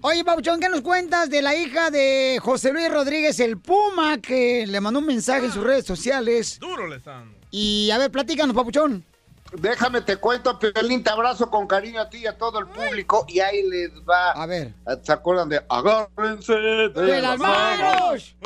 Oye, 0.00 0.24
Pabuchón, 0.24 0.60
¿qué 0.60 0.68
nos 0.68 0.80
cuentas 0.80 1.28
de 1.28 1.42
la 1.42 1.56
hija 1.56 1.90
de 1.90 2.38
José 2.40 2.72
Luis 2.72 2.88
Rodríguez, 2.88 3.40
el 3.40 3.58
Puma, 3.58 4.18
que 4.18 4.64
le 4.66 4.80
mandó 4.80 5.00
un 5.00 5.06
mensaje 5.06 5.46
en 5.46 5.52
sus 5.52 5.64
redes 5.64 5.86
sociales? 5.86 6.60
Duro 6.60 6.86
le 6.86 6.96
están. 6.96 7.34
Y 7.50 7.90
a 7.90 7.98
ver, 7.98 8.12
platícanos, 8.12 8.54
Papuchón. 8.54 9.04
Déjame 9.52 10.02
te 10.02 10.16
cuento, 10.16 10.58
Piolín, 10.58 11.02
te 11.02 11.10
abrazo 11.10 11.50
con 11.50 11.66
cariño 11.66 12.00
a 12.02 12.10
ti 12.10 12.18
y 12.18 12.26
a 12.26 12.36
todo 12.36 12.58
el 12.58 12.66
público. 12.66 13.24
Y 13.28 13.40
ahí 13.40 13.62
les 13.68 13.90
va. 14.08 14.32
A 14.32 14.46
ver. 14.46 14.74
¿Se 15.02 15.12
acuerdan 15.12 15.48
de 15.48 15.64
agárrense 15.68 16.52
de, 16.52 16.88
¡De 16.90 17.22
las 17.22 17.38
manos! 17.38 18.36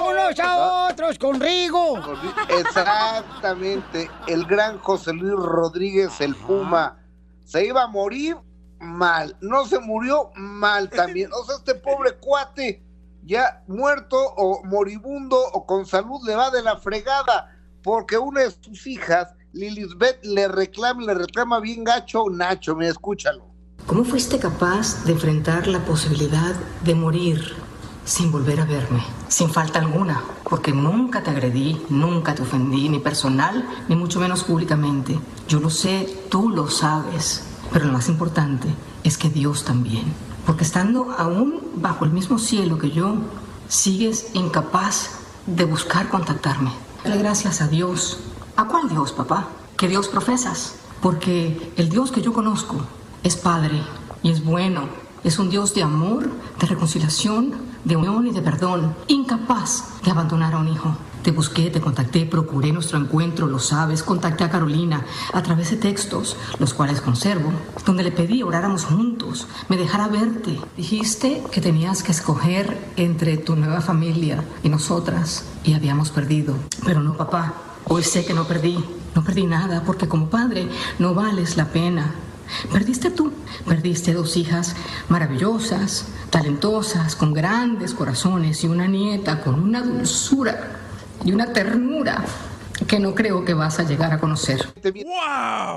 Unos 0.00 0.40
a 0.40 0.88
otros 0.90 1.18
con 1.18 1.40
Rigo. 1.40 2.00
Exactamente. 2.48 4.10
El 4.26 4.44
gran 4.44 4.78
José 4.78 5.12
Luis 5.12 5.34
Rodríguez, 5.34 6.20
el 6.20 6.34
Puma, 6.34 6.98
se 7.44 7.66
iba 7.66 7.84
a 7.84 7.86
morir 7.86 8.36
mal. 8.80 9.36
No 9.40 9.66
se 9.66 9.78
murió 9.78 10.30
mal 10.34 10.90
también. 10.90 11.30
O 11.32 11.44
sea, 11.44 11.56
este 11.56 11.76
pobre 11.76 12.16
cuate, 12.16 12.82
ya 13.24 13.62
muerto 13.68 14.18
o 14.18 14.64
moribundo 14.64 15.38
o 15.52 15.64
con 15.64 15.86
salud, 15.86 16.20
le 16.26 16.34
va 16.34 16.50
de 16.50 16.62
la 16.62 16.76
fregada. 16.76 17.56
Porque 17.82 18.18
una 18.18 18.42
de 18.42 18.50
sus 18.50 18.86
hijas, 18.86 19.34
Lilithbeth, 19.52 20.24
le 20.24 20.46
reclama, 20.46 21.02
le 21.02 21.14
reclama 21.14 21.58
bien 21.58 21.82
gacho 21.82 22.24
Nacho. 22.30 22.76
Mira, 22.76 22.90
escúchalo. 22.90 23.44
¿Cómo 23.86 24.04
fuiste 24.04 24.38
capaz 24.38 25.04
de 25.04 25.12
enfrentar 25.12 25.66
la 25.66 25.84
posibilidad 25.84 26.54
de 26.84 26.94
morir 26.94 27.54
sin 28.04 28.30
volver 28.30 28.60
a 28.60 28.64
verme? 28.64 29.02
Sin 29.26 29.50
falta 29.50 29.80
alguna, 29.80 30.22
porque 30.48 30.72
nunca 30.72 31.24
te 31.24 31.30
agredí, 31.30 31.80
nunca 31.88 32.34
te 32.34 32.42
ofendí, 32.42 32.88
ni 32.88 33.00
personal, 33.00 33.68
ni 33.88 33.96
mucho 33.96 34.20
menos 34.20 34.44
públicamente. 34.44 35.18
Yo 35.48 35.58
lo 35.58 35.70
sé, 35.70 36.06
tú 36.28 36.48
lo 36.48 36.70
sabes, 36.70 37.42
pero 37.72 37.86
lo 37.86 37.92
más 37.92 38.08
importante 38.08 38.68
es 39.02 39.18
que 39.18 39.30
Dios 39.30 39.64
también. 39.64 40.04
Porque 40.46 40.62
estando 40.62 41.10
aún 41.18 41.60
bajo 41.74 42.04
el 42.04 42.12
mismo 42.12 42.38
cielo 42.38 42.78
que 42.78 42.92
yo, 42.92 43.16
sigues 43.66 44.30
incapaz 44.34 45.10
de 45.46 45.64
buscar 45.64 46.08
contactarme. 46.08 46.70
Dale 47.02 47.18
gracias 47.18 47.60
a 47.60 47.66
Dios. 47.66 48.20
¿A 48.60 48.66
cuál 48.66 48.90
Dios, 48.90 49.12
papá? 49.12 49.48
¿Qué 49.78 49.88
Dios 49.88 50.08
profesas? 50.08 50.74
Porque 51.00 51.72
el 51.78 51.88
Dios 51.88 52.12
que 52.12 52.20
yo 52.20 52.34
conozco 52.34 52.76
es 53.22 53.34
Padre 53.34 53.80
y 54.22 54.30
es 54.30 54.44
bueno. 54.44 54.82
Es 55.24 55.38
un 55.38 55.48
Dios 55.48 55.72
de 55.72 55.82
amor, 55.82 56.28
de 56.60 56.66
reconciliación, 56.66 57.54
de 57.86 57.96
unión 57.96 58.26
y 58.26 58.32
de 58.32 58.42
perdón. 58.42 58.94
Incapaz 59.08 60.02
de 60.04 60.10
abandonar 60.10 60.52
a 60.52 60.58
un 60.58 60.68
hijo. 60.68 60.94
Te 61.22 61.30
busqué, 61.30 61.70
te 61.70 61.80
contacté, 61.80 62.26
procuré 62.26 62.70
nuestro 62.70 62.98
encuentro, 62.98 63.46
lo 63.46 63.58
sabes. 63.58 64.02
Contacté 64.02 64.44
a 64.44 64.50
Carolina 64.50 65.06
a 65.32 65.42
través 65.42 65.70
de 65.70 65.78
textos, 65.78 66.36
los 66.58 66.74
cuales 66.74 67.00
conservo, 67.00 67.50
donde 67.86 68.02
le 68.02 68.12
pedí 68.12 68.42
oráramos 68.42 68.84
juntos, 68.84 69.48
me 69.70 69.78
dejara 69.78 70.08
verte. 70.08 70.60
Dijiste 70.76 71.42
que 71.50 71.62
tenías 71.62 72.02
que 72.02 72.12
escoger 72.12 72.92
entre 72.96 73.38
tu 73.38 73.56
nueva 73.56 73.80
familia 73.80 74.44
y 74.62 74.68
nosotras, 74.68 75.46
y 75.64 75.72
habíamos 75.72 76.10
perdido. 76.10 76.56
Pero 76.84 77.00
no, 77.00 77.16
papá. 77.16 77.69
Hoy 77.86 78.02
sé 78.02 78.24
que 78.24 78.34
no 78.34 78.46
perdí. 78.46 78.82
No 79.14 79.24
perdí 79.24 79.44
nada 79.46 79.82
porque 79.84 80.06
como 80.08 80.30
padre 80.30 80.68
no 80.98 81.14
vales 81.14 81.56
la 81.56 81.66
pena. 81.66 82.14
Perdiste 82.72 83.10
tú. 83.10 83.32
Perdiste 83.66 84.12
dos 84.12 84.36
hijas 84.36 84.74
maravillosas, 85.08 86.06
talentosas, 86.30 87.14
con 87.16 87.32
grandes 87.32 87.94
corazones 87.94 88.62
y 88.64 88.68
una 88.68 88.86
nieta 88.86 89.40
con 89.40 89.60
una 89.60 89.82
dulzura 89.82 90.78
y 91.24 91.32
una 91.32 91.52
ternura 91.52 92.24
que 92.88 92.98
no 92.98 93.14
creo 93.14 93.44
que 93.44 93.52
vas 93.52 93.78
a 93.78 93.82
llegar 93.82 94.12
a 94.12 94.18
conocer. 94.18 94.66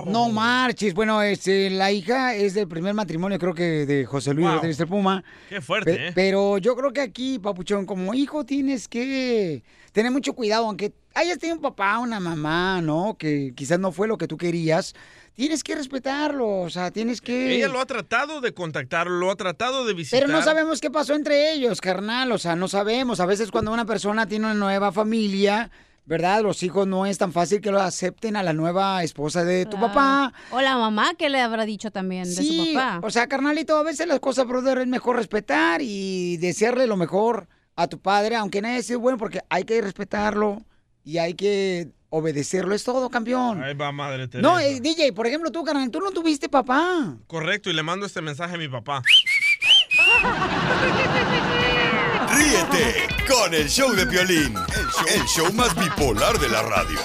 No 0.06 0.30
marches. 0.30 0.94
Bueno, 0.94 1.22
este, 1.22 1.70
la 1.70 1.92
hija 1.92 2.34
es 2.34 2.54
del 2.54 2.68
primer 2.68 2.94
matrimonio, 2.94 3.38
creo 3.40 3.54
que 3.54 3.86
de 3.86 4.06
José 4.06 4.34
Luis 4.34 4.46
Wow. 4.48 4.56
Rodríguez 4.56 4.78
del 4.78 4.88
Puma. 4.88 5.24
Qué 5.50 5.60
fuerte, 5.62 5.94
Pe- 5.96 6.08
¿eh? 6.08 6.12
Pero 6.16 6.58
yo 6.60 6.76
creo 6.76 6.92
que 6.94 7.02
aquí, 7.02 7.40
papuchón, 7.40 7.86
como 7.86 8.14
hijo 8.14 8.46
tienes 8.46 8.88
que 8.88 9.64
tener 9.92 10.12
mucho 10.12 10.34
cuidado, 10.34 10.66
aunque 10.66 10.94
hayas 11.14 11.38
tenido 11.40 11.56
un 11.56 11.62
papá, 11.62 12.00
una 12.00 12.20
mamá, 12.20 12.82
¿no? 12.82 13.16
Que 13.18 13.54
quizás 13.56 13.80
no 13.80 13.92
fue 13.92 14.08
lo 14.08 14.18
que 14.18 14.28
tú 14.28 14.38
querías. 14.38 14.96
Tienes 15.36 15.64
que 15.64 15.76
respetarlo, 15.76 16.62
o 16.62 16.70
sea, 16.70 16.92
tienes 16.92 17.20
que... 17.20 17.56
Ella 17.56 17.68
lo 17.68 17.80
ha 17.80 17.86
tratado 17.86 18.40
de 18.40 18.54
contactar, 18.54 19.08
lo 19.08 19.32
ha 19.32 19.36
tratado 19.36 19.84
de 19.86 19.94
visitar. 19.94 20.22
Pero 20.22 20.32
no 20.32 20.44
sabemos 20.44 20.80
qué 20.80 20.92
pasó 20.92 21.16
entre 21.16 21.54
ellos, 21.54 21.82
carnal. 21.82 22.32
O 22.32 22.38
sea, 22.38 22.56
no 22.56 22.68
sabemos. 22.68 23.20
A 23.20 23.26
veces 23.26 23.50
cuando 23.50 23.72
una 23.72 23.86
persona 23.86 24.28
tiene 24.28 24.46
una 24.46 24.54
nueva 24.54 24.92
familia, 24.92 25.72
¿verdad? 26.06 26.44
Los 26.44 26.62
hijos 26.62 26.86
no 26.86 27.08
es 27.08 27.18
tan 27.18 27.32
fácil 27.32 27.62
que 27.62 27.72
lo 27.72 27.82
acepten 27.82 28.36
a 28.36 28.44
la 28.44 28.54
nueva 28.54 29.04
esposa 29.04 29.44
de 29.44 29.66
tu 29.66 29.80
papá. 29.80 30.34
O 30.52 30.62
la 30.62 30.78
mamá 30.78 31.16
que 31.16 31.30
le 31.30 31.42
habrá 31.42 31.66
dicho 31.66 31.90
también 31.90 32.26
de 32.26 32.44
su 32.44 32.74
papá. 32.74 33.00
o 33.02 33.10
sea, 33.10 33.26
carnalito, 33.26 33.76
a 33.76 33.84
veces 33.84 34.08
las 34.08 34.20
cosas, 34.20 34.46
brother, 34.46 34.78
es 34.80 34.88
mejor 34.88 35.16
respetar 35.16 35.82
y 35.82 36.38
desearle 36.38 36.86
lo 36.86 36.96
mejor 36.98 37.48
a 37.76 37.88
tu 37.88 38.00
padre, 38.00 38.36
aunque 38.36 38.62
no 38.62 38.68
haya 38.68 38.84
sido 38.84 39.00
bueno, 39.00 39.18
porque 39.18 39.42
hay 39.50 39.64
que 39.64 39.82
respetarlo 39.82 40.64
y 41.04 41.18
hay 41.18 41.34
que 41.34 41.90
obedecerlo. 42.10 42.76
Es 42.76 42.84
todo, 42.84 43.10
campeón. 43.10 43.64
Ahí 43.64 43.74
va, 43.74 43.92
madre 43.92 44.28
Teresa. 44.28 44.48
No, 44.48 44.60
eh, 44.60 44.80
DJ, 44.80 45.14
por 45.14 45.28
ejemplo, 45.28 45.52
tú, 45.52 45.64
carnal, 45.64 45.90
tú 45.90 46.00
no 46.00 46.12
tuviste 46.12 46.50
papá. 46.50 47.18
Correcto, 47.28 47.70
y 47.70 47.74
le 47.74 47.84
mando 47.84 48.06
este 48.06 48.22
mensaje 48.22 48.56
a 48.56 48.58
mi 48.58 48.68
papá. 48.68 49.02
Ríete 52.36 53.08
con 53.28 53.54
el 53.54 53.70
show 53.70 53.92
de 53.94 54.06
Piolín, 54.08 54.56
el 54.56 54.88
show, 54.88 55.06
el 55.16 55.24
show 55.26 55.54
más 55.54 55.76
bipolar 55.76 56.40
de 56.40 56.50
la 56.50 56.62
radio. 56.62 57.00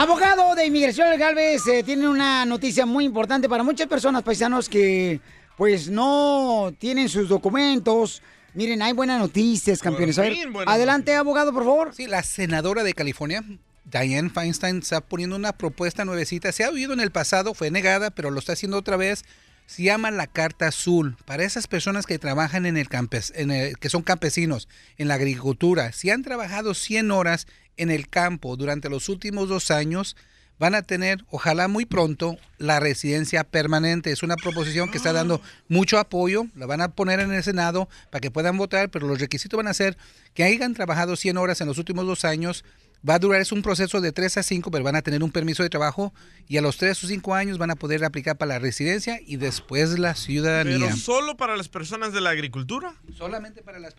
Abogado 0.00 0.54
de 0.54 0.64
inmigración 0.64 1.10
legal, 1.10 1.34
Galvez 1.34 1.66
eh, 1.66 1.82
tiene 1.82 2.08
una 2.08 2.44
noticia 2.44 2.86
muy 2.86 3.04
importante 3.04 3.48
para 3.48 3.64
muchas 3.64 3.88
personas, 3.88 4.22
paisanos, 4.22 4.68
que 4.68 5.20
pues 5.56 5.88
no 5.88 6.72
tienen 6.78 7.08
sus 7.08 7.28
documentos. 7.28 8.22
Miren, 8.54 8.80
hay 8.80 8.92
buenas 8.92 9.18
noticias, 9.18 9.80
campeones. 9.80 10.16
A 10.20 10.22
ver, 10.22 10.34
fin, 10.34 10.52
buenas 10.52 10.72
adelante, 10.72 11.16
abogado, 11.16 11.52
por 11.52 11.64
favor. 11.64 11.94
Sí, 11.96 12.06
la 12.06 12.22
senadora 12.22 12.84
de 12.84 12.94
California, 12.94 13.42
Dianne 13.86 14.30
Feinstein, 14.30 14.78
está 14.78 15.00
poniendo 15.00 15.34
una 15.34 15.52
propuesta 15.52 16.04
nuevecita. 16.04 16.52
Se 16.52 16.62
ha 16.62 16.70
oído 16.70 16.92
en 16.92 17.00
el 17.00 17.10
pasado, 17.10 17.52
fue 17.52 17.72
negada, 17.72 18.10
pero 18.10 18.30
lo 18.30 18.38
está 18.38 18.52
haciendo 18.52 18.76
otra 18.78 18.96
vez. 18.96 19.24
Se 19.66 19.82
llama 19.82 20.12
la 20.12 20.28
Carta 20.28 20.68
Azul. 20.68 21.16
Para 21.24 21.42
esas 21.42 21.66
personas 21.66 22.06
que 22.06 22.20
trabajan 22.20 22.66
en 22.66 22.76
el 22.76 22.88
campes, 22.88 23.32
en 23.34 23.50
el- 23.50 23.76
que 23.78 23.90
son 23.90 24.02
campesinos, 24.02 24.68
en 24.96 25.08
la 25.08 25.14
agricultura, 25.14 25.90
si 25.90 26.10
han 26.10 26.22
trabajado 26.22 26.72
100 26.72 27.10
horas 27.10 27.48
en 27.78 27.90
el 27.90 28.08
campo 28.08 28.56
durante 28.56 28.90
los 28.90 29.08
últimos 29.08 29.48
dos 29.48 29.70
años 29.70 30.16
van 30.58 30.74
a 30.74 30.82
tener, 30.82 31.24
ojalá 31.30 31.68
muy 31.68 31.86
pronto, 31.86 32.36
la 32.58 32.80
residencia 32.80 33.44
permanente. 33.44 34.10
Es 34.10 34.22
una 34.22 34.36
proposición 34.36 34.90
que 34.90 34.98
está 34.98 35.12
dando 35.12 35.40
mucho 35.68 35.98
apoyo, 35.98 36.46
la 36.56 36.66
van 36.66 36.80
a 36.80 36.88
poner 36.88 37.20
en 37.20 37.32
el 37.32 37.42
Senado 37.42 37.88
para 38.10 38.20
que 38.20 38.30
puedan 38.30 38.56
votar, 38.56 38.90
pero 38.90 39.06
los 39.06 39.20
requisitos 39.20 39.56
van 39.56 39.68
a 39.68 39.74
ser 39.74 39.96
que 40.34 40.44
hayan 40.44 40.74
trabajado 40.74 41.16
100 41.16 41.36
horas 41.36 41.60
en 41.60 41.68
los 41.68 41.78
últimos 41.78 42.06
dos 42.06 42.24
años. 42.24 42.64
Va 43.08 43.14
a 43.14 43.18
durar, 43.20 43.40
es 43.40 43.52
un 43.52 43.62
proceso 43.62 44.00
de 44.00 44.10
3 44.10 44.38
a 44.38 44.42
5, 44.42 44.72
pero 44.72 44.82
van 44.82 44.96
a 44.96 45.02
tener 45.02 45.22
un 45.22 45.30
permiso 45.30 45.62
de 45.62 45.70
trabajo 45.70 46.12
y 46.48 46.56
a 46.56 46.60
los 46.60 46.78
3 46.78 47.04
o 47.04 47.06
5 47.06 47.32
años 47.32 47.56
van 47.56 47.70
a 47.70 47.76
poder 47.76 48.04
aplicar 48.04 48.36
para 48.36 48.54
la 48.54 48.58
residencia 48.58 49.20
y 49.24 49.36
después 49.36 50.00
la 50.00 50.16
ciudadanía. 50.16 50.78
¿Pero 50.80 50.96
solo 50.96 51.36
para 51.36 51.56
las 51.56 51.68
personas 51.68 52.12
de 52.12 52.20
la 52.20 52.30
agricultura? 52.30 52.96
Solamente 53.16 53.62
para 53.62 53.78
las. 53.78 53.94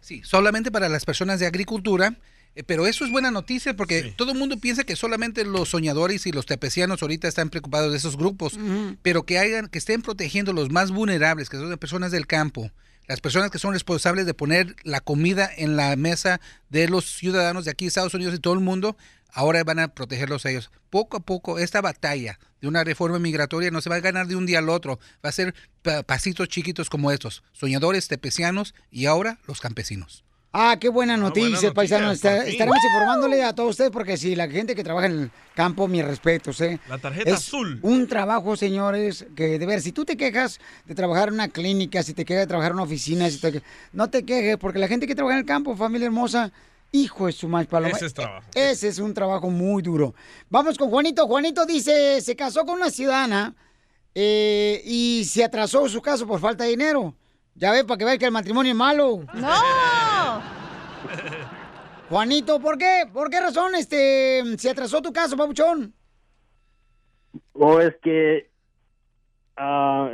Sí, 0.00 0.22
solamente 0.22 0.70
para 0.70 0.88
las 0.88 1.04
personas 1.04 1.40
de 1.40 1.46
agricultura. 1.46 2.16
Eh, 2.54 2.62
Pero 2.62 2.86
eso 2.86 3.04
es 3.04 3.10
buena 3.10 3.30
noticia 3.30 3.74
porque 3.74 4.14
todo 4.16 4.32
el 4.32 4.38
mundo 4.38 4.56
piensa 4.58 4.84
que 4.84 4.96
solamente 4.96 5.44
los 5.44 5.68
soñadores 5.70 6.26
y 6.26 6.32
los 6.32 6.46
tepecianos 6.46 7.02
ahorita 7.02 7.28
están 7.28 7.50
preocupados 7.50 7.90
de 7.92 7.98
esos 7.98 8.16
grupos, 8.16 8.58
pero 9.02 9.24
que 9.24 9.38
hagan, 9.38 9.68
que 9.68 9.78
estén 9.78 10.02
protegiendo 10.02 10.52
los 10.52 10.70
más 10.70 10.90
vulnerables, 10.90 11.48
que 11.48 11.56
son 11.56 11.68
las 11.70 11.78
personas 11.78 12.12
del 12.12 12.26
campo, 12.26 12.70
las 13.06 13.20
personas 13.20 13.50
que 13.50 13.58
son 13.58 13.72
responsables 13.72 14.24
de 14.26 14.34
poner 14.34 14.76
la 14.82 15.00
comida 15.00 15.50
en 15.56 15.76
la 15.76 15.94
mesa 15.96 16.40
de 16.70 16.88
los 16.88 17.04
ciudadanos 17.16 17.64
de 17.64 17.70
aquí, 17.70 17.86
Estados 17.86 18.14
Unidos 18.14 18.34
y 18.34 18.38
todo 18.38 18.54
el 18.54 18.60
mundo, 18.60 18.96
ahora 19.30 19.62
van 19.64 19.78
a 19.80 19.88
protegerlos 19.88 20.46
a 20.46 20.50
ellos. 20.50 20.70
Poco 20.90 21.16
a 21.18 21.20
poco, 21.20 21.58
esta 21.58 21.80
batalla 21.82 22.38
de 22.62 22.68
una 22.68 22.82
reforma 22.84 23.18
migratoria 23.18 23.70
no 23.70 23.80
se 23.82 23.90
va 23.90 23.96
a 23.96 24.00
ganar 24.00 24.26
de 24.28 24.36
un 24.36 24.46
día 24.46 24.60
al 24.60 24.68
otro, 24.70 24.98
va 25.22 25.28
a 25.28 25.32
ser 25.32 25.54
pa- 25.82 26.02
pasitos 26.04 26.48
chiquitos 26.48 26.88
como 26.88 27.10
estos, 27.10 27.42
soñadores, 27.52 28.08
tepecianos 28.08 28.74
y 28.90 29.04
ahora 29.06 29.38
los 29.46 29.60
campesinos. 29.60 30.24
Ah, 30.56 30.76
qué 30.80 30.88
buena 30.88 31.16
noticia, 31.16 31.72
noticia, 31.72 31.98
fin. 31.98 32.52
estaremos 32.52 32.78
informándole 32.84 33.42
a 33.42 33.52
todos 33.52 33.70
ustedes 33.70 33.90
porque 33.90 34.16
si 34.16 34.36
la 34.36 34.48
gente 34.48 34.76
que 34.76 34.84
trabaja 34.84 35.06
en 35.06 35.12
el 35.22 35.30
campo, 35.52 35.88
mis 35.88 36.04
respetos, 36.04 36.60
¿eh? 36.60 36.78
La 36.88 36.96
tarjeta 36.98 37.28
es 37.28 37.36
azul. 37.36 37.80
Un 37.82 38.06
trabajo, 38.06 38.56
señores, 38.56 39.26
que 39.34 39.58
de 39.58 39.66
ver, 39.66 39.80
si 39.80 39.90
tú 39.90 40.04
te 40.04 40.16
quejas 40.16 40.60
de 40.84 40.94
trabajar 40.94 41.28
en 41.28 41.34
una 41.34 41.48
clínica, 41.48 42.04
si 42.04 42.14
te 42.14 42.24
quejas 42.24 42.42
de 42.44 42.46
trabajar 42.46 42.70
en 42.70 42.74
una 42.76 42.84
oficina, 42.84 43.28
si 43.28 43.38
te- 43.40 43.62
no 43.92 44.08
te 44.10 44.24
quejes, 44.24 44.56
porque 44.56 44.78
la 44.78 44.86
gente 44.86 45.08
que 45.08 45.16
trabaja 45.16 45.34
en 45.34 45.40
el 45.40 45.46
campo, 45.46 45.74
familia 45.76 46.06
hermosa, 46.06 46.52
hijo 46.92 47.26
de 47.26 47.32
su 47.32 47.48
más 47.48 47.66
paloma. 47.66 47.96
Ese 47.96 48.06
es 48.06 48.14
trabajo. 48.14 48.46
Ese 48.54 48.86
es 48.86 49.00
un 49.00 49.12
trabajo 49.12 49.50
muy 49.50 49.82
duro. 49.82 50.14
Vamos 50.50 50.78
con 50.78 50.88
Juanito. 50.88 51.26
Juanito 51.26 51.66
dice, 51.66 52.20
se 52.20 52.36
casó 52.36 52.64
con 52.64 52.76
una 52.76 52.90
ciudadana 52.90 53.56
eh, 54.14 54.80
y 54.84 55.24
se 55.28 55.42
atrasó 55.42 55.88
su 55.88 56.00
caso 56.00 56.28
por 56.28 56.38
falta 56.38 56.62
de 56.62 56.70
dinero. 56.70 57.12
Ya 57.56 57.72
ve, 57.72 57.84
para 57.84 57.98
que 57.98 58.04
vea 58.04 58.18
que 58.18 58.24
el 58.26 58.30
matrimonio 58.30 58.70
es 58.70 58.78
malo. 58.78 59.24
¡No! 59.34 59.48
Juanito, 62.08 62.60
¿por 62.60 62.78
qué? 62.78 63.04
¿Por 63.12 63.30
qué 63.30 63.40
razón 63.40 63.74
este 63.74 64.42
se 64.58 64.70
atrasó 64.70 65.00
tu 65.00 65.12
caso, 65.12 65.36
papuchón? 65.36 65.92
O 67.52 67.80
es 67.80 67.94
que 68.02 68.50
ah, 69.56 70.10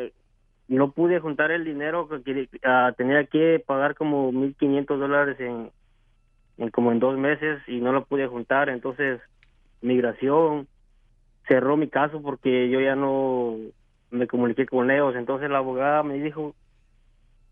no 0.69 0.93
pude 0.93 1.19
juntar 1.19 1.51
el 1.51 1.65
dinero 1.65 2.09
que 2.09 2.49
ah, 2.65 2.93
tenía 2.97 3.25
que 3.27 3.63
pagar 3.65 3.95
como 3.97 4.33
1.500 4.33 4.99
dólares 4.99 5.41
en, 5.41 5.71
en 6.59 6.71
como 6.71 6.93
en 6.93 7.01
dos 7.01 7.19
meses 7.19 7.61
y 7.67 7.81
no 7.81 7.93
lo 7.93 8.05
pude 8.05 8.29
juntar. 8.29 8.69
Entonces, 8.69 9.21
migración 9.81 10.69
cerró 11.49 11.77
mi 11.77 11.89
caso 11.89 12.23
porque 12.23 12.71
yo 12.71 12.81
ya 12.81 12.95
no 12.95 13.57
me 14.11 14.29
comuniqué 14.29 14.67
con 14.67 14.91
ellos. 14.91 15.17
Entonces, 15.17 15.51
la 15.51 15.59
abogada 15.59 16.03
me 16.05 16.15
dijo 16.15 16.55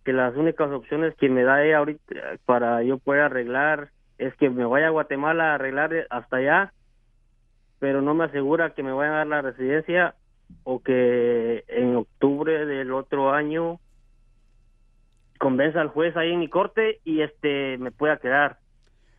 que 0.08 0.14
las 0.14 0.34
únicas 0.36 0.70
opciones 0.70 1.14
que 1.16 1.28
me 1.28 1.42
da 1.42 1.62
ella 1.62 1.76
ahorita 1.76 2.14
para 2.46 2.82
yo 2.82 2.96
poder 2.96 3.20
arreglar 3.20 3.90
es 4.16 4.34
que 4.36 4.48
me 4.48 4.64
vaya 4.64 4.86
a 4.86 4.90
Guatemala 4.90 5.50
a 5.50 5.54
arreglar 5.56 6.06
hasta 6.08 6.38
allá 6.38 6.72
pero 7.78 8.00
no 8.00 8.14
me 8.14 8.24
asegura 8.24 8.72
que 8.72 8.82
me 8.82 8.90
vayan 8.90 9.12
a 9.12 9.18
dar 9.18 9.26
la 9.26 9.42
residencia 9.42 10.14
o 10.64 10.82
que 10.82 11.62
en 11.68 11.94
octubre 11.94 12.64
del 12.64 12.90
otro 12.94 13.32
año 13.32 13.80
convenza 15.38 15.82
al 15.82 15.88
juez 15.88 16.16
ahí 16.16 16.32
en 16.32 16.40
mi 16.40 16.48
corte 16.48 17.00
y 17.04 17.20
este 17.20 17.76
me 17.76 17.90
pueda 17.90 18.16
quedar. 18.16 18.60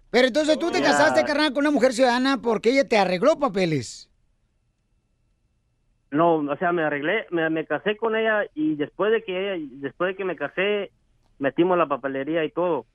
Pero 0.09 0.25
entonces 0.25 0.57
tú 0.57 0.71
te 0.71 0.81
casaste, 0.81 1.23
carnal, 1.23 1.53
con 1.53 1.61
una 1.61 1.71
mujer 1.71 1.93
ciudadana 1.93 2.41
porque 2.41 2.71
ella 2.71 2.87
te 2.87 2.97
arregló 2.97 3.37
papeles. 3.37 4.08
No, 6.11 6.37
o 6.37 6.57
sea, 6.57 6.71
me 6.71 6.83
arreglé, 6.83 7.27
me, 7.29 7.49
me 7.49 7.65
casé 7.65 7.95
con 7.95 8.15
ella 8.15 8.45
y 8.55 8.75
después 8.75 9.11
de 9.11 9.23
que 9.23 9.53
ella, 9.53 9.65
después 9.73 10.09
de 10.09 10.15
que 10.15 10.25
me 10.25 10.35
casé, 10.35 10.91
metimos 11.37 11.77
la 11.77 11.87
papelería 11.87 12.43
y 12.43 12.51
todo. 12.51 12.85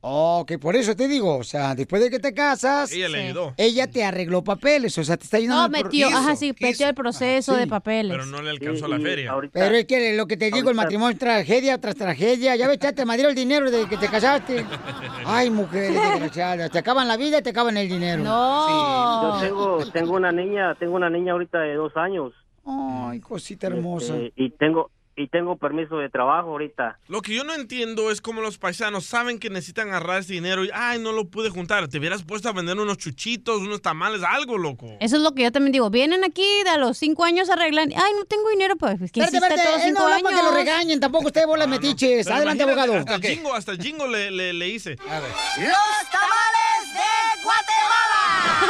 Oh, 0.00 0.44
que 0.46 0.60
por 0.60 0.76
eso 0.76 0.94
te 0.94 1.08
digo, 1.08 1.38
o 1.38 1.42
sea, 1.42 1.74
después 1.74 2.00
de 2.00 2.08
que 2.08 2.20
te 2.20 2.32
casas, 2.32 2.92
Ella 2.92 3.08
le 3.08 3.18
ayudó. 3.26 3.52
ella 3.56 3.90
te 3.90 4.04
arregló 4.04 4.44
papeles, 4.44 4.96
o 4.96 5.02
sea, 5.02 5.16
te 5.16 5.24
está 5.24 5.38
ayudando. 5.38 5.62
No, 5.64 5.72
pro- 5.72 5.84
metió, 5.84 6.06
ajá, 6.06 6.36
sí, 6.36 6.54
metió 6.60 6.88
el 6.88 6.94
proceso 6.94 7.56
de 7.56 7.66
papeles. 7.66 8.12
Pero 8.12 8.26
no 8.26 8.40
le 8.40 8.50
alcanzó 8.50 8.86
la 8.86 9.00
feria. 9.00 9.34
Pero 9.52 9.74
es 9.74 9.86
que 9.86 10.16
lo 10.16 10.26
que 10.28 10.36
te 10.36 10.52
digo, 10.52 10.70
el 10.70 10.76
matrimonio 10.76 11.10
es 11.14 11.18
tragedia 11.18 11.78
tras 11.80 11.96
tragedia. 11.96 12.54
Ya 12.54 12.68
ves, 12.68 12.78
ya 12.78 12.92
te 12.92 13.04
madrió 13.04 13.28
el 13.28 13.34
dinero 13.34 13.70
desde 13.72 13.88
que 13.88 13.96
te 13.96 14.06
casaste. 14.06 14.64
Ay, 15.26 15.50
mujeres 15.50 15.92
desgraciadas, 15.94 16.70
te 16.70 16.78
acaban 16.78 17.08
la 17.08 17.16
vida 17.16 17.38
y 17.38 17.42
te 17.42 17.50
acaban 17.50 17.76
el 17.76 17.88
dinero. 17.88 18.22
Yo 18.22 19.38
tengo, 19.40 19.78
tengo 19.92 20.12
una 20.14 20.30
niña, 20.30 20.76
tengo 20.76 20.94
una 20.94 21.10
niña 21.10 21.32
ahorita 21.32 21.58
de 21.58 21.74
dos 21.74 21.96
años. 21.96 22.32
Ay, 22.64 23.18
cosita 23.20 23.66
hermosa. 23.66 24.16
Este, 24.16 24.32
y 24.44 24.50
tengo, 24.50 24.90
y 25.18 25.26
tengo 25.28 25.56
permiso 25.56 25.96
de 25.98 26.08
trabajo 26.08 26.50
ahorita. 26.50 26.98
Lo 27.08 27.20
que 27.22 27.34
yo 27.34 27.42
no 27.44 27.54
entiendo 27.54 28.10
es 28.10 28.20
cómo 28.20 28.40
los 28.40 28.56
paisanos 28.58 29.04
saben 29.04 29.38
que 29.38 29.50
necesitan 29.50 29.88
agarrar 29.88 30.20
ese 30.20 30.32
dinero 30.34 30.64
y, 30.64 30.70
ay, 30.72 30.98
no 31.00 31.12
lo 31.12 31.26
pude 31.28 31.50
juntar. 31.50 31.88
Te 31.88 31.98
hubieras 31.98 32.22
puesto 32.22 32.48
a 32.48 32.52
vender 32.52 32.78
unos 32.78 32.98
chuchitos, 32.98 33.58
unos 33.60 33.82
tamales, 33.82 34.22
algo, 34.22 34.56
loco. 34.58 34.86
Eso 35.00 35.16
es 35.16 35.22
lo 35.22 35.32
que 35.34 35.42
yo 35.42 35.52
también 35.52 35.72
digo. 35.72 35.90
Vienen 35.90 36.22
aquí 36.24 36.46
de 36.64 36.70
a 36.70 36.76
los 36.78 36.96
cinco 36.98 37.24
años 37.24 37.50
arreglan. 37.50 37.90
Ay, 37.96 38.12
no 38.16 38.24
tengo 38.26 38.48
dinero, 38.50 38.76
pues. 38.76 38.98
¿Qué 38.98 39.04
Espérate, 39.06 39.36
hiciste 39.36 39.46
espérate, 39.46 39.68
todos 39.68 39.82
cinco 39.82 40.00
no 40.00 40.06
años? 40.06 40.22
para 40.22 40.36
que 40.36 40.42
lo 40.42 40.50
regañen, 40.52 41.00
tampoco 41.00 41.26
usted 41.26 41.46
bola 41.46 41.66
metiches. 41.66 42.24
Pero 42.26 42.36
Adelante, 42.36 42.62
abogado. 42.62 42.94
Hasta 42.94 43.14
el 43.16 43.22
jingo, 43.22 43.54
hasta 43.54 43.72
el 43.72 43.82
jingo 43.82 44.06
le, 44.06 44.30
le, 44.30 44.52
le 44.52 44.68
hice. 44.68 44.96
A 45.10 45.20
ver. 45.20 45.30
¡Los 45.58 46.10
tamales 46.10 46.94
de 46.94 47.42
Guatemala! 47.42 47.87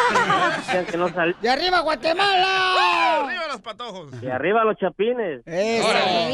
¡De 1.42 1.48
arriba, 1.48 1.80
Guatemala! 1.80 3.24
¡Arriba 3.24 3.48
los 3.48 3.60
patojos! 3.60 4.20
De 4.20 4.30
arriba 4.30 4.64
los 4.64 4.76
chapines. 4.76 5.42
Ahora, 5.46 6.30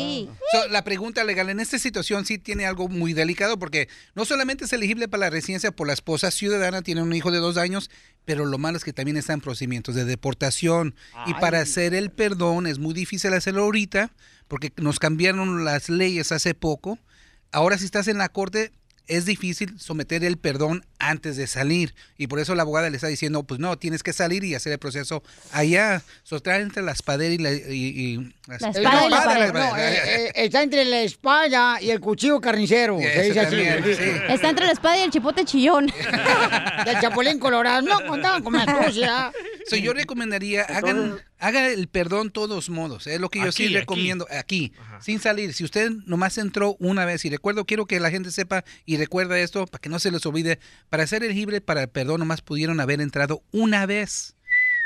so, 0.53 0.69
la 0.71 0.85
pregunta 0.85 1.25
legal 1.25 1.51
en 1.51 1.61
esta 1.61 1.79
situación 1.79 2.25
sí 2.25 2.39
tiene 2.39 2.67
algo 2.67 2.89
muy 2.89 3.13
delicado 3.13 3.59
porque 3.59 3.89
no 4.15 4.25
solamente 4.25 4.65
es 4.65 4.73
elegible 4.73 5.09
para 5.09 5.23
la 5.23 5.31
residencia 5.31 5.71
por 5.71 5.87
la 5.87 5.93
esposa 5.93 6.31
ciudadana, 6.31 6.83
tiene 6.83 7.03
un 7.03 7.13
hijo 7.13 7.31
de 7.31 7.39
dos 7.39 7.57
años, 7.57 7.91
pero 8.25 8.45
lo 8.45 8.59
malo 8.59 8.77
es 8.77 8.85
que 8.85 8.93
también 8.93 9.17
está 9.17 9.33
en 9.33 9.41
procedimientos 9.41 9.95
de 9.95 10.05
deportación. 10.05 10.95
Y 11.27 11.35
para 11.35 11.61
hacer 11.61 11.95
el 11.95 12.11
perdón 12.11 12.67
es 12.67 12.79
muy 12.79 12.95
difícil 12.95 13.33
hacerlo 13.35 13.63
ahorita 13.63 14.11
porque 14.49 14.73
nos 14.77 14.99
cambiaron 14.99 15.65
las 15.65 15.89
leyes 15.89 16.33
hace 16.33 16.55
poco. 16.55 16.99
Ahora 17.53 17.79
si 17.79 17.85
estás 17.85 18.09
en 18.09 18.19
la 18.19 18.29
corte 18.29 18.73
es 19.07 19.27
difícil 19.27 19.79
someter 19.79 20.25
el 20.25 20.39
perdón 20.39 20.85
antes 20.99 21.37
de 21.37 21.47
salir 21.47 21.95
y 22.17 22.27
por 22.29 22.39
eso 22.39 22.55
la 22.55 22.63
abogada 22.63 22.89
le 22.91 22.97
está 22.97 23.09
diciendo 23.09 23.43
pues 23.43 23.61
no 23.61 23.77
tienes 23.79 24.03
que 24.03 24.13
salir 24.13 24.45
y 24.45 24.55
hacer 24.55 24.73
el 24.73 24.79
proceso 24.79 25.23
allá 25.53 26.03
so, 26.23 26.41
trae 26.41 26.61
entre 26.63 26.83
la 26.83 26.93
espadera 26.93 27.35
y 27.35 27.39
la 27.39 27.53
y, 27.53 27.59
y- 27.73 28.35
La 28.47 28.57
espada 28.57 29.07
y 29.07 29.11
la 29.11 29.25
pared. 29.25 29.53
No, 29.53 29.77
eh, 29.79 30.27
eh, 30.27 30.33
está 30.35 30.63
entre 30.63 30.85
la 30.85 31.01
espada 31.03 31.81
y 31.81 31.91
el 31.91 31.99
cuchillo 32.01 32.41
carnicero. 32.41 32.99
Sí, 32.99 33.05
se 33.05 33.23
dice 33.23 33.31
eso 33.31 33.41
así. 33.41 33.57
también, 33.57 33.85
sí. 33.97 34.33
Está 34.33 34.51
entre 34.51 34.67
la 34.67 34.73
espada 34.73 34.99
y 34.99 35.03
el 35.03 35.11
chipote 35.11 35.45
chillón. 35.47 35.87
Del 36.85 37.01
chapulín 37.01 37.39
colorado. 37.39 37.83
No 37.83 38.05
contaban 38.07 38.43
con 38.43 38.53
la 38.55 38.63
astucia. 38.65 39.33
So, 39.67 39.77
yo 39.77 39.95
recomendaría, 39.95 40.63
hagan, 40.65 41.19
haga 41.39 41.69
el 41.69 41.89
perdón 41.89 42.31
todos 42.31 42.69
modos. 42.69 43.07
Es 43.07 43.19
lo 43.19 43.31
que 43.31 43.39
yo 43.39 43.51
sí 43.51 43.65
Aquí, 43.65 43.73
aquí. 43.73 43.75
recomiendo 43.81 44.27
aquí, 44.31 44.73
sin 45.01 45.21
salir. 45.21 45.55
Si 45.55 45.65
usted 45.65 45.91
nomás 46.05 46.37
entró 46.37 46.77
una 46.81 47.07
vez, 47.07 47.25
y 47.25 47.31
recuerdo, 47.31 47.65
quiero 47.65 47.87
que 47.87 47.99
la 47.99 48.11
gente 48.11 48.31
sepa 48.31 48.63
y 48.85 48.99
recuerda 48.99 49.39
esto 49.39 49.67
para 49.67 49.81
que 49.81 49.89
no 49.89 49.99
se 49.99 50.11
les 50.11 50.25
olvide, 50.27 50.59
para 50.91 51.07
ser 51.07 51.23
elegible 51.25 51.61
para 51.61 51.83
el 51.83 51.89
perdón 51.89 52.21
nomás 52.21 52.43
pudieron 52.43 52.81
haber 52.81 53.01
entrado 53.01 53.43
una 53.53 53.87
vez. 53.87 54.37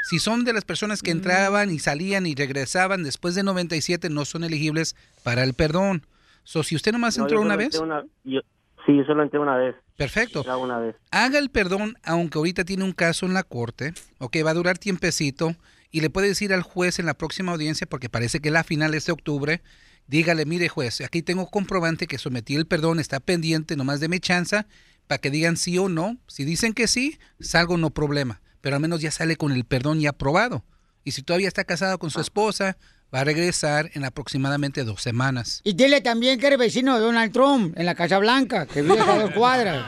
Si 0.08 0.18
son 0.18 0.44
de 0.44 0.52
las 0.52 0.64
personas 0.64 1.02
que 1.02 1.10
entraban 1.10 1.70
y 1.70 1.78
salían 1.78 2.26
y 2.26 2.34
regresaban 2.34 3.02
después 3.02 3.34
de 3.34 3.42
97, 3.42 4.08
no 4.08 4.24
son 4.24 4.44
elegibles 4.44 4.96
para 5.22 5.42
el 5.44 5.52
perdón. 5.54 6.06
So, 6.44 6.62
si 6.62 6.76
usted 6.76 6.92
nomás 6.92 7.18
No, 7.18 7.24
entró 7.24 7.42
una 7.42 7.56
vez, 7.56 7.74
una- 7.78 8.04
yo- 8.24 8.40
sí, 8.86 8.96
yo 8.96 9.04
solo 9.04 9.22
entré 9.22 9.38
una 9.38 9.56
vez. 9.56 9.74
Perfecto. 9.96 10.44
Ya 10.44 10.56
una 10.56 10.78
vez. 10.78 10.96
haga 11.10 11.38
el 11.38 11.50
perdón, 11.50 11.98
aunque 12.04 12.38
ahorita 12.38 12.64
tiene 12.64 12.84
un 12.84 12.92
caso 12.92 13.26
en 13.26 13.34
la 13.34 13.42
corte, 13.42 13.92
ok, 14.18 14.36
va 14.46 14.50
a 14.52 14.54
durar 14.54 14.78
tiempecito, 14.78 15.56
y 15.90 16.00
le 16.00 16.08
puede 16.10 16.28
decir 16.28 16.52
al 16.54 16.62
juez 16.62 16.98
en 16.98 17.06
la 17.06 17.14
próxima 17.14 17.52
audiencia, 17.52 17.86
porque 17.86 18.08
parece 18.08 18.40
que 18.40 18.50
la 18.50 18.62
final 18.64 18.94
es 18.94 19.06
de 19.06 19.12
octubre, 19.12 19.60
dígale, 20.06 20.46
mire 20.46 20.68
juez, 20.68 21.00
aquí 21.02 21.22
tengo 21.22 21.50
comprobante 21.50 22.06
que 22.06 22.16
sometí 22.18 22.54
el 22.54 22.66
perdón, 22.66 22.98
está 23.00 23.20
pendiente 23.20 23.74
nomás 23.76 23.98
de 24.00 24.08
mi 24.08 24.20
chanza, 24.20 24.66
para 25.08 25.20
que 25.20 25.30
digan 25.30 25.56
sí 25.56 25.76
o 25.78 25.88
no. 25.88 26.16
Si 26.28 26.44
dicen 26.44 26.72
que 26.74 26.86
sí, 26.86 27.18
salgo 27.40 27.76
no 27.76 27.90
problema, 27.90 28.40
pero 28.60 28.76
al 28.76 28.82
menos 28.82 29.00
ya 29.00 29.10
sale 29.10 29.34
con 29.36 29.50
el 29.50 29.64
perdón 29.64 29.98
ya 30.00 30.10
aprobado. 30.10 30.64
Y 31.02 31.10
si 31.12 31.22
todavía 31.22 31.48
está 31.48 31.64
casado 31.64 31.98
con 31.98 32.10
su 32.10 32.20
esposa, 32.20 32.76
va 33.14 33.20
a 33.20 33.24
regresar 33.24 33.90
en 33.94 34.04
aproximadamente 34.04 34.84
dos 34.84 35.02
semanas. 35.02 35.62
Y 35.64 35.72
dile 35.72 36.00
también 36.02 36.38
que 36.38 36.46
eres 36.46 36.58
vecino 36.58 36.94
de 36.94 37.00
Donald 37.00 37.32
Trump 37.32 37.76
en 37.78 37.86
la 37.86 37.94
Casa 37.94 38.18
Blanca, 38.18 38.66
que 38.66 38.82
vive 38.82 39.00
a 39.00 39.18
dos 39.18 39.30
cuadras. 39.34 39.82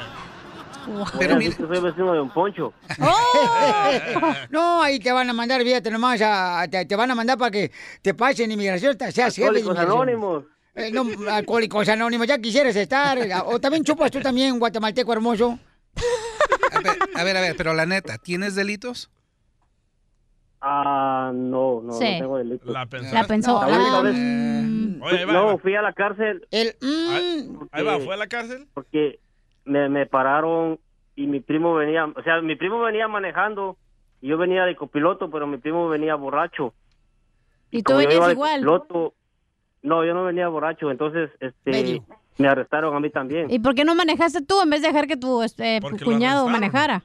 Pero 1.18 1.36
mira, 1.36 1.54
soy 1.56 1.80
vecino 1.80 2.10
de 2.12 2.18
Don 2.18 2.30
Poncho. 2.30 2.72
no, 4.50 4.82
ahí 4.82 4.98
te 4.98 5.12
van 5.12 5.28
a 5.28 5.32
mandar, 5.32 5.60
fíjate 5.62 5.90
nomás, 5.90 6.20
a- 6.22 6.66
te, 6.70 6.84
te 6.86 6.96
van 6.96 7.10
a 7.10 7.14
mandar 7.14 7.36
para 7.38 7.50
que 7.50 7.70
te 8.02 8.14
pasen 8.14 8.50
inmigración, 8.50 8.96
te 8.96 9.12
seas 9.12 9.34
jefe 9.34 9.42
de 9.52 9.58
Alcohólicos 9.58 9.76
inmigración. 9.76 10.08
Anónimos. 10.08 10.44
Eh, 10.80 10.90
no, 10.92 11.04
alcohólicos 11.30 11.88
anónimos, 11.88 12.26
ya 12.26 12.38
quisieras 12.38 12.74
estar. 12.76 13.18
O 13.46 13.58
también 13.60 13.84
chupas 13.84 14.10
tú 14.10 14.20
también, 14.20 14.58
guatemalteco 14.58 15.12
hermoso. 15.12 15.58
A 17.14 17.24
ver, 17.24 17.36
a 17.36 17.40
ver, 17.40 17.54
pero 17.56 17.74
la 17.74 17.86
neta, 17.86 18.16
¿tienes 18.18 18.54
delitos? 18.54 19.10
Ah, 20.60 21.32
no, 21.34 21.80
no, 21.82 21.92
Sí. 21.94 22.04
no 22.12 22.18
tengo 22.18 22.38
delito. 22.38 22.70
La 22.70 22.86
pensó. 22.86 23.14
La 23.14 23.24
pensó. 23.24 23.60
La 23.60 23.66
única 23.68 23.98
Ah, 23.98 24.02
vez- 24.02 24.14
Oye, 25.02 25.18
ahí 25.18 25.24
va, 25.24 25.32
ahí 25.32 25.38
no, 25.38 25.46
va. 25.46 25.58
fui 25.58 25.74
a 25.74 25.82
la 25.82 25.92
cárcel. 25.94 26.46
El, 26.50 26.76
Ahí 27.72 27.82
va, 27.82 27.98
¿fue 28.00 28.12
a 28.14 28.16
la 28.18 28.26
cárcel? 28.26 28.66
Porque 28.74 29.18
me, 29.64 29.88
me 29.88 30.04
pararon 30.06 30.78
y 31.16 31.26
mi 31.26 31.40
primo 31.40 31.74
venía, 31.74 32.04
o 32.04 32.22
sea, 32.22 32.42
mi 32.42 32.56
primo 32.56 32.80
venía 32.80 33.08
manejando 33.08 33.78
y 34.20 34.28
yo 34.28 34.36
venía 34.36 34.64
de 34.64 34.76
copiloto, 34.76 35.30
pero 35.30 35.46
mi 35.46 35.56
primo 35.56 35.88
venía 35.88 36.14
borracho. 36.14 36.74
¿Y 37.70 37.78
tú 37.82 37.92
como 37.92 38.02
yo 38.02 38.08
venías 38.08 38.32
igual? 38.32 38.52
copiloto, 38.60 39.14
no, 39.82 40.04
yo 40.04 40.14
no 40.14 40.24
venía 40.24 40.48
borracho, 40.48 40.90
entonces 40.90 41.30
este 41.40 41.70
Medio. 41.70 42.04
me 42.38 42.48
arrestaron 42.48 42.94
a 42.94 43.00
mí 43.00 43.10
también. 43.10 43.50
¿Y 43.50 43.58
por 43.58 43.74
qué 43.74 43.84
no 43.84 43.94
manejaste 43.94 44.42
tú 44.42 44.60
en 44.62 44.70
vez 44.70 44.82
de 44.82 44.88
dejar 44.88 45.06
que 45.06 45.16
tu 45.16 45.42
este, 45.42 45.80
cuñado 46.04 46.48
manejara? 46.48 47.02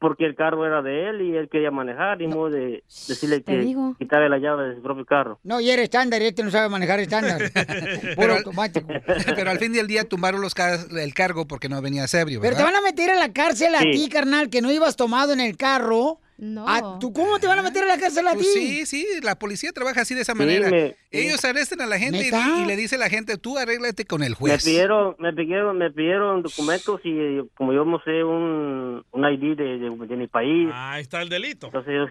Porque 0.00 0.26
el 0.26 0.34
carro 0.34 0.66
era 0.66 0.82
de 0.82 1.08
él 1.08 1.22
y 1.22 1.34
él 1.34 1.48
quería 1.48 1.70
manejar 1.70 2.20
y 2.20 2.26
modo 2.26 2.50
de 2.50 2.84
decirle 3.08 3.40
te 3.40 3.52
que 3.52 3.58
digo. 3.60 3.94
quitarle 3.98 4.28
la 4.28 4.36
llave 4.36 4.68
de 4.68 4.74
su 4.76 4.82
propio 4.82 5.06
carro. 5.06 5.38
No, 5.44 5.60
y 5.62 5.70
eres 5.70 5.84
estándar 5.84 6.20
y 6.20 6.26
este 6.26 6.42
no 6.42 6.50
sabe 6.50 6.68
manejar 6.68 7.00
estándar. 7.00 7.40
Puro 8.16 8.34
automático. 8.34 8.86
Pero 9.34 9.50
al 9.50 9.58
fin 9.58 9.72
del 9.72 9.86
día 9.86 10.04
tumbaron 10.06 10.42
los 10.42 10.52
car- 10.52 10.78
el 10.94 11.14
cargo 11.14 11.46
porque 11.46 11.70
no 11.70 11.80
venía 11.80 12.04
ebrio, 12.12 12.40
Pero 12.40 12.54
¿verdad? 12.54 12.58
te 12.58 12.64
van 12.64 12.74
a 12.76 12.82
meter 12.82 13.10
a 13.10 13.14
la 13.14 13.32
cárcel 13.32 13.74
a 13.74 13.80
ti, 13.80 14.08
carnal, 14.10 14.50
que 14.50 14.60
no 14.60 14.70
ibas 14.70 14.96
tomado 14.96 15.32
en 15.32 15.40
el 15.40 15.56
carro. 15.56 16.18
No. 16.44 16.64
Ah, 16.68 16.98
¿tú 17.00 17.10
¿Cómo 17.12 17.38
te 17.38 17.46
van 17.46 17.58
a 17.58 17.62
meter 17.62 17.84
a 17.84 17.86
la 17.86 17.98
cárcel 17.98 18.26
a 18.28 18.32
ti? 18.32 18.36
Pues 18.38 18.52
sí, 18.52 18.84
sí, 18.86 19.06
la 19.22 19.38
policía 19.38 19.72
trabaja 19.72 20.02
así 20.02 20.14
de 20.14 20.20
esa 20.20 20.32
Sí, 20.34 20.38
manera. 20.38 20.68
me- 20.68 20.94
Ellos 21.10 21.42
arrestan 21.44 21.80
a 21.80 21.86
la 21.86 21.98
gente 21.98 22.18
y, 22.30 22.62
y 22.62 22.66
le 22.66 22.76
dice 22.76 22.96
a 22.96 22.98
la 22.98 23.08
gente, 23.08 23.38
tú 23.38 23.56
arréglate 23.56 24.04
con 24.04 24.22
el 24.22 24.30
Me 24.32 24.36
juez. 24.36 24.62
pidieron, 24.64 25.16
me 25.18 25.32
pidieron, 25.32 25.78
me 25.78 25.90
pidieron 25.90 26.42
documentos 26.42 27.00
y 27.02 27.40
como 27.56 27.72
yo 27.72 27.86
no 27.86 27.98
sé 28.04 28.22
un, 28.24 29.02
un 29.10 29.24
ID 29.24 29.56
de, 29.56 29.78
de- 29.78 30.06
de 30.06 30.16
mi 30.16 30.26
país, 30.26 30.68
Ahí 30.74 31.00
está 31.00 31.22
el 31.22 31.30
delito. 31.30 31.68
entonces 31.68 31.90
ellos, 31.94 32.10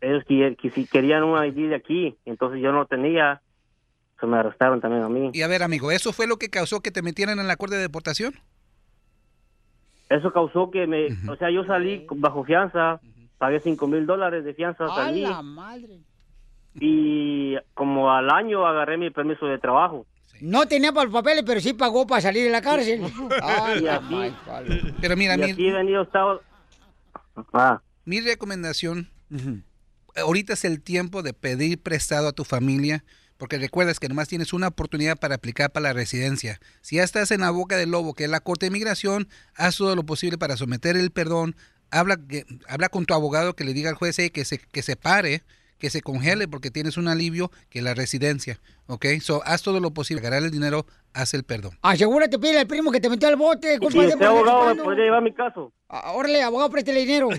ellos 0.00 0.22
que, 0.28 0.56
que 0.60 0.70
si 0.70 0.86
querían 0.86 1.24
un 1.24 1.44
ID 1.44 1.70
de 1.70 1.74
aquí, 1.74 2.16
entonces 2.26 2.60
yo 2.62 2.70
no 2.70 2.86
tenía, 2.86 3.42
se 4.20 4.26
me 4.26 4.36
arrestaron 4.36 4.80
también 4.80 5.02
a 5.02 5.08
mí. 5.08 5.30
Y 5.32 5.42
a 5.42 5.48
ver, 5.48 5.64
amigo, 5.64 5.90
¿eso 5.90 6.12
fue 6.12 6.28
lo 6.28 6.36
que 6.36 6.48
causó 6.48 6.80
que 6.80 6.92
te 6.92 7.02
metieran 7.02 7.40
en 7.40 7.48
la 7.48 7.56
corte 7.56 7.74
de 7.74 7.82
deportación? 7.82 8.34
Eso 10.10 10.32
causó 10.32 10.70
que 10.70 10.86
me, 10.86 11.08
o 11.28 11.36
sea, 11.36 11.50
yo 11.50 11.64
salí 11.64 12.06
bajo 12.16 12.44
fianza, 12.44 13.00
pagué 13.38 13.60
cinco 13.60 13.86
mil 13.86 14.06
dólares 14.06 14.44
de 14.44 14.54
fianza, 14.54 14.84
¡A 14.84 14.94
salí 14.94 15.22
la 15.22 15.42
madre! 15.42 16.00
y 16.80 17.54
como 17.74 18.10
al 18.12 18.30
año 18.30 18.66
agarré 18.66 18.98
mi 18.98 19.10
permiso 19.10 19.46
de 19.46 19.58
trabajo. 19.58 20.06
No 20.40 20.66
tenía 20.66 20.92
para 20.92 21.04
los 21.04 21.12
papeles, 21.14 21.44
pero 21.46 21.60
sí 21.60 21.72
pagó 21.72 22.06
para 22.06 22.20
salir 22.20 22.44
de 22.44 22.50
la 22.50 22.60
cárcel. 22.60 23.02
Ay, 23.42 23.84
Y 23.84 23.86
así-. 23.86 24.94
Pero 25.00 25.16
mira, 25.16 25.34
y 25.34 25.38
mi, 25.38 25.50
aquí 25.52 25.68
he 25.68 25.72
venido 25.72 26.02
estado, 26.02 26.42
ah, 27.52 27.80
mi 28.04 28.20
recomendación, 28.20 29.08
ahorita 30.16 30.54
es 30.54 30.64
el 30.64 30.82
tiempo 30.82 31.22
de 31.22 31.32
pedir 31.32 31.80
prestado 31.80 32.28
a 32.28 32.32
tu 32.32 32.44
familia, 32.44 33.04
porque 33.36 33.58
recuerdas 33.58 34.00
que 34.00 34.08
nomás 34.08 34.28
tienes 34.28 34.52
una 34.52 34.68
oportunidad 34.68 35.16
para 35.18 35.36
aplicar 35.36 35.70
para 35.70 35.84
la 35.84 35.92
residencia. 35.92 36.60
Si 36.80 36.96
ya 36.96 37.04
estás 37.04 37.30
en 37.30 37.40
la 37.42 37.50
boca 37.50 37.76
del 37.76 37.90
lobo, 37.90 38.14
que 38.14 38.24
es 38.24 38.30
la 38.30 38.40
Corte 38.40 38.66
de 38.66 38.70
Inmigración, 38.70 39.28
haz 39.54 39.76
todo 39.76 39.94
lo 39.94 40.02
posible 40.04 40.38
para 40.38 40.56
someter 40.56 40.96
el 40.96 41.10
perdón. 41.12 41.54
Habla, 41.94 42.16
que- 42.28 42.44
habla 42.68 42.88
con 42.88 43.06
tu 43.06 43.14
abogado 43.14 43.54
que 43.54 43.64
le 43.64 43.72
diga 43.72 43.88
al 43.90 43.96
juez 43.96 44.16
que 44.32 44.44
se, 44.44 44.58
que 44.58 44.82
se 44.82 44.96
pare, 44.96 45.42
que 45.78 45.90
se 45.90 46.00
congele, 46.02 46.48
porque 46.48 46.70
tienes 46.70 46.96
un 46.96 47.08
alivio 47.08 47.50
que 47.70 47.82
la 47.82 47.94
residencia. 47.94 48.60
¿Ok? 48.86 49.06
So, 49.20 49.42
haz 49.44 49.62
todo 49.62 49.80
lo 49.80 49.92
posible, 49.92 50.20
agarrar 50.20 50.42
el 50.42 50.50
dinero, 50.50 50.86
haz 51.12 51.34
el 51.34 51.44
perdón. 51.44 51.78
Asegúrate, 51.82 52.38
pide 52.38 52.58
al 52.58 52.66
primo 52.66 52.90
que 52.92 53.00
te 53.00 53.08
metió 53.08 53.28
al 53.28 53.36
bote. 53.36 53.78
culpa 53.78 54.02
si 54.04 54.12
por 54.16 54.24
abogado 54.24 54.74
me 54.74 54.82
podría 54.82 55.04
llevar 55.04 55.22
mi 55.22 55.32
caso. 55.34 55.72
Ah, 55.88 56.12
Órale, 56.12 56.42
abogado, 56.42 56.70
préstele 56.70 57.00
dinero. 57.00 57.28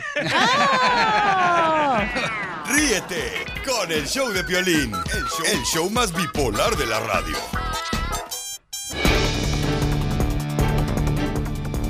Ríete 2.67 3.31
con 3.65 3.91
el 3.91 4.05
show 4.07 4.29
de 4.31 4.43
Piolín, 4.43 4.91
el 4.93 5.23
show, 5.25 5.45
el 5.51 5.61
show 5.63 5.89
más 5.89 6.13
bipolar 6.15 6.75
de 6.75 6.85
la 6.87 6.99
radio. 6.99 7.35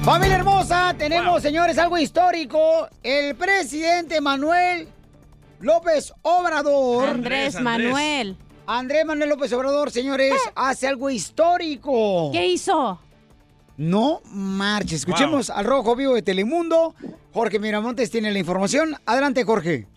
Familia 0.06 0.36
hermosa, 0.36 0.94
tenemos, 0.96 1.42
señores, 1.42 1.80
algo 1.80 1.98
histórico. 1.98 2.88
El 3.02 3.34
presidente 3.34 4.22
Manuel 4.22 4.88
López 5.60 6.14
Obrador. 6.22 7.10
Andrés 7.10 7.56
Andrés. 7.56 7.64
Manuel. 7.64 8.38
Andrés 8.68 9.04
Manuel 9.04 9.30
López 9.30 9.52
Obrador, 9.54 9.90
señores, 9.90 10.36
hace 10.54 10.88
algo 10.88 11.10
histórico. 11.10 12.30
¿Qué 12.32 12.46
hizo? 12.46 13.02
No 13.78 14.22
marches. 14.26 15.00
Escuchemos 15.00 15.50
al 15.50 15.66
Rojo 15.66 15.96
Vivo 15.96 16.14
de 16.14 16.22
Telemundo. 16.22 16.94
Jorge 17.34 17.58
Miramontes 17.58 18.12
tiene 18.12 18.32
la 18.32 18.38
información. 18.38 18.96
Adelante, 19.08 19.44
Jorge. 19.44 19.88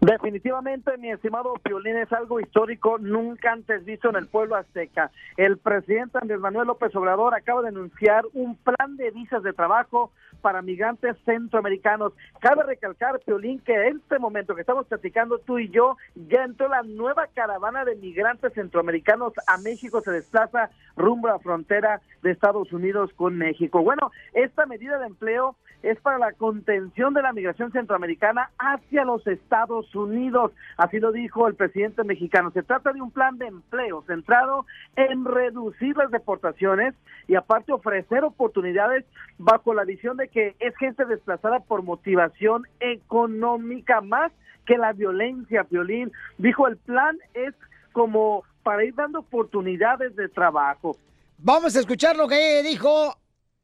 Definitivamente, 0.00 0.96
mi 0.96 1.10
estimado 1.10 1.54
Piolín, 1.54 1.96
es 1.96 2.12
algo 2.12 2.38
histórico 2.38 2.98
nunca 2.98 3.52
antes 3.52 3.84
visto 3.84 4.10
en 4.10 4.16
el 4.16 4.28
pueblo 4.28 4.54
azteca. 4.54 5.10
El 5.36 5.58
presidente 5.58 6.18
Andrés 6.20 6.38
Manuel 6.38 6.68
López 6.68 6.94
Obrador 6.94 7.34
acaba 7.34 7.62
de 7.62 7.68
anunciar 7.68 8.24
un 8.32 8.56
plan 8.56 8.96
de 8.96 9.10
visas 9.10 9.42
de 9.42 9.52
trabajo 9.52 10.12
para 10.40 10.62
migrantes 10.62 11.16
centroamericanos. 11.24 12.12
Cabe 12.38 12.62
recalcar, 12.62 13.18
Piolín, 13.26 13.58
que 13.58 13.74
en 13.74 13.96
este 13.96 14.20
momento 14.20 14.54
que 14.54 14.60
estamos 14.60 14.86
platicando 14.86 15.38
tú 15.38 15.58
y 15.58 15.68
yo, 15.68 15.96
ya 16.14 16.44
entró 16.44 16.68
la 16.68 16.84
nueva 16.84 17.26
caravana 17.34 17.84
de 17.84 17.96
migrantes 17.96 18.52
centroamericanos 18.52 19.32
a 19.48 19.58
México, 19.58 20.00
se 20.00 20.12
desplaza 20.12 20.70
rumbo 20.96 21.26
a 21.26 21.32
la 21.32 21.38
frontera 21.40 22.00
de 22.22 22.30
Estados 22.30 22.72
Unidos 22.72 23.10
con 23.16 23.36
México. 23.36 23.82
Bueno, 23.82 24.12
esta 24.32 24.64
medida 24.66 24.98
de 24.98 25.06
empleo 25.06 25.56
es 25.82 25.98
para 26.00 26.18
la 26.18 26.32
contención 26.32 27.14
de 27.14 27.22
la 27.22 27.32
migración 27.32 27.72
centroamericana 27.72 28.50
hacia 28.58 29.04
los 29.04 29.26
Estados 29.26 29.94
Unidos. 29.94 30.52
Así 30.76 30.98
lo 30.98 31.12
dijo 31.12 31.46
el 31.46 31.54
presidente 31.54 32.04
mexicano. 32.04 32.50
Se 32.52 32.62
trata 32.62 32.92
de 32.92 33.00
un 33.00 33.10
plan 33.10 33.38
de 33.38 33.46
empleo 33.46 34.02
centrado 34.06 34.66
en 34.96 35.24
reducir 35.24 35.96
las 35.96 36.10
deportaciones 36.10 36.94
y 37.26 37.36
aparte 37.36 37.72
ofrecer 37.72 38.24
oportunidades 38.24 39.04
bajo 39.38 39.74
la 39.74 39.84
visión 39.84 40.16
de 40.16 40.28
que 40.28 40.56
es 40.58 40.76
gente 40.76 41.04
desplazada 41.04 41.60
por 41.60 41.82
motivación 41.82 42.66
económica 42.80 44.00
más 44.00 44.32
que 44.66 44.76
la 44.76 44.92
violencia, 44.92 45.66
Violín. 45.70 46.12
Dijo 46.38 46.66
el 46.66 46.76
plan 46.76 47.18
es 47.34 47.54
como 47.92 48.44
para 48.62 48.84
ir 48.84 48.94
dando 48.94 49.20
oportunidades 49.20 50.14
de 50.14 50.28
trabajo. 50.28 50.96
Vamos 51.38 51.74
a 51.76 51.80
escuchar 51.80 52.16
lo 52.16 52.28
que 52.28 52.62
dijo 52.62 53.16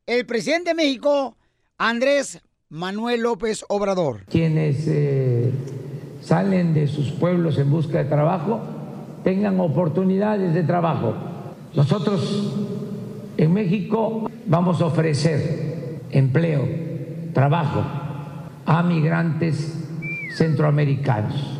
el 0.07 0.25
presidente 0.27 0.71
de 0.71 0.75
México, 0.75 1.37
Andrés 1.79 2.41
Manuel 2.68 3.22
López 3.22 3.64
Obrador. 3.68 4.25
quienes 4.27 4.87
eh, 4.87 5.51
salen 6.22 6.72
de 6.72 6.87
sus 6.87 7.11
pueblos 7.11 7.59
en 7.59 7.70
busca 7.70 7.99
de 7.99 8.05
trabajo 8.05 8.61
tengan 9.25 9.59
oportunidades 9.59 10.55
de 10.55 10.62
trabajo. 10.62 11.14
Nosotros 11.75 12.53
en 13.37 13.53
México 13.53 14.31
vamos 14.47 14.81
a 14.81 14.87
ofrecer 14.87 16.01
empleo, 16.11 16.64
trabajo 17.33 17.83
a 18.66 18.83
migrantes 18.83 19.77
centroamericanos. 20.37 21.59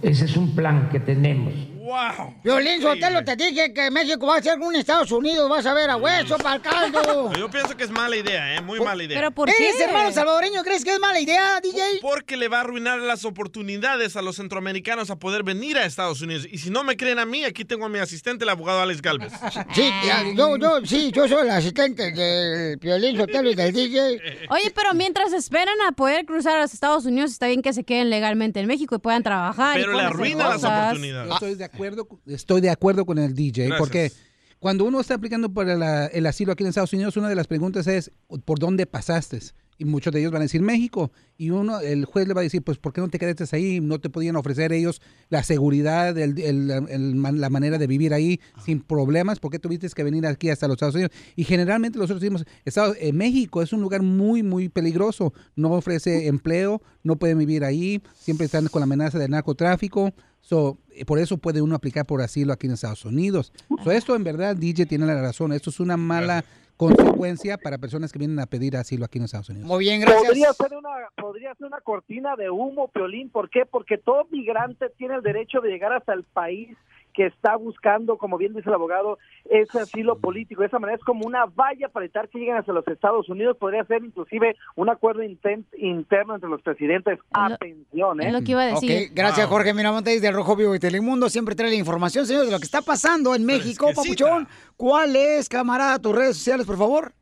Ese 0.00 0.26
es 0.26 0.36
un 0.36 0.54
plan 0.54 0.90
que 0.92 1.00
tenemos. 1.00 1.52
¡Wow! 1.90 2.34
Violín 2.44 2.80
Sotelo, 2.80 3.24
te 3.24 3.34
dije 3.34 3.74
que 3.74 3.90
México 3.90 4.24
va 4.24 4.36
a 4.36 4.42
ser 4.42 4.60
un 4.60 4.76
Estados 4.76 5.10
Unidos, 5.10 5.50
vas 5.50 5.66
a 5.66 5.74
ver 5.74 5.90
a 5.90 5.96
hueso 5.96 6.38
para 6.38 6.54
el 6.54 6.62
caldo. 6.62 7.32
Yo 7.36 7.50
pienso 7.50 7.76
que 7.76 7.82
es 7.82 7.90
mala 7.90 8.16
idea, 8.16 8.54
¿eh? 8.54 8.60
Muy 8.60 8.78
mala 8.78 9.02
idea. 9.02 9.18
¿Eres 9.18 9.80
hermano 9.80 10.12
salvadoreño? 10.12 10.62
¿Crees 10.62 10.84
que 10.84 10.92
es 10.92 11.00
mala 11.00 11.18
idea, 11.18 11.60
DJ? 11.60 11.98
Porque 12.00 12.36
le 12.36 12.46
va 12.46 12.58
a 12.58 12.60
arruinar 12.60 13.00
las 13.00 13.24
oportunidades 13.24 14.14
a 14.14 14.22
los 14.22 14.36
centroamericanos 14.36 15.10
a 15.10 15.16
poder 15.16 15.42
venir 15.42 15.78
a 15.78 15.84
Estados 15.84 16.22
Unidos. 16.22 16.46
Y 16.48 16.58
si 16.58 16.70
no 16.70 16.84
me 16.84 16.96
creen 16.96 17.18
a 17.18 17.26
mí, 17.26 17.42
aquí 17.44 17.64
tengo 17.64 17.86
a 17.86 17.88
mi 17.88 17.98
asistente, 17.98 18.44
el 18.44 18.50
abogado 18.50 18.82
Alex 18.82 19.02
Galvez. 19.02 19.32
Sí, 19.74 19.90
ya, 20.06 20.22
yo, 20.32 20.56
yo, 20.58 20.86
sí, 20.86 21.10
yo 21.10 21.26
soy 21.26 21.42
el 21.42 21.50
asistente 21.50 22.12
del 22.12 22.76
Violín 22.76 23.16
Sotelo 23.16 23.50
y 23.50 23.56
del 23.56 23.72
DJ. 23.72 24.46
Oye, 24.50 24.70
pero 24.72 24.94
mientras 24.94 25.32
esperan 25.32 25.74
a 25.88 25.90
poder 25.90 26.24
cruzar 26.24 26.56
a 26.56 26.60
los 26.62 26.72
Estados 26.72 27.04
Unidos, 27.04 27.32
está 27.32 27.48
bien 27.48 27.62
que 27.62 27.72
se 27.72 27.82
queden 27.82 28.10
legalmente 28.10 28.60
en 28.60 28.68
México 28.68 28.94
y 28.94 28.98
puedan 28.98 29.24
trabajar. 29.24 29.76
y 29.76 29.82
Pero 29.82 29.94
le 29.94 29.98
puedan 29.98 30.12
hacer 30.12 30.20
arruina 30.20 30.48
las 30.48 30.64
oportunidades. 30.64 31.28
Yo 31.28 31.34
estoy 31.34 31.54
de 31.56 31.64
acuerdo, 31.64 31.79
estoy 32.26 32.60
de 32.60 32.70
acuerdo 32.70 33.04
con 33.06 33.18
el 33.18 33.34
DJ, 33.34 33.66
Gracias. 33.66 33.78
porque 33.78 34.12
cuando 34.58 34.84
uno 34.84 35.00
está 35.00 35.14
aplicando 35.14 35.52
por 35.52 35.68
el, 35.68 35.82
el 35.82 36.26
asilo 36.26 36.52
aquí 36.52 36.62
en 36.62 36.68
Estados 36.68 36.92
Unidos, 36.92 37.16
una 37.16 37.28
de 37.28 37.34
las 37.34 37.46
preguntas 37.46 37.86
es 37.86 38.12
¿por 38.44 38.58
dónde 38.58 38.86
pasaste? 38.86 39.40
Y 39.80 39.86
muchos 39.86 40.12
de 40.12 40.20
ellos 40.20 40.30
van 40.30 40.42
a 40.42 40.44
decir 40.44 40.60
México. 40.62 41.10
Y 41.38 41.50
uno, 41.50 41.80
el 41.80 42.04
juez 42.04 42.28
le 42.28 42.34
va 42.34 42.42
a 42.42 42.44
decir, 42.44 42.62
pues, 42.62 42.76
¿por 42.78 42.92
qué 42.92 43.00
no 43.00 43.08
te 43.08 43.18
quedaste 43.18 43.44
ahí? 43.56 43.80
No 43.80 43.98
te 43.98 44.10
podían 44.10 44.36
ofrecer 44.36 44.72
ellos 44.72 45.00
la 45.30 45.42
seguridad, 45.42 46.16
el- 46.18 46.38
el- 46.38 47.22
la 47.22 47.50
manera 47.50 47.78
de 47.78 47.86
vivir 47.86 48.12
ahí 48.14 48.40
sin 48.64 48.80
problemas. 48.82 49.40
¿Por 49.40 49.50
qué 49.50 49.58
tuviste 49.58 49.88
que 49.88 50.04
venir 50.04 50.26
aquí 50.26 50.50
hasta 50.50 50.68
los 50.68 50.74
Estados 50.76 50.94
Unidos? 50.94 51.12
Y 51.34 51.44
generalmente 51.44 51.98
nosotros 51.98 52.20
decimos, 52.20 52.44
Estados, 52.64 52.96
eh, 53.00 53.12
México 53.12 53.62
es 53.62 53.72
un 53.72 53.80
lugar 53.80 54.02
muy, 54.02 54.42
muy 54.42 54.68
peligroso. 54.68 55.32
No 55.56 55.72
ofrece 55.72 56.26
empleo, 56.28 56.82
no 57.02 57.16
pueden 57.16 57.38
vivir 57.38 57.64
ahí, 57.64 58.02
siempre 58.18 58.44
están 58.44 58.66
con 58.68 58.80
la 58.80 58.84
amenaza 58.84 59.18
del 59.18 59.30
narcotráfico. 59.30 60.12
So, 60.42 60.78
eh, 60.94 61.04
por 61.04 61.18
eso 61.18 61.36
puede 61.36 61.60
uno 61.62 61.74
aplicar 61.74 62.06
por 62.06 62.22
asilo 62.22 62.52
aquí 62.52 62.66
en 62.66 62.72
Estados 62.72 63.04
Unidos. 63.04 63.52
So, 63.84 63.90
esto 63.92 64.16
en 64.16 64.24
verdad, 64.24 64.56
DJ 64.56 64.86
tiene 64.86 65.04
la 65.06 65.20
razón. 65.20 65.52
Esto 65.52 65.68
es 65.70 65.80
una 65.80 65.96
mala 65.98 66.44
consecuencia 66.80 67.58
para 67.58 67.76
personas 67.76 68.10
que 68.10 68.18
vienen 68.18 68.38
a 68.38 68.46
pedir 68.46 68.74
asilo 68.74 69.04
aquí 69.04 69.18
en 69.18 69.24
Estados 69.24 69.50
Unidos. 69.50 69.68
Muy 69.68 69.84
bien, 69.84 70.02
Podría 70.02 70.50
ser 70.54 70.72
una 70.72 70.88
podría 71.14 71.54
ser 71.54 71.66
una 71.66 71.80
cortina 71.82 72.36
de 72.36 72.48
humo, 72.48 72.88
Piolín. 72.88 73.28
¿Por 73.28 73.50
qué? 73.50 73.66
Porque 73.66 73.98
todo 73.98 74.26
migrante 74.30 74.88
tiene 74.96 75.16
el 75.16 75.22
derecho 75.22 75.60
de 75.60 75.68
llegar 75.68 75.92
hasta 75.92 76.14
el 76.14 76.24
país 76.24 76.74
que 77.20 77.26
está 77.26 77.54
buscando, 77.56 78.16
como 78.16 78.38
bien 78.38 78.54
dice 78.54 78.70
el 78.70 78.74
abogado, 78.74 79.18
ese 79.44 79.78
asilo 79.78 80.18
político. 80.18 80.62
De 80.62 80.68
esa 80.68 80.78
manera 80.78 80.96
es 80.96 81.04
como 81.04 81.26
una 81.26 81.44
valla 81.44 81.90
para 81.90 82.06
evitar 82.06 82.30
que 82.30 82.38
lleguen 82.38 82.56
hasta 82.56 82.72
los 82.72 82.88
Estados 82.88 83.28
Unidos. 83.28 83.58
Podría 83.58 83.84
ser 83.84 84.02
inclusive 84.02 84.56
un 84.74 84.88
acuerdo 84.88 85.22
interno 85.22 86.34
entre 86.34 86.48
los 86.48 86.62
presidentes. 86.62 87.18
Atención, 87.34 88.22
¿eh? 88.22 88.34
Ok, 88.34 89.12
gracias, 89.12 89.46
Jorge 89.48 89.74
Miramontes 89.74 90.22
del 90.22 90.32
Rojo 90.32 90.56
Vivo 90.56 90.74
y 90.74 90.78
Telemundo. 90.78 91.28
Siempre 91.28 91.54
trae 91.54 91.68
la 91.68 91.76
información, 91.76 92.24
señor, 92.24 92.46
de 92.46 92.52
lo 92.52 92.58
que 92.58 92.64
está 92.64 92.80
pasando 92.80 93.34
en 93.34 93.44
México, 93.44 93.90
Papuchón. 93.94 94.48
¿Cuál 94.78 95.14
es, 95.14 95.46
camarada, 95.46 95.98
tus 95.98 96.14
redes 96.14 96.38
sociales, 96.38 96.64
por 96.64 96.78
favor? 96.78 97.12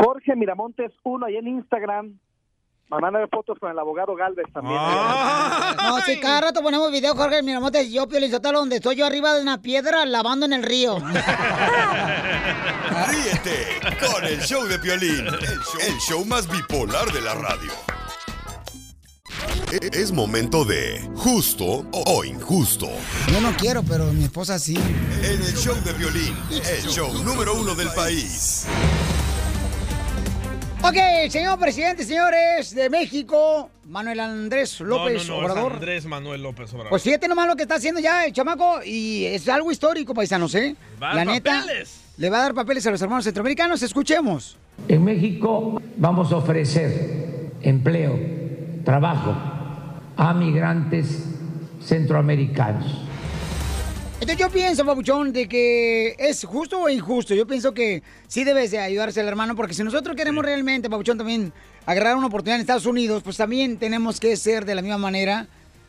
Jorge 0.00 0.34
Miramontes, 0.34 0.92
uno 1.02 1.26
ahí 1.26 1.36
en 1.36 1.48
Instagram. 1.48 2.18
Mandando 3.00 3.26
fotos 3.28 3.58
con 3.58 3.70
el 3.70 3.78
abogado 3.78 4.14
Galvez 4.14 4.46
también. 4.52 4.76
No, 4.76 6.00
si 6.06 6.20
cada 6.20 6.40
rato 6.42 6.62
ponemos 6.62 6.90
video, 6.92 7.14
Jorge 7.16 7.42
Miramontes, 7.42 7.90
yo, 7.92 8.06
Pio 8.08 8.20
Lizotelo, 8.20 8.60
donde 8.60 8.76
estoy 8.76 8.94
yo 8.96 9.04
arriba 9.06 9.34
de 9.34 9.42
una 9.42 9.60
piedra 9.60 10.04
lavando 10.06 10.46
en 10.46 10.52
el 10.52 10.62
río. 10.62 10.98
Ríete 13.08 13.80
con 14.10 14.24
el 14.24 14.40
show 14.42 14.64
de 14.66 14.78
Piolín, 14.78 15.26
el 15.26 15.34
show, 15.60 15.80
el 15.80 15.98
show 15.98 16.24
más 16.24 16.48
bipolar 16.48 17.10
de 17.12 17.20
la 17.20 17.34
radio. 17.34 17.72
E- 19.72 19.90
Es 19.92 20.12
momento 20.12 20.64
de 20.64 21.08
justo 21.16 21.84
o 21.92 22.24
injusto. 22.24 22.88
Yo 23.32 23.40
no 23.40 23.52
quiero, 23.56 23.82
pero 23.82 24.04
mi 24.12 24.24
esposa 24.24 24.58
sí. 24.58 24.76
En 24.76 25.42
el 25.42 25.56
show 25.56 25.74
de 25.84 25.92
Piolín, 25.94 26.36
el 26.50 26.82
show 26.88 27.12
número 27.24 27.54
uno 27.54 27.74
del 27.74 27.88
país. 27.92 28.66
Ok, 30.86 30.98
señor 31.30 31.58
presidente, 31.58 32.04
señores 32.04 32.74
de 32.74 32.90
México, 32.90 33.70
Manuel 33.88 34.20
Andrés 34.20 34.80
López 34.80 35.26
no, 35.26 35.36
no, 35.36 35.40
no, 35.40 35.46
es 35.46 35.52
Obrador. 35.52 35.72
Andrés 35.72 36.04
Manuel 36.04 36.42
López 36.42 36.70
Obrador. 36.74 36.90
Pues 36.90 37.02
fíjate 37.02 37.26
nomás 37.26 37.46
lo 37.46 37.56
que 37.56 37.62
está 37.62 37.76
haciendo 37.76 38.02
ya 38.02 38.26
el 38.26 38.34
chamaco 38.34 38.80
y 38.84 39.24
es 39.24 39.48
algo 39.48 39.72
histórico, 39.72 40.12
paisanos, 40.12 40.54
¿eh? 40.54 40.76
Va 41.02 41.12
a 41.12 41.14
La 41.14 41.24
neta, 41.24 41.60
papeles. 41.62 42.02
le 42.18 42.28
va 42.28 42.36
a 42.36 42.42
dar 42.42 42.54
papeles 42.54 42.86
a 42.86 42.90
los 42.90 43.00
hermanos 43.00 43.24
centroamericanos. 43.24 43.80
Escuchemos. 43.80 44.58
En 44.86 45.02
México 45.04 45.80
vamos 45.96 46.30
a 46.32 46.36
ofrecer 46.36 47.50
empleo, 47.62 48.18
trabajo 48.84 49.34
a 50.18 50.34
migrantes 50.34 51.24
centroamericanos. 51.82 53.04
Entonces 54.20 54.38
yo 54.38 54.48
pienso, 54.48 54.86
Pabuchón, 54.86 55.32
de 55.32 55.48
que 55.48 56.14
es 56.18 56.44
justo 56.44 56.80
o 56.80 56.88
injusto. 56.88 57.34
Yo 57.34 57.46
pienso 57.46 57.74
que 57.74 58.02
sí 58.26 58.44
debes 58.44 58.70
de 58.70 58.78
ayudarse 58.78 59.20
al 59.20 59.28
hermano, 59.28 59.54
porque 59.54 59.74
si 59.74 59.82
nosotros 59.82 60.16
queremos 60.16 60.44
realmente, 60.44 60.88
Pabuchón, 60.88 61.18
también 61.18 61.52
agarrar 61.84 62.16
una 62.16 62.28
oportunidad 62.28 62.56
en 62.56 62.62
Estados 62.62 62.86
Unidos, 62.86 63.22
pues 63.22 63.36
también 63.36 63.76
tenemos 63.76 64.20
que 64.20 64.36
ser 64.36 64.64
de 64.64 64.74
la 64.74 64.82
misma 64.82 64.98
manera 64.98 65.46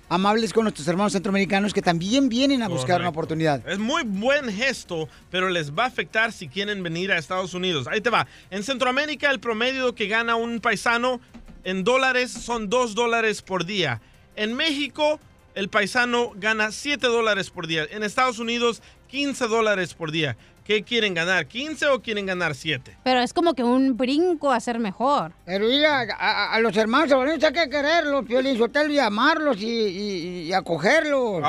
amables 0.09 0.53
con 0.53 0.63
nuestros 0.63 0.87
hermanos 0.87 1.13
centroamericanos 1.13 1.73
que 1.73 1.81
también 1.81 2.29
vienen 2.29 2.61
a 2.61 2.67
buscar 2.67 2.99
una 2.99 3.09
oportunidad. 3.09 3.67
Es 3.67 3.79
muy 3.79 4.03
buen 4.03 4.51
gesto, 4.51 5.07
pero 5.31 5.49
les 5.49 5.71
va 5.71 5.85
a 5.85 5.87
afectar 5.87 6.31
si 6.31 6.47
quieren 6.47 6.83
venir 6.83 7.11
a 7.11 7.17
Estados 7.17 7.53
Unidos. 7.53 7.87
Ahí 7.87 8.01
te 8.01 8.09
va. 8.09 8.27
En 8.49 8.63
Centroamérica 8.63 9.31
el 9.31 9.39
promedio 9.39 9.95
que 9.95 10.07
gana 10.07 10.35
un 10.35 10.59
paisano 10.59 11.21
en 11.63 11.83
dólares 11.83 12.31
son 12.31 12.69
2 12.69 12.95
dólares 12.95 13.41
por 13.41 13.65
día. 13.65 14.01
En 14.35 14.53
México 14.53 15.19
el 15.55 15.69
paisano 15.69 16.31
gana 16.35 16.71
7 16.71 17.07
dólares 17.07 17.49
por 17.49 17.67
día. 17.67 17.85
En 17.89 18.03
Estados 18.03 18.39
Unidos 18.39 18.81
15 19.07 19.47
dólares 19.47 19.93
por 19.93 20.11
día. 20.11 20.37
¿Qué 20.65 20.81
quieren 20.81 21.13
ganar? 21.13 21.47
¿15 21.47 21.93
o 21.93 22.01
quieren 22.01 22.25
ganar 22.25 22.55
7? 22.55 22.97
Pero 23.03 23.19
es 23.21 23.33
como 23.33 23.53
que 23.53 23.63
un 23.63 23.95
brinco 23.97 24.51
a 24.51 24.59
ser 24.59 24.79
mejor. 24.79 25.31
Pero 25.45 25.67
mira, 25.67 26.01
a, 26.01 26.05
a- 26.13 26.53
a 26.55 26.59
los 26.59 26.75
hermanos 26.75 27.09
salvadoreños 27.09 27.43
hay 27.43 27.53
que 27.53 27.69
quererlos, 27.69 28.25
Piolín 28.25 28.57
Sotelo, 28.57 28.91
y 28.91 28.97
amarlos 28.97 29.61
y, 29.61 29.67
y- 29.67 30.41
y 30.47 30.53
acogerlos. 30.53 31.43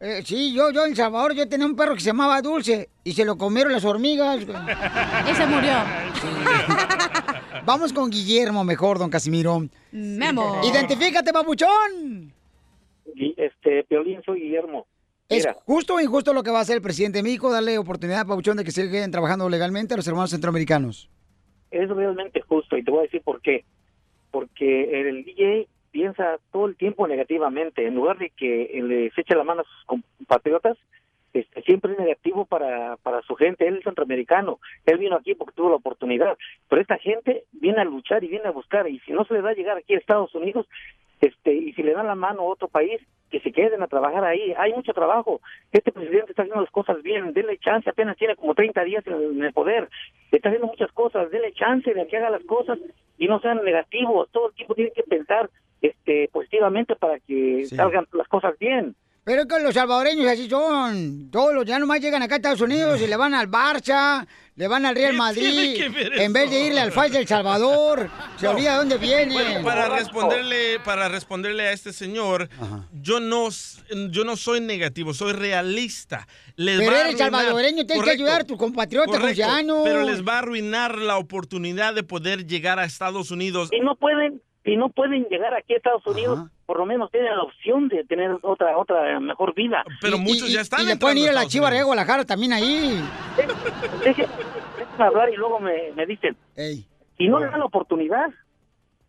Eh, 0.00 0.22
sí, 0.26 0.52
yo, 0.52 0.70
yo 0.70 0.84
en 0.84 0.94
Salvador 0.94 1.32
yo 1.34 1.48
tenía 1.48 1.64
un 1.64 1.74
perro 1.74 1.94
que 1.94 2.00
se 2.00 2.08
llamaba 2.08 2.42
Dulce 2.42 2.90
y 3.04 3.12
se 3.14 3.24
lo 3.24 3.38
comieron 3.38 3.72
las 3.72 3.84
hormigas. 3.86 4.40
Y 5.30 5.34
se 5.34 5.46
murió. 5.46 5.72
Vamos 7.64 7.92
con 7.92 8.10
Guillermo 8.10 8.64
mejor, 8.64 8.98
don 8.98 9.08
Casimiro. 9.10 9.66
Memo. 9.92 10.60
Identifícate, 10.64 11.32
papuchón. 11.32 12.34
Este, 13.36 13.84
Piolín, 13.84 14.22
soy 14.24 14.40
Guillermo. 14.40 14.86
¿Es 15.28 15.46
Mira, 15.46 15.54
justo 15.64 15.94
o 15.94 16.00
injusto 16.00 16.34
lo 16.34 16.42
que 16.42 16.50
va 16.50 16.58
a 16.58 16.62
hacer 16.62 16.76
el 16.76 16.82
presidente 16.82 17.18
de 17.18 17.22
México? 17.22 17.50
Darle 17.50 17.78
oportunidad, 17.78 18.26
papuchón, 18.26 18.56
de 18.56 18.64
que 18.64 18.70
sigan 18.70 19.10
trabajando 19.10 19.48
legalmente 19.48 19.94
a 19.94 19.96
los 19.96 20.06
hermanos 20.06 20.30
centroamericanos. 20.30 21.08
es 21.70 21.88
realmente 21.88 22.40
justo 22.42 22.76
y 22.76 22.84
te 22.84 22.90
voy 22.90 23.00
a 23.00 23.02
decir 23.02 23.22
por 23.22 23.40
qué. 23.40 23.64
Porque 24.30 25.00
el 25.00 25.24
DJ 25.24 25.68
piensa 25.90 26.38
todo 26.50 26.66
el 26.66 26.76
tiempo 26.76 27.06
negativamente. 27.06 27.86
En 27.86 27.94
lugar 27.94 28.18
de 28.18 28.30
que 28.30 28.80
les 28.82 29.16
eche 29.16 29.34
la 29.34 29.44
mano 29.44 29.62
a 29.62 29.64
sus 29.64 29.84
compatriotas, 29.86 30.76
este, 31.32 31.62
siempre 31.62 31.92
es 31.92 31.98
negativo 31.98 32.44
para, 32.44 32.96
para 32.98 33.22
su 33.22 33.34
gente. 33.34 33.66
Él 33.66 33.78
es 33.78 33.84
centroamericano. 33.84 34.58
Él 34.84 34.98
vino 34.98 35.16
aquí 35.16 35.34
porque 35.34 35.54
tuvo 35.54 35.70
la 35.70 35.76
oportunidad. 35.76 36.36
Pero 36.68 36.82
esta 36.82 36.98
gente 36.98 37.44
viene 37.52 37.80
a 37.80 37.84
luchar 37.84 38.24
y 38.24 38.28
viene 38.28 38.48
a 38.48 38.52
buscar. 38.52 38.88
Y 38.88 38.98
si 39.00 39.12
no 39.12 39.24
se 39.24 39.34
le 39.34 39.42
da 39.42 39.50
a 39.50 39.54
llegar 39.54 39.78
aquí 39.78 39.94
a 39.94 39.98
Estados 39.98 40.34
Unidos, 40.34 40.66
este, 41.22 41.54
y 41.54 41.72
si 41.72 41.82
le 41.84 41.94
dan 41.94 42.08
la 42.08 42.16
mano 42.16 42.42
a 42.42 42.46
otro 42.46 42.66
país, 42.66 43.00
que 43.30 43.40
se 43.40 43.52
queden 43.52 43.82
a 43.82 43.86
trabajar 43.86 44.24
ahí. 44.24 44.52
Hay 44.58 44.74
mucho 44.74 44.92
trabajo. 44.92 45.40
Este 45.70 45.92
presidente 45.92 46.32
está 46.32 46.42
haciendo 46.42 46.60
las 46.60 46.70
cosas 46.70 47.00
bien. 47.02 47.32
Denle 47.32 47.58
chance. 47.58 47.88
Apenas 47.88 48.16
tiene 48.18 48.36
como 48.36 48.54
30 48.54 48.84
días 48.84 49.06
en 49.06 49.14
el, 49.14 49.22
en 49.36 49.44
el 49.44 49.52
poder. 49.52 49.88
Está 50.30 50.50
haciendo 50.50 50.66
muchas 50.66 50.92
cosas. 50.92 51.30
Denle 51.30 51.52
chance 51.52 51.94
de 51.94 52.06
que 52.08 52.16
haga 52.16 52.28
las 52.28 52.44
cosas 52.44 52.78
y 53.16 53.28
no 53.28 53.40
sean 53.40 53.64
negativos. 53.64 54.28
Todo 54.32 54.48
el 54.48 54.54
tiempo 54.54 54.74
tiene 54.74 54.90
que 54.90 55.04
pensar 55.04 55.48
este 55.80 56.28
positivamente 56.32 56.96
para 56.96 57.20
que 57.20 57.64
salgan 57.66 58.06
las 58.12 58.28
cosas 58.28 58.58
bien. 58.58 58.94
Pero 59.24 59.42
es 59.42 59.46
que 59.46 59.60
los 59.60 59.74
salvadoreños 59.74 60.26
así 60.26 60.50
son. 60.50 61.30
Todos 61.30 61.54
los 61.54 61.64
ya 61.64 61.78
nomás 61.78 62.00
llegan 62.00 62.22
acá 62.22 62.34
a 62.34 62.36
Estados 62.38 62.60
Unidos 62.60 63.00
y 63.00 63.06
le 63.06 63.16
van 63.16 63.34
al 63.34 63.48
Barça, 63.48 64.26
le 64.56 64.66
van 64.66 64.84
al 64.84 64.96
Real 64.96 65.14
Madrid. 65.14 65.42
tiene 65.42 65.74
que 65.74 65.88
ver 65.90 66.20
En 66.20 66.32
vez 66.32 66.50
de 66.50 66.66
irle 66.66 66.80
al 66.80 66.90
FAI 66.90 67.10
del 67.10 67.28
Salvador, 67.28 68.10
se 68.36 68.48
olvida 68.48 68.72
de 68.72 68.78
dónde 68.78 68.98
viene. 68.98 69.34
Bueno, 69.34 69.62
para 69.64 69.88
responderle, 69.90 70.80
para 70.80 71.08
responderle 71.08 71.68
a 71.68 71.72
este 71.72 71.92
señor, 71.92 72.48
yo 72.92 73.20
no, 73.20 73.48
yo 74.10 74.24
no 74.24 74.36
soy 74.36 74.60
negativo, 74.60 75.14
soy 75.14 75.34
realista. 75.34 76.26
Les 76.56 76.80
Pero 76.80 76.96
eres 76.96 77.16
salvadoreño, 77.16 77.86
tienes 77.86 78.04
que 78.04 78.10
ayudar 78.10 78.40
a 78.40 78.44
tus 78.44 78.58
compatriotas 78.58 79.20
correcto. 79.20 79.84
Pero 79.84 80.02
les 80.02 80.26
va 80.26 80.34
a 80.34 80.38
arruinar 80.38 80.98
la 80.98 81.18
oportunidad 81.18 81.94
de 81.94 82.02
poder 82.02 82.44
llegar 82.44 82.80
a 82.80 82.84
Estados 82.84 83.30
Unidos. 83.30 83.68
Y 83.70 83.78
no 83.78 83.94
pueden 83.94 84.42
y 84.64 84.76
no 84.76 84.88
pueden 84.90 85.24
llegar 85.24 85.54
aquí 85.54 85.74
a 85.74 85.76
Estados 85.78 86.06
Unidos, 86.06 86.48
por 86.66 86.78
lo 86.78 86.86
menos 86.86 87.10
tienen 87.10 87.36
la 87.36 87.42
opción 87.42 87.88
de 87.88 88.04
tener 88.04 88.30
otra 88.42 88.76
otra 88.78 89.18
mejor 89.20 89.54
vida. 89.54 89.82
Pero 90.00 90.18
muchos 90.18 90.52
ya 90.52 90.60
están 90.60 90.82
Y 90.82 90.86
le 90.86 90.96
pueden 90.96 91.18
ir 91.18 91.28
a 91.30 91.32
la 91.32 91.46
Chiva 91.46 91.70
de. 91.70 91.82
Guadalajara 91.82 92.24
también 92.24 92.52
ahí. 92.52 93.00
Dejen 94.04 94.26
dejen 94.78 95.02
hablar 95.02 95.30
y 95.30 95.36
luego 95.36 95.58
me, 95.60 95.92
me 95.96 96.06
dicen, 96.06 96.36
si 97.16 97.28
no 97.28 97.38
le 97.40 97.46
dan 97.46 97.58
la 97.60 97.64
oportunidad, 97.66 98.30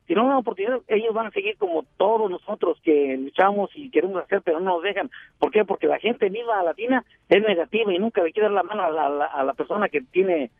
si 0.07 0.13
no 0.15 0.21
le 0.21 0.27
dan 0.27 0.35
la 0.35 0.39
oportunidad, 0.39 0.79
ellos 0.87 1.13
van 1.13 1.27
a 1.27 1.31
seguir 1.31 1.55
como 1.57 1.83
todos 1.97 2.29
nosotros 2.29 2.77
que 2.83 3.15
luchamos 3.17 3.69
y 3.75 3.89
queremos 3.89 4.23
hacer, 4.23 4.41
pero 4.43 4.59
no 4.59 4.73
nos 4.75 4.83
dejan. 4.83 5.09
¿Por 5.39 5.51
qué? 5.51 5.63
Porque 5.65 5.87
la 5.87 5.99
gente 5.99 6.29
misma 6.29 6.63
latina 6.63 7.03
es 7.29 7.41
negativa 7.41 7.93
y 7.93 7.99
nunca 7.99 8.23
le 8.23 8.31
quiere 8.33 8.47
dar 8.49 8.55
la 8.55 8.63
mano 8.63 8.83
a 8.83 8.89
la, 8.91 9.05
a 9.05 9.09
la- 9.09 9.25
a 9.25 9.43
la 9.43 9.53
persona 9.53 9.87
que 9.89 10.01
tiene 10.01 10.51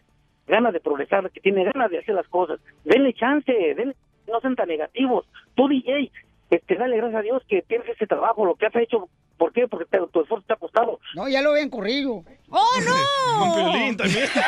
ganas 0.47 0.73
de 0.73 0.79
progresar, 0.81 1.29
que 1.31 1.39
tiene 1.41 1.63
ganas 1.65 1.89
de 1.89 1.99
hacer 1.99 2.15
las 2.15 2.27
cosas. 2.27 2.59
Denle 2.83 3.13
chance, 3.13 3.51
denle, 3.51 3.95
no 4.33 4.41
sean 4.41 4.55
tan 4.57 4.67
negativos. 4.67 5.25
Tú, 5.55 5.67
DJ, 5.69 6.11
este, 6.49 6.75
dale 6.75 6.97
gracias 6.97 7.19
a 7.19 7.23
Dios 7.23 7.43
que 7.47 7.61
tienes 7.61 7.87
ese 7.87 8.05
trabajo, 8.07 8.45
lo 8.45 8.55
que 8.55 8.65
has 8.65 8.75
hecho 8.75 9.07
¿Por 9.37 9.51
qué? 9.51 9.67
Porque 9.67 9.85
te- 9.85 9.97
tu 10.11 10.21
esfuerzo 10.21 10.45
te 10.47 10.53
ha 10.53 10.57
costado. 10.57 10.99
No, 11.15 11.27
ya 11.27 11.41
lo 11.41 11.49
habían 11.51 11.69
corrido. 11.71 12.23
¡Oh, 12.55 12.79
no! 12.85 13.39
Con 13.39 13.53
Piolín 13.53 13.97
también. 13.97 14.29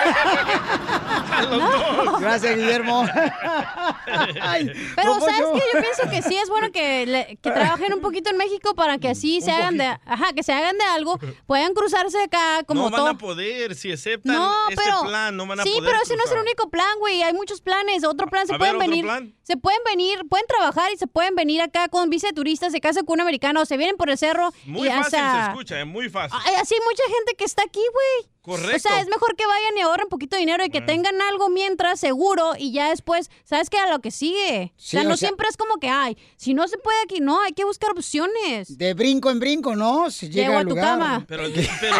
Gracias, 2.19 2.55
Guillermo. 2.55 3.05
Ay, 4.41 4.71
Pero, 4.95 5.13
don 5.15 5.21
¿sabes 5.21 5.41
qué? 5.53 5.61
Yo 5.73 5.81
pienso 5.81 6.09
que 6.09 6.21
sí 6.21 6.37
es 6.37 6.49
bueno 6.49 6.71
que, 6.71 7.05
le- 7.05 7.37
que 7.41 7.51
trabajen 7.51 7.93
un 7.93 8.01
poquito 8.01 8.29
en 8.29 8.37
México 8.37 8.73
para 8.75 8.97
que 8.97 9.09
así 9.09 9.41
se 9.41 9.51
hagan 9.51 9.77
de, 9.77 9.85
ajá, 10.05 10.33
que 10.33 10.43
se 10.43 10.53
hagan 10.53 10.77
de 10.77 10.83
algo, 10.85 11.19
puedan 11.47 11.73
cruzarse 11.73 12.21
acá 12.21 12.63
como 12.65 12.83
no 12.83 12.89
van 12.91 12.99
todo. 12.99 13.07
a 13.09 13.17
poder, 13.17 13.75
si 13.75 13.91
aceptan 13.91 14.35
No, 14.35 14.53
este 14.69 14.81
pero 14.83 15.01
plan, 15.03 15.35
no 15.35 15.45
van 15.47 15.59
a 15.59 15.63
sí, 15.63 15.69
poder. 15.69 15.83
pero 15.91 16.03
ese 16.03 16.15
no 16.15 16.23
es 16.23 16.29
el 16.29 16.37
cruzar. 16.37 16.45
único 16.45 16.69
plan, 16.69 16.99
güey. 16.99 17.21
Hay 17.23 17.33
muchos 17.33 17.61
planes. 17.61 18.03
Otro 18.03 18.27
plan 18.27 18.47
se 18.47 18.53
A 18.53 18.57
ver, 18.57 18.59
pueden 18.59 18.75
otro 18.75 18.87
venir. 18.89 19.05
plan. 19.05 19.33
Se 19.43 19.57
pueden 19.57 19.79
venir, 19.85 20.19
pueden 20.29 20.45
trabajar 20.47 20.91
y 20.93 20.97
se 20.97 21.07
pueden 21.07 21.35
venir 21.35 21.61
acá 21.61 21.87
con 21.89 22.09
visa 22.09 22.27
de 22.27 22.33
turista, 22.33 22.69
se 22.69 22.79
casan 22.81 23.05
con 23.05 23.15
un 23.15 23.21
americano, 23.21 23.65
se 23.65 23.77
vienen 23.77 23.95
por 23.97 24.09
el 24.09 24.17
cerro 24.17 24.51
Muy 24.65 24.87
y 24.87 24.91
fácil 24.91 25.19
hasta- 25.19 25.45
se 25.45 25.51
escucha, 25.51 25.79
eh, 25.79 25.85
muy 25.85 26.09
fácil. 26.09 26.37
Ay, 26.45 26.55
así 26.59 26.73
hay 26.73 26.79
mucha 26.83 27.03
gente 27.03 27.35
que 27.37 27.45
está 27.45 27.63
aquí, 27.63 27.81
güey. 27.95 28.29
Correcto. 28.41 28.75
O 28.75 28.79
sea, 28.79 28.99
es 29.01 29.07
mejor 29.07 29.35
que 29.35 29.43
vayan 29.47 29.75
y 29.75 29.81
ahorren 29.81 30.07
poquito 30.07 30.37
dinero 30.37 30.63
y 30.63 30.69
que 30.69 30.79
tengan 30.79 31.19
algo 31.19 31.49
mientras 31.49 31.99
seguro 31.99 32.51
y 32.55 32.71
ya 32.71 32.89
después, 32.91 33.31
¿sabes 33.43 33.71
qué? 33.71 33.79
A 33.79 33.89
lo 33.89 34.01
que 34.01 34.11
sigue. 34.11 34.71
Sí, 34.77 34.97
o 34.97 34.99
sea, 34.99 35.01
o 35.01 35.09
no 35.09 35.17
sea- 35.17 35.29
siempre 35.29 35.47
es 35.49 35.57
como 35.57 35.77
que, 35.77 35.89
ay, 35.89 36.15
si 36.37 36.53
no 36.53 36.67
se 36.67 36.77
puede 36.77 37.01
aquí, 37.03 37.21
no, 37.21 37.41
hay 37.41 37.53
que 37.53 37.65
buscar 37.65 37.89
opciones. 37.89 38.77
De 38.77 38.93
brinco 38.93 39.31
en 39.31 39.39
brinco, 39.39 39.75
¿no? 39.75 40.11
Se 40.11 40.29
llega 40.29 40.49
Llego 40.49 40.57
a 40.57 40.59
al 40.59 40.67
tu 40.67 40.75
lugar. 40.75 40.85
cama. 40.85 41.25
Pero, 41.27 41.45
pero 41.81 41.95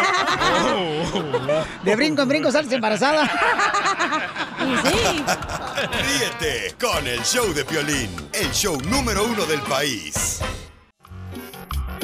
oh. 0.76 1.64
De 1.84 1.96
brinco 1.96 2.22
en 2.22 2.28
brinco 2.28 2.52
sales 2.52 2.70
embarazada. 2.70 3.28
Y 4.58 4.88
sí. 4.88 5.24
Ríete 5.92 6.74
con 6.80 7.06
el 7.06 7.20
show 7.22 7.52
de 7.52 7.64
Piolín, 7.64 8.10
el 8.32 8.50
show 8.52 8.76
número 8.88 9.24
uno 9.24 9.44
del 9.46 9.60
país. 9.62 10.40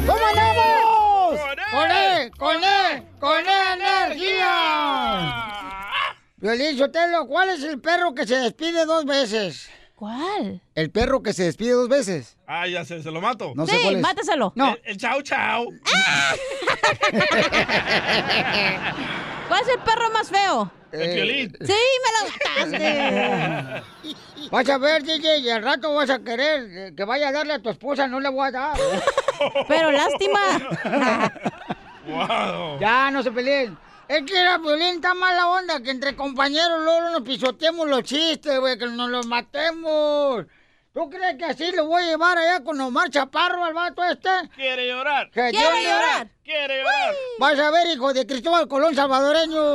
¿Cómo 0.07 0.27
andamos? 0.27 1.41
¡Con 1.71 1.91
él! 1.91 2.31
¡Con 2.39 2.57
él! 2.65 3.07
¡Con 3.19 3.39
él 3.39 3.81
energía! 3.81 5.49
Violín 6.37 6.77
Sotelo, 6.77 7.27
¿cuál 7.27 7.51
es 7.51 7.63
el 7.63 7.81
perro 7.81 8.15
que 8.15 8.27
se 8.27 8.37
despide 8.37 8.85
dos 8.85 9.05
veces? 9.05 9.71
¿Cuál? 9.95 10.61
El 10.75 10.91
perro 10.91 11.23
que 11.23 11.33
se 11.33 11.45
despide 11.45 11.71
dos 11.73 11.89
veces. 11.89 12.37
Ah, 12.49 12.67
ya 12.67 12.85
sé, 12.85 13.01
se 13.03 13.11
lo 13.13 13.21
mato. 13.21 13.53
No 13.55 13.65
sé 13.67 13.79
cuál 13.81 13.95
es. 13.97 14.03
máteselo. 14.03 14.53
No. 14.57 14.71
El, 14.75 14.81
el 14.85 14.97
chau 14.97 15.23
chau. 15.23 15.67
¿Cuál 19.49 19.63
es 19.63 19.69
el 19.69 19.79
perro 19.81 20.11
más 20.13 20.29
feo? 20.29 20.71
El 20.93 21.11
Piolín. 21.15 21.57
Sí, 21.61 21.75
me 22.03 22.11
lo 22.19 22.69
mataste. 22.69 23.83
Vas 24.51 24.69
a 24.69 24.79
ver, 24.79 25.03
DJ, 25.03 25.39
y 25.39 25.51
al 25.51 25.63
rato 25.63 25.95
vas 25.95 26.11
a 26.11 26.19
querer 26.19 26.67
eh, 26.71 26.93
que 26.97 27.05
vaya 27.05 27.29
a 27.29 27.33
darle 27.33 27.55
a 27.55 27.59
tu 27.63 27.71
esposa, 27.71 28.07
no 28.09 28.21
le 28.21 28.29
voy 28.29 28.49
a 28.49 28.51
dar. 28.51 28.77
Pero 29.69 29.91
lástima. 29.93 30.41
Wow. 32.05 32.81
Ya, 32.81 33.13
no 33.13 33.23
se 33.23 33.31
peleen. 33.31 33.79
Es 34.09 34.23
que 34.25 34.37
era 34.37 34.59
violín 34.59 35.01
tan 35.01 35.17
mala 35.19 35.47
onda 35.49 35.81
que 35.81 35.91
entre 35.93 36.17
compañeros 36.17 36.83
luego 36.83 37.11
nos 37.11 37.23
pisoteemos 37.23 37.87
los 37.87 38.03
chistes, 38.03 38.59
güey, 38.59 38.77
que 38.77 38.87
nos 38.87 39.09
los 39.09 39.25
matemos. 39.27 40.45
¿Tú 40.93 41.09
crees 41.09 41.37
que 41.39 41.45
así 41.45 41.71
lo 41.71 41.87
voy 41.87 42.03
a 42.03 42.07
llevar 42.07 42.37
allá 42.39 42.65
con 42.65 42.81
Omar 42.81 43.09
Chaparro 43.09 43.65
al 43.65 43.73
vato 43.73 44.03
este? 44.05 44.29
Quiere 44.57 44.89
llorar. 44.89 45.31
Que 45.31 45.51
¿Quiere 45.51 45.73
le- 45.77 45.83
llorar? 45.85 46.29
Quiere 46.45 46.79
llorar. 46.83 47.15
Vas 47.39 47.59
a 47.61 47.71
ver, 47.71 47.87
hijo 47.95 48.13
de 48.13 48.27
Cristóbal 48.27 48.67
Colón 48.67 48.95
salvadoreño. 48.97 49.73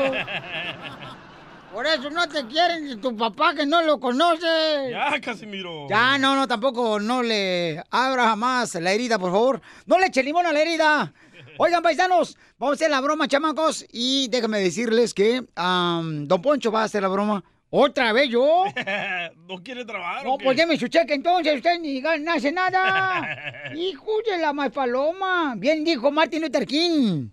Por 1.78 1.86
eso 1.86 2.10
no 2.10 2.28
te 2.28 2.44
quieren 2.48 3.00
tu 3.00 3.16
papá 3.16 3.54
que 3.54 3.64
no 3.64 3.84
lo 3.84 4.00
conoce. 4.00 4.48
Ya, 4.90 5.22
Casimiro. 5.22 5.86
Ya, 5.88 6.18
no, 6.18 6.36
no, 6.36 6.48
tampoco 6.48 7.00
no 7.00 7.22
le 7.22 7.84
abra 7.92 8.30
jamás 8.30 8.74
la 8.82 8.94
herida, 8.94 9.20
por 9.20 9.32
favor. 9.32 9.62
No 9.86 10.00
le 10.00 10.08
eche 10.08 10.24
limón 10.24 10.48
a 10.48 10.52
la 10.52 10.60
herida. 10.60 11.14
Oigan, 11.60 11.84
paisanos, 11.84 12.36
vamos 12.58 12.74
a 12.74 12.76
hacer 12.78 12.90
la 12.90 13.00
broma, 13.00 13.28
chamacos. 13.28 13.86
Y 13.92 14.28
déjenme 14.30 14.60
decirles 14.60 15.14
que 15.14 15.44
am, 15.56 16.28
Don 16.28 16.42
Poncho 16.42 16.72
va 16.72 16.82
a 16.82 16.86
hacer 16.86 17.04
la 17.04 17.10
broma. 17.10 17.44
¿Otra 17.70 18.12
vez 18.12 18.28
yo? 18.32 18.64
¿No 19.48 19.62
quiere 19.62 19.86
trabajar? 19.86 20.26
No, 20.26 20.40
pues 20.40 20.58
deme 20.58 20.80
su 20.80 20.88
cheque 20.88 21.14
entonces, 21.14 21.58
usted 21.58 21.80
ni 21.80 22.02
gana- 22.02 22.34
hace 22.34 22.52
nada. 22.52 23.38
Hijo 23.76 24.14
de 24.28 24.40
la 24.40 24.52
más 24.52 24.72
paloma. 24.72 25.54
Bien 25.56 25.84
dijo 25.84 26.10
Martin 26.10 26.42
Luther 26.42 26.66
King. 26.66 27.30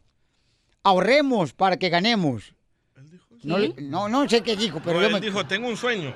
Ahorremos 0.82 1.54
para 1.54 1.78
que 1.78 1.88
ganemos. 1.88 2.53
No, 3.44 3.58
le- 3.58 3.74
no, 3.82 4.08
no 4.08 4.28
sé 4.28 4.42
qué 4.42 4.56
dijo, 4.56 4.80
pero 4.82 4.94
No, 4.96 5.00
yo, 5.02 5.06
él 5.08 5.12
me- 5.14 5.20
dijo, 5.20 5.46
tengo 5.46 5.68
un 5.68 5.76
sueño. 5.76 6.14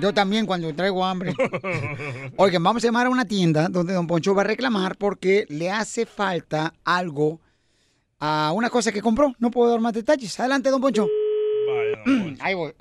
Yo 0.00 0.12
también 0.14 0.46
cuando 0.46 0.74
traigo 0.74 1.04
hambre. 1.04 1.34
Oigan, 2.36 2.62
vamos 2.62 2.82
a 2.82 2.86
llamar 2.86 3.06
a 3.06 3.10
una 3.10 3.24
tienda 3.26 3.68
donde 3.68 3.92
Don 3.92 4.06
Poncho 4.06 4.34
va 4.34 4.40
a 4.42 4.44
reclamar 4.46 4.96
porque 4.96 5.44
le 5.50 5.70
hace 5.70 6.06
falta 6.06 6.72
algo 6.84 7.40
a 8.18 8.52
una 8.54 8.70
cosa 8.70 8.90
que 8.90 9.02
compró. 9.02 9.34
No 9.38 9.50
puedo 9.50 9.70
dar 9.70 9.80
más 9.80 9.92
detalles. 9.92 10.38
Adelante, 10.40 10.70
Don 10.70 10.80
Poncho. 10.80 11.06
Ahí 12.40 12.54
voy. 12.54 12.72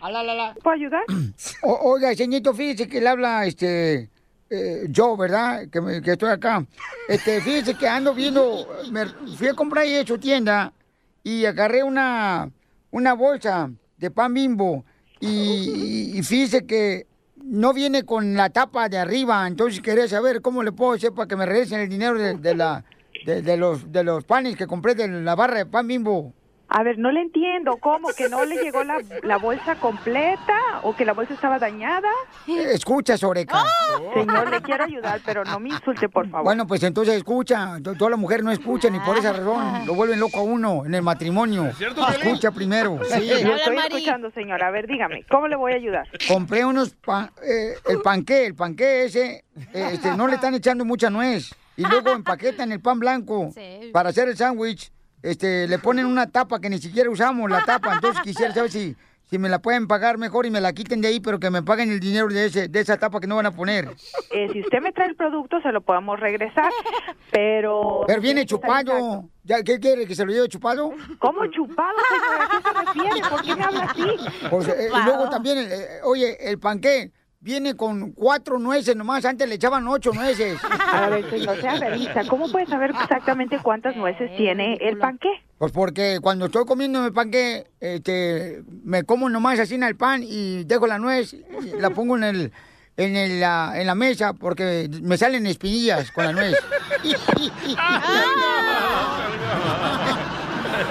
Ala, 0.00 0.20
ala, 0.20 0.32
ala. 0.32 0.54
¿Puedo 0.62 0.74
ayudar? 0.76 1.02
O- 1.62 1.92
oiga, 1.92 2.14
señorito, 2.14 2.52
fíjese 2.52 2.88
que 2.88 3.00
le 3.00 3.08
habla 3.08 3.46
este 3.46 4.10
eh, 4.50 4.84
yo, 4.88 5.16
¿verdad? 5.16 5.68
Que, 5.70 5.80
me- 5.80 6.02
que 6.02 6.12
estoy 6.12 6.30
acá. 6.30 6.66
Este, 7.08 7.40
fíjese 7.40 7.74
que 7.74 7.86
ando 7.88 8.12
viendo, 8.14 8.66
me 8.90 9.06
fui 9.36 9.46
a 9.48 9.54
comprar 9.54 9.84
ahí 9.84 9.94
en 9.94 10.06
su 10.06 10.18
tienda 10.18 10.72
y 11.22 11.44
agarré 11.44 11.82
una, 11.82 12.50
una 12.90 13.12
bolsa 13.14 13.70
de 13.96 14.10
pan 14.10 14.34
bimbo 14.34 14.84
y, 15.20 16.20
fíjese 16.24 16.66
que 16.66 17.06
no 17.36 17.72
viene 17.72 18.04
con 18.04 18.34
la 18.34 18.50
tapa 18.50 18.88
de 18.88 18.98
arriba, 18.98 19.46
entonces 19.46 19.80
quería 19.80 20.08
saber 20.08 20.42
cómo 20.42 20.62
le 20.62 20.72
puedo 20.72 20.92
hacer 20.92 21.12
para 21.12 21.28
que 21.28 21.36
me 21.36 21.46
regresen 21.46 21.80
el 21.80 21.88
dinero 21.88 22.18
de, 22.18 22.54
la, 22.54 22.84
de 23.24 23.56
los, 23.56 23.92
de 23.92 24.02
los 24.02 24.24
panes 24.24 24.56
que 24.56 24.66
compré 24.66 24.94
de 24.94 25.06
la 25.08 25.34
barra 25.36 25.58
de 25.58 25.66
pan 25.66 25.86
bimbo. 25.86 26.34
A 26.74 26.82
ver, 26.82 26.98
no 26.98 27.12
le 27.12 27.20
entiendo. 27.20 27.76
¿Cómo? 27.76 28.08
¿Que 28.16 28.28
no 28.30 28.44
le 28.46 28.56
llegó 28.62 28.82
la, 28.82 28.98
la 29.22 29.36
bolsa 29.36 29.74
completa 29.76 30.56
o 30.82 30.96
que 30.96 31.04
la 31.04 31.12
bolsa 31.12 31.34
estaba 31.34 31.58
dañada? 31.58 32.08
Escucha, 32.46 33.18
Soreca. 33.18 33.62
Señor, 34.14 34.50
le 34.50 34.62
quiero 34.62 34.84
ayudar, 34.84 35.20
pero 35.24 35.44
no 35.44 35.60
me 35.60 35.68
insulte, 35.68 36.08
por 36.08 36.26
favor. 36.28 36.44
Bueno, 36.44 36.66
pues 36.66 36.82
entonces 36.82 37.14
escucha. 37.16 37.78
To- 37.82 37.94
Toda 37.94 38.10
la 38.12 38.16
mujer 38.16 38.42
no 38.42 38.50
escucha 38.50 38.88
ni 38.88 38.98
por 39.00 39.18
esa 39.18 39.32
razón 39.32 39.86
lo 39.86 39.94
vuelven 39.94 40.18
loco 40.18 40.38
a 40.40 40.42
uno 40.42 40.86
en 40.86 40.94
el 40.94 41.02
matrimonio. 41.02 41.72
cierto? 41.76 42.06
Escucha 42.08 42.50
primero. 42.50 42.98
Sí. 43.04 43.28
Lo 43.44 43.54
estoy 43.56 43.76
escuchando, 43.76 44.30
señor. 44.30 44.62
A 44.64 44.70
ver, 44.70 44.86
dígame, 44.86 45.24
¿cómo 45.30 45.48
le 45.48 45.56
voy 45.56 45.72
a 45.72 45.76
ayudar? 45.76 46.08
Compré 46.26 46.64
unos 46.64 46.90
pa- 46.94 47.32
eh, 47.42 47.74
el 47.88 48.00
panqué, 48.00 48.46
el 48.46 48.54
panqué 48.54 49.04
ese, 49.04 49.44
eh, 49.74 49.90
este, 49.92 50.16
no 50.16 50.26
le 50.26 50.36
están 50.36 50.54
echando 50.54 50.84
mucha 50.86 51.10
nuez. 51.10 51.54
Y 51.76 51.82
luego 51.82 52.10
empaquetan 52.12 52.72
el 52.72 52.80
pan 52.80 52.98
blanco 52.98 53.50
para 53.92 54.08
hacer 54.10 54.28
el 54.28 54.36
sándwich. 54.36 54.90
Este, 55.22 55.68
le 55.68 55.78
ponen 55.78 56.06
una 56.06 56.30
tapa 56.30 56.60
que 56.60 56.68
ni 56.68 56.78
siquiera 56.78 57.08
usamos 57.08 57.50
la 57.50 57.64
tapa. 57.64 57.94
Entonces 57.94 58.22
quisiera 58.24 58.52
saber 58.52 58.70
si, 58.70 58.96
si 59.30 59.38
me 59.38 59.48
la 59.48 59.60
pueden 59.60 59.86
pagar 59.86 60.18
mejor 60.18 60.46
y 60.46 60.50
me 60.50 60.60
la 60.60 60.72
quiten 60.72 61.00
de 61.00 61.08
ahí, 61.08 61.20
pero 61.20 61.38
que 61.38 61.50
me 61.50 61.62
paguen 61.62 61.90
el 61.90 62.00
dinero 62.00 62.28
de 62.28 62.46
ese, 62.46 62.68
de 62.68 62.80
esa 62.80 62.96
tapa 62.98 63.20
que 63.20 63.26
no 63.26 63.36
van 63.36 63.46
a 63.46 63.52
poner. 63.52 63.88
Eh, 64.30 64.48
si 64.52 64.60
usted 64.60 64.80
me 64.80 64.92
trae 64.92 65.08
el 65.08 65.16
producto, 65.16 65.60
se 65.60 65.70
lo 65.70 65.80
podemos 65.80 66.18
regresar, 66.18 66.72
pero... 67.30 68.02
Pero 68.06 68.20
viene 68.20 68.44
chupado. 68.44 69.28
¿Ya, 69.44 69.62
¿Qué 69.62 69.78
quiere? 69.80 70.06
¿Que 70.06 70.14
se 70.14 70.24
lo 70.24 70.32
lleve 70.32 70.48
chupado? 70.48 70.92
¿Cómo 71.18 71.46
chupado, 71.46 71.96
señor? 72.08 72.42
¿A 72.42 72.48
qué 72.48 72.68
se 72.68 72.84
refiere? 72.84 73.28
¿Por 73.28 73.42
qué 73.42 73.56
me 73.56 73.64
habla 73.64 73.84
así? 73.84 74.16
Pues, 74.50 74.68
eh, 74.68 74.88
y 74.88 75.04
luego 75.04 75.28
también, 75.30 75.58
eh, 75.58 76.00
oye, 76.04 76.36
el 76.48 76.58
panqué 76.58 77.10
viene 77.42 77.76
con 77.76 78.12
cuatro 78.12 78.58
nueces 78.58 78.96
nomás. 78.96 79.24
Antes 79.24 79.48
le 79.48 79.56
echaban 79.56 79.86
ocho 79.88 80.12
nueces. 80.12 80.58
A 80.92 81.10
ver, 81.10 81.28
señor, 81.28 81.60
sea 81.60 81.76
realista. 81.76 82.24
¿Cómo 82.26 82.50
puede 82.50 82.66
saber 82.66 82.90
exactamente 82.90 83.58
cuántas 83.62 83.96
nueces 83.96 84.34
tiene 84.36 84.78
el 84.80 84.98
panqué? 84.98 85.28
Pues 85.58 85.72
porque 85.72 86.18
cuando 86.22 86.46
estoy 86.46 86.64
comiendo 86.64 87.04
el 87.04 87.12
panqué, 87.12 87.66
este, 87.80 88.62
me 88.84 89.02
como 89.02 89.28
nomás 89.28 89.58
así 89.58 89.74
en 89.74 89.82
el 89.82 89.96
pan 89.96 90.22
y 90.24 90.64
dejo 90.64 90.86
la 90.86 90.98
nuez, 90.98 91.34
y 91.34 91.44
la 91.78 91.90
pongo 91.90 92.16
en 92.16 92.24
el, 92.24 92.52
en 92.96 93.16
el, 93.16 93.40
la, 93.40 93.74
en 93.76 93.86
la 93.86 93.94
mesa 93.94 94.32
porque 94.32 94.88
me 95.02 95.18
salen 95.18 95.46
espinillas 95.46 96.10
con 96.12 96.24
la 96.24 96.32
nuez. 96.32 96.56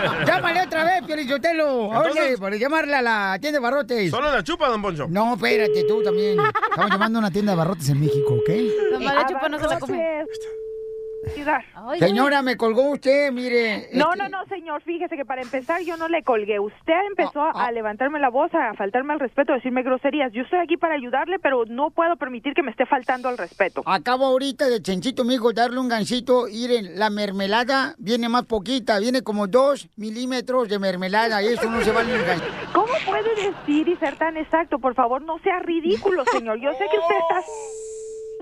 Llámale 0.25 0.61
otra 0.61 0.83
vez, 0.83 1.03
Piolichotelo. 1.05 1.87
Oye, 1.89 2.09
Entonces- 2.09 2.39
para 2.39 2.55
llamarle 2.55 2.95
a 2.95 3.01
la 3.01 3.37
tienda 3.39 3.59
de 3.59 3.63
barrotes. 3.63 4.11
Solo 4.11 4.31
la 4.31 4.43
chupa, 4.43 4.67
don 4.69 4.81
Poncho. 4.81 5.07
No, 5.09 5.33
espérate, 5.35 5.83
tú 5.87 6.01
también. 6.03 6.37
Estamos 6.69 6.91
llamando 6.91 7.19
a 7.19 7.21
una 7.21 7.31
tienda 7.31 7.51
de 7.53 7.57
barrotes 7.57 7.89
en 7.89 7.99
México, 7.99 8.33
¿ok? 8.35 8.49
La 8.99 9.25
chupa 9.27 9.49
no 9.49 9.59
se 9.59 9.67
la 9.67 9.79
come. 9.79 10.25
Ayudar. 11.35 11.63
Señora, 11.99 12.41
me 12.41 12.57
colgó 12.57 12.89
usted, 12.91 13.31
mire. 13.31 13.89
No, 13.93 14.11
este, 14.13 14.23
no, 14.23 14.29
no, 14.29 14.45
señor, 14.47 14.81
fíjese 14.81 15.15
que 15.15 15.25
para 15.25 15.41
empezar 15.41 15.81
yo 15.81 15.95
no 15.97 16.07
le 16.07 16.23
colgué. 16.23 16.59
Usted 16.59 16.93
empezó 17.09 17.41
Ah, 17.41 17.67
a 17.67 17.71
levantarme 17.71 18.19
la 18.19 18.29
voz, 18.29 18.53
a 18.55 18.73
faltarme 18.73 19.13
al 19.13 19.19
respeto, 19.19 19.51
a 19.51 19.55
decirme 19.55 19.83
groserías. 19.83 20.31
Yo 20.33 20.41
estoy 20.43 20.59
aquí 20.59 20.77
para 20.77 20.95
ayudarle, 20.95 21.37
pero 21.39 21.65
no 21.65 21.91
puedo 21.91 22.15
permitir 22.15 22.53
que 22.53 22.63
me 22.63 22.71
esté 22.71 22.85
faltando 22.85 23.29
al 23.29 23.37
respeto. 23.37 23.83
Acabo 23.85 24.25
ahorita 24.25 24.67
de 24.67 24.81
Chenchito, 24.81 25.23
mijo, 25.23 25.53
darle 25.53 25.79
un 25.79 25.89
gancito. 25.89 26.45
Miren, 26.51 26.97
la 26.97 27.09
mermelada 27.09 27.95
viene 27.97 28.27
más 28.29 28.45
poquita, 28.45 28.99
viene 28.99 29.21
como 29.21 29.47
dos 29.47 29.87
milímetros 29.97 30.69
de 30.69 30.79
mermelada. 30.79 31.41
Y 31.43 31.47
eso 31.47 31.69
no 31.69 31.81
se 31.81 31.91
vale 31.91 32.13
en 32.15 32.19
el 32.21 32.25
gan- 32.25 32.41
¿Cómo 32.73 32.93
puede 33.05 33.29
decir 33.35 33.87
y 33.87 33.95
ser 33.97 34.15
tan 34.17 34.37
exacto? 34.37 34.79
Por 34.79 34.95
favor, 34.95 35.21
no 35.21 35.37
sea 35.39 35.59
ridículo, 35.59 36.23
señor. 36.31 36.59
Yo 36.59 36.71
sé 36.73 36.85
que 36.91 36.97
usted 36.97 37.15
está 37.15 37.41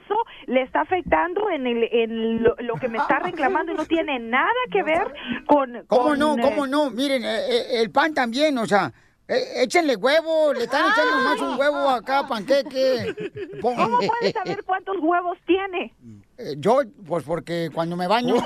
eso 0.10 0.26
le 0.48 0.61
está 0.64 0.81
afectando 0.81 1.49
en, 1.49 1.68
el, 1.68 1.88
en 1.91 2.44
lo, 2.44 2.56
lo 2.60 2.76
que 2.76 2.90
me 2.90 2.98
está 2.98 3.19
reclamando 3.23 3.72
y 3.72 3.76
no 3.76 3.86
tiene 3.86 4.19
nada 4.19 4.49
que 4.72 4.84
ver 4.84 5.14
con... 5.45 5.84
¿Cómo 5.88 6.10
con, 6.10 6.19
no? 6.19 6.38
eh, 6.38 6.41
¿Cómo 6.41 6.68
no? 6.68 6.90
Miren, 6.90 7.23
eh, 7.23 7.40
eh, 7.49 7.81
el 7.81 7.91
pan 7.91 8.14
también, 8.14 8.57
o 8.57 8.65
sea, 8.65 8.91
eh, 9.27 9.61
échenle 9.64 9.95
huevo, 9.95 10.53
le 10.53 10.64
están 10.64 10.91
echando 10.91 11.23
más 11.23 11.40
un 11.40 11.60
huevo 11.60 11.90
acá, 11.90 12.27
panqueque. 12.27 13.15
¿Cómo 13.61 13.98
puede 13.98 14.31
saber 14.31 14.64
cuántos 14.64 14.98
huevos 14.99 15.38
tiene? 15.45 15.94
Eh, 16.38 16.56
Yo, 16.57 16.80
pues 17.06 17.23
porque 17.23 17.69
cuando 17.73 17.95
me 17.95 18.07
baño. 18.07 18.36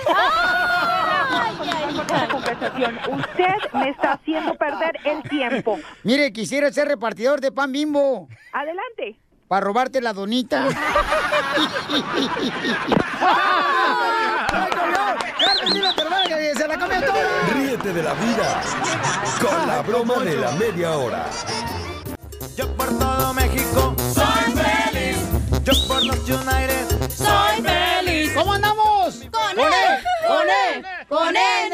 Conversación. 2.32 2.98
Usted 3.12 3.74
me 3.74 3.90
está 3.90 4.14
haciendo 4.14 4.56
perder 4.56 4.98
el 5.06 5.24
tiempo. 5.30 5.80
Mire, 6.04 6.34
quisiera 6.34 6.72
ser 6.72 6.88
repartidor 6.88 7.40
de 7.42 7.52
pan 7.52 7.72
bimbo 7.72 8.28
Adelante. 8.52 9.16
Para 9.54 9.68
robarte 9.68 10.02
la 10.02 10.14
donita. 10.14 10.68
Ríete 17.54 17.94
de 17.94 18.02
la 18.02 18.16
vida 18.16 18.64
con 19.40 19.68
la 19.68 19.84
broma 19.84 20.16
de 20.24 20.38
la 20.38 20.52
media 20.54 20.98
hora. 20.98 21.28
Yo 22.58 22.68
por 22.76 22.98
todo 22.98 23.32
México 23.36 23.96
soy 24.16 24.54
feliz. 24.54 25.20
Yo 25.64 25.74
por 25.88 26.04
los 26.04 26.18
United 26.28 26.88
soy 27.16 27.62
feliz. 27.62 28.32
¿Cómo 28.34 28.54
andamos? 28.54 29.18
¡Con 29.32 29.56
¡Con 29.56 29.72
E! 29.72 29.76
E! 29.76 30.00
¡Con 30.28 30.50
E! 30.50 30.84
¡Con 31.08 31.28
energía! 31.28 31.73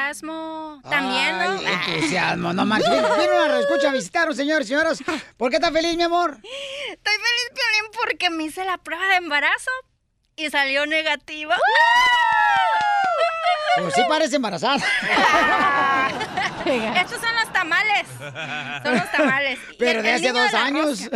Entusiasmo. 0.00 0.80
También, 0.88 1.38
¿no? 1.38 1.60
Ay, 1.66 1.94
entusiasmo, 1.94 2.52
no 2.52 2.64
marches. 2.64 2.90
Vino 2.90 3.36
una 3.36 3.48
reescucha 3.48 3.90
a 3.90 3.92
visitarnos, 3.92 4.36
señores, 4.36 4.66
señoras. 4.66 5.02
¿Por 5.36 5.50
qué 5.50 5.56
estás 5.56 5.72
feliz, 5.72 5.96
mi 5.96 6.02
amor? 6.02 6.38
Estoy 6.40 7.14
feliz, 7.14 7.50
Piolín, 7.54 7.90
porque 8.02 8.30
me 8.30 8.44
hice 8.44 8.64
la 8.64 8.78
prueba 8.78 9.06
de 9.08 9.16
embarazo 9.16 9.70
y 10.36 10.48
salió 10.48 10.86
negativa. 10.86 11.56
Pues 13.80 13.94
sí 13.94 14.02
parece 14.08 14.36
embarazada. 14.36 14.76
Estos 16.66 17.20
son 17.20 17.34
los 17.34 17.52
tamales. 17.52 18.06
Son 18.84 18.94
los 18.94 19.10
tamales. 19.12 19.58
Pero 19.78 20.00
el- 20.00 20.04
de 20.04 20.12
hace 20.12 20.32
dos 20.32 20.54
años. 20.54 21.08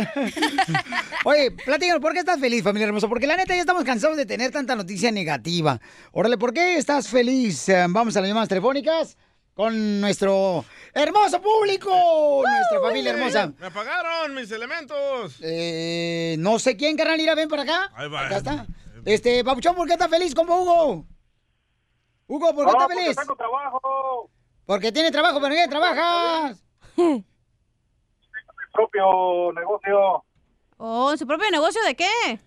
Oye, 1.25 1.51
platícanos, 1.51 2.01
¿por 2.01 2.13
qué 2.13 2.19
estás 2.19 2.39
feliz, 2.39 2.63
familia 2.63 2.87
hermosa? 2.87 3.07
Porque 3.07 3.27
la 3.27 3.35
neta 3.37 3.53
ya 3.53 3.61
estamos 3.61 3.83
cansados 3.83 4.17
de 4.17 4.25
tener 4.25 4.51
tanta 4.51 4.75
noticia 4.75 5.11
negativa. 5.11 5.79
Órale, 6.11 6.37
¿por 6.37 6.53
qué 6.53 6.77
estás 6.77 7.07
feliz? 7.07 7.69
Eh, 7.69 7.85
Vamos 7.89 8.15
a 8.17 8.21
las 8.21 8.27
llamadas 8.27 8.49
telefónicas 8.49 9.17
con 9.53 10.01
nuestro 10.01 10.65
hermoso 10.93 11.41
público, 11.41 12.43
nuestra 12.45 12.79
familia 12.81 13.11
hermosa. 13.11 13.53
Me 13.59 13.67
apagaron 13.67 14.33
mis 14.33 14.49
elementos. 14.51 15.35
Eh, 15.41 16.35
no 16.39 16.57
sé 16.59 16.75
quién, 16.75 16.97
carnal, 16.97 17.19
irá, 17.19 17.35
ven 17.35 17.47
para 17.49 17.61
acá. 17.63 17.91
Ahí 17.95 18.09
va. 18.09 18.25
Acá 18.25 18.37
está. 18.37 18.65
Este, 19.05 19.43
Papuchón, 19.43 19.75
¿por 19.75 19.87
qué 19.87 19.93
estás 19.93 20.09
feliz, 20.09 20.33
compa 20.33 20.55
Hugo? 20.55 21.05
Hugo, 22.27 22.53
¿por 22.53 22.65
qué 22.65 22.71
No, 22.71 22.71
estás 22.71 22.83
porque 22.87 22.95
feliz? 23.03 23.15
tengo 23.17 23.35
trabajo. 23.35 24.29
Porque 24.65 24.91
tiene 24.91 25.11
trabajo, 25.11 25.39
pero 25.39 25.53
¿en 25.53 25.61
qué 25.63 25.67
trabajas? 25.69 26.63
propio 28.73 29.53
negocio. 29.53 30.23
Oh, 30.77 31.11
¿en 31.11 31.17
su 31.17 31.25
propio 31.25 31.49
negocio 31.51 31.81
de 31.83 31.95
qué? 31.95 32.39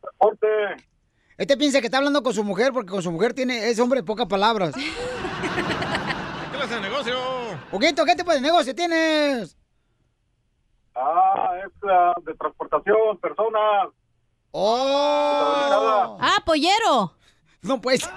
Transporte. 0.00 0.46
Este 1.38 1.56
piensa 1.56 1.80
que 1.80 1.86
está 1.86 1.98
hablando 1.98 2.22
con 2.22 2.32
su 2.32 2.42
mujer 2.42 2.72
porque 2.72 2.90
con 2.90 3.02
su 3.02 3.12
mujer 3.12 3.34
tiene, 3.34 3.68
es 3.68 3.78
hombre 3.78 4.00
de 4.00 4.06
pocas 4.06 4.26
palabras. 4.26 4.74
¿Qué 4.74 6.56
clase 6.56 6.74
de 6.76 6.80
negocio? 6.80 7.14
Poquito, 7.70 8.04
¿qué 8.04 8.16
tipo 8.16 8.32
de 8.32 8.40
negocio 8.40 8.74
tienes? 8.74 9.56
Ah, 10.94 11.52
es 11.64 11.72
ah, 11.88 12.14
de 12.24 12.34
transportación, 12.34 13.18
personas. 13.18 13.88
¡Oh! 14.50 16.16
Ah, 16.20 16.38
pollero. 16.46 17.15
No, 17.66 17.80
pues. 17.80 18.08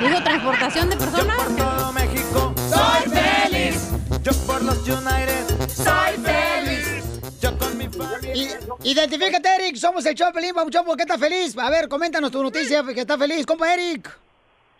Digo, 0.00 0.22
transportación 0.22 0.90
de 0.90 0.96
personas. 0.96 1.38
Todo 1.56 1.92
México 1.92 2.54
soy 2.56 3.10
feliz. 3.10 3.90
Yo 4.22 4.32
por 4.46 4.62
los 4.62 4.78
United 4.86 5.68
soy 5.68 6.16
feliz. 6.22 7.20
Yo 7.40 7.58
con 7.58 7.76
mi 7.76 7.88
familia. 7.88 8.58
Identifícate, 8.84 9.48
Eric. 9.56 9.76
Somos 9.76 10.06
el 10.06 10.14
show 10.14 10.28
de 10.28 10.34
Pelín, 10.34 10.54
Papuchón. 10.54 10.84
¿Por 10.84 10.96
qué 10.96 11.02
estás 11.02 11.18
feliz? 11.18 11.58
A 11.58 11.68
ver, 11.68 11.88
coméntanos 11.88 12.30
tu 12.30 12.42
noticia 12.42 12.84
que 12.84 13.00
estás 13.00 13.18
feliz. 13.18 13.44
Compa 13.44 13.74
Eric. 13.74 14.08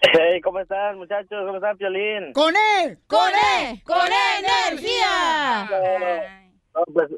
Hey, 0.01 0.40
¿cómo 0.40 0.60
están, 0.60 0.97
muchachos? 0.97 1.44
¿Cómo 1.44 1.56
están, 1.56 1.76
Piolín? 1.76 2.32
¡Con 2.32 2.55
E! 2.55 2.98
¡Con 3.09 3.30
E! 3.30 3.82
¡Con 3.85 4.09
energía! 4.39 5.68
No, 6.74 6.85
pues, 6.93 7.09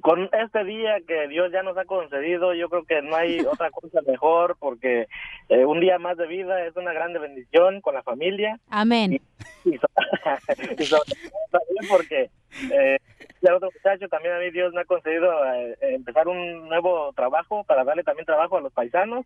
con 0.00 0.28
este 0.32 0.64
día 0.64 0.96
que 1.06 1.28
Dios 1.28 1.50
ya 1.52 1.62
nos 1.62 1.76
ha 1.78 1.84
concedido, 1.84 2.54
yo 2.54 2.68
creo 2.68 2.84
que 2.84 3.02
no 3.02 3.16
hay 3.16 3.40
otra 3.46 3.70
cosa 3.70 4.00
mejor 4.06 4.56
porque 4.58 5.06
eh, 5.48 5.64
un 5.64 5.80
día 5.80 5.98
más 5.98 6.16
de 6.16 6.26
vida 6.26 6.64
es 6.66 6.76
una 6.76 6.92
grande 6.92 7.18
bendición 7.18 7.80
con 7.80 7.94
la 7.94 8.02
familia. 8.02 8.58
Amén. 8.68 9.20
Y, 9.64 9.78
so- 9.78 9.86
y 10.78 10.84
sobre 10.84 11.02
todo 11.12 11.40
también 11.50 11.88
porque 11.88 12.30
eh, 12.72 12.98
el 13.42 13.52
otro 13.54 13.70
muchacho 13.74 14.08
también 14.08 14.34
a 14.34 14.38
mí 14.38 14.50
Dios 14.50 14.72
me 14.74 14.82
ha 14.82 14.84
concedido 14.84 15.32
eh, 15.54 15.76
empezar 15.80 16.28
un 16.28 16.68
nuevo 16.68 17.12
trabajo 17.14 17.64
para 17.64 17.84
darle 17.84 18.02
también 18.04 18.26
trabajo 18.26 18.56
a 18.58 18.60
los 18.60 18.72
paisanos. 18.72 19.24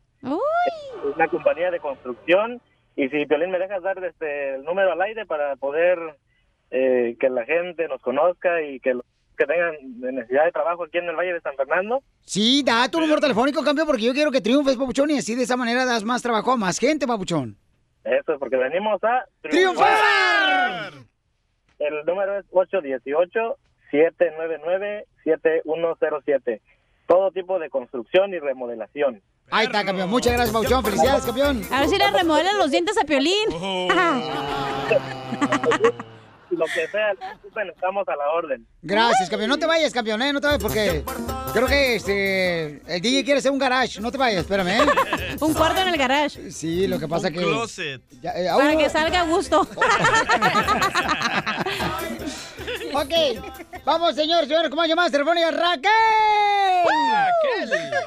Es 1.08 1.14
una 1.16 1.28
compañía 1.28 1.70
de 1.70 1.80
construcción 1.80 2.60
y 2.96 3.08
si 3.08 3.26
Piolín 3.26 3.50
me 3.50 3.58
dejas 3.58 3.82
dar 3.82 4.02
este, 4.04 4.54
el 4.54 4.64
número 4.64 4.92
al 4.92 5.02
aire 5.02 5.26
para 5.26 5.56
poder 5.56 5.98
eh, 6.70 7.16
que 7.18 7.28
la 7.28 7.44
gente 7.44 7.88
nos 7.88 8.00
conozca 8.00 8.62
y 8.62 8.78
que 8.80 8.94
los 8.94 9.04
que 9.36 9.46
tengan 9.46 9.74
necesidad 10.00 10.44
de 10.44 10.52
trabajo 10.52 10.84
aquí 10.84 10.98
en 10.98 11.08
el 11.08 11.16
Valle 11.16 11.34
de 11.34 11.40
San 11.40 11.56
Fernando. 11.56 12.02
Sí, 12.22 12.62
da 12.64 12.88
tu 12.88 13.00
número 13.00 13.20
telefónico, 13.20 13.64
campeón, 13.64 13.86
porque 13.86 14.02
yo 14.02 14.12
quiero 14.12 14.30
que 14.30 14.40
triunfes, 14.40 14.76
Papuchón, 14.76 15.10
y 15.10 15.18
así 15.18 15.34
de 15.34 15.42
esa 15.42 15.56
manera 15.56 15.84
das 15.84 16.04
más 16.04 16.22
trabajo 16.22 16.52
a 16.52 16.56
más 16.56 16.78
gente, 16.78 17.06
Papuchón. 17.06 17.56
Eso 18.04 18.34
es 18.34 18.38
porque 18.38 18.56
venimos 18.56 19.02
a 19.02 19.24
¡Triunfar! 19.42 20.92
El 21.78 22.04
número 22.06 22.38
es 22.38 22.44
818-799-7107. 23.92 26.60
Todo 27.06 27.30
tipo 27.32 27.58
de 27.58 27.68
construcción 27.70 28.32
y 28.32 28.38
remodelación. 28.38 29.20
Ahí 29.50 29.66
está, 29.66 29.84
campeón. 29.84 30.08
Muchas 30.08 30.32
gracias, 30.32 30.54
Papuchón. 30.54 30.82
Felicidades, 30.84 31.26
campeón. 31.26 31.60
A 31.70 31.80
ver 31.80 31.88
si 31.88 31.98
le 31.98 32.10
remodelan 32.10 32.56
los 32.58 32.70
dientes 32.70 32.96
a 32.98 33.04
Piolín. 33.04 33.48
Lo 36.56 36.64
que 36.66 36.86
sea, 36.88 37.12
estamos 37.74 38.06
a 38.08 38.16
la 38.16 38.30
orden. 38.30 38.66
Gracias, 38.82 39.28
campeón. 39.28 39.50
No 39.50 39.58
te 39.58 39.66
vayas, 39.66 39.92
campeón, 39.92 40.22
¿eh? 40.22 40.32
No 40.32 40.40
te 40.40 40.46
vayas 40.46 40.62
porque 40.62 41.04
creo 41.52 41.66
que 41.66 41.96
este, 41.96 42.82
el 42.94 43.00
DJ 43.00 43.24
quiere 43.24 43.38
hacer 43.38 43.50
un 43.50 43.58
garage. 43.58 44.00
No 44.00 44.10
te 44.12 44.18
vayas, 44.18 44.40
espérame, 44.42 44.68
¿eh? 44.68 45.36
Un 45.40 45.54
cuarto 45.54 45.80
en 45.80 45.88
el 45.88 45.96
garage. 45.96 46.50
Sí, 46.50 46.86
lo 46.86 46.98
que 46.98 47.08
pasa 47.08 47.30
que... 47.30 47.38
Closet. 47.38 48.02
Ya, 48.22 48.30
eh, 48.32 48.48
Para 48.56 48.76
que 48.76 48.88
salga 48.88 49.20
a 49.20 49.24
gusto. 49.26 49.66
Ok, 52.96 53.10
vamos, 53.84 54.14
señores, 54.14 54.46
señores, 54.48 54.70
¿cómo 54.70 54.84
llamadas 54.84 55.10
telefónicas? 55.10 55.52
¡Raquel! 55.52 55.90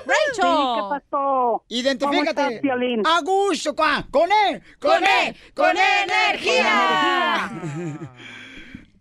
¡Rachel! 0.05 0.55
¿Qué 0.75 0.81
pasó? 0.89 1.63
Identifícate. 1.67 2.61
A 3.05 3.19
gusto, 3.21 3.75
cua- 3.75 4.09
con 4.09 4.29
él, 4.31 4.61
con 4.79 5.03
él, 5.03 5.35
con 5.53 5.75
energía. 5.75 7.51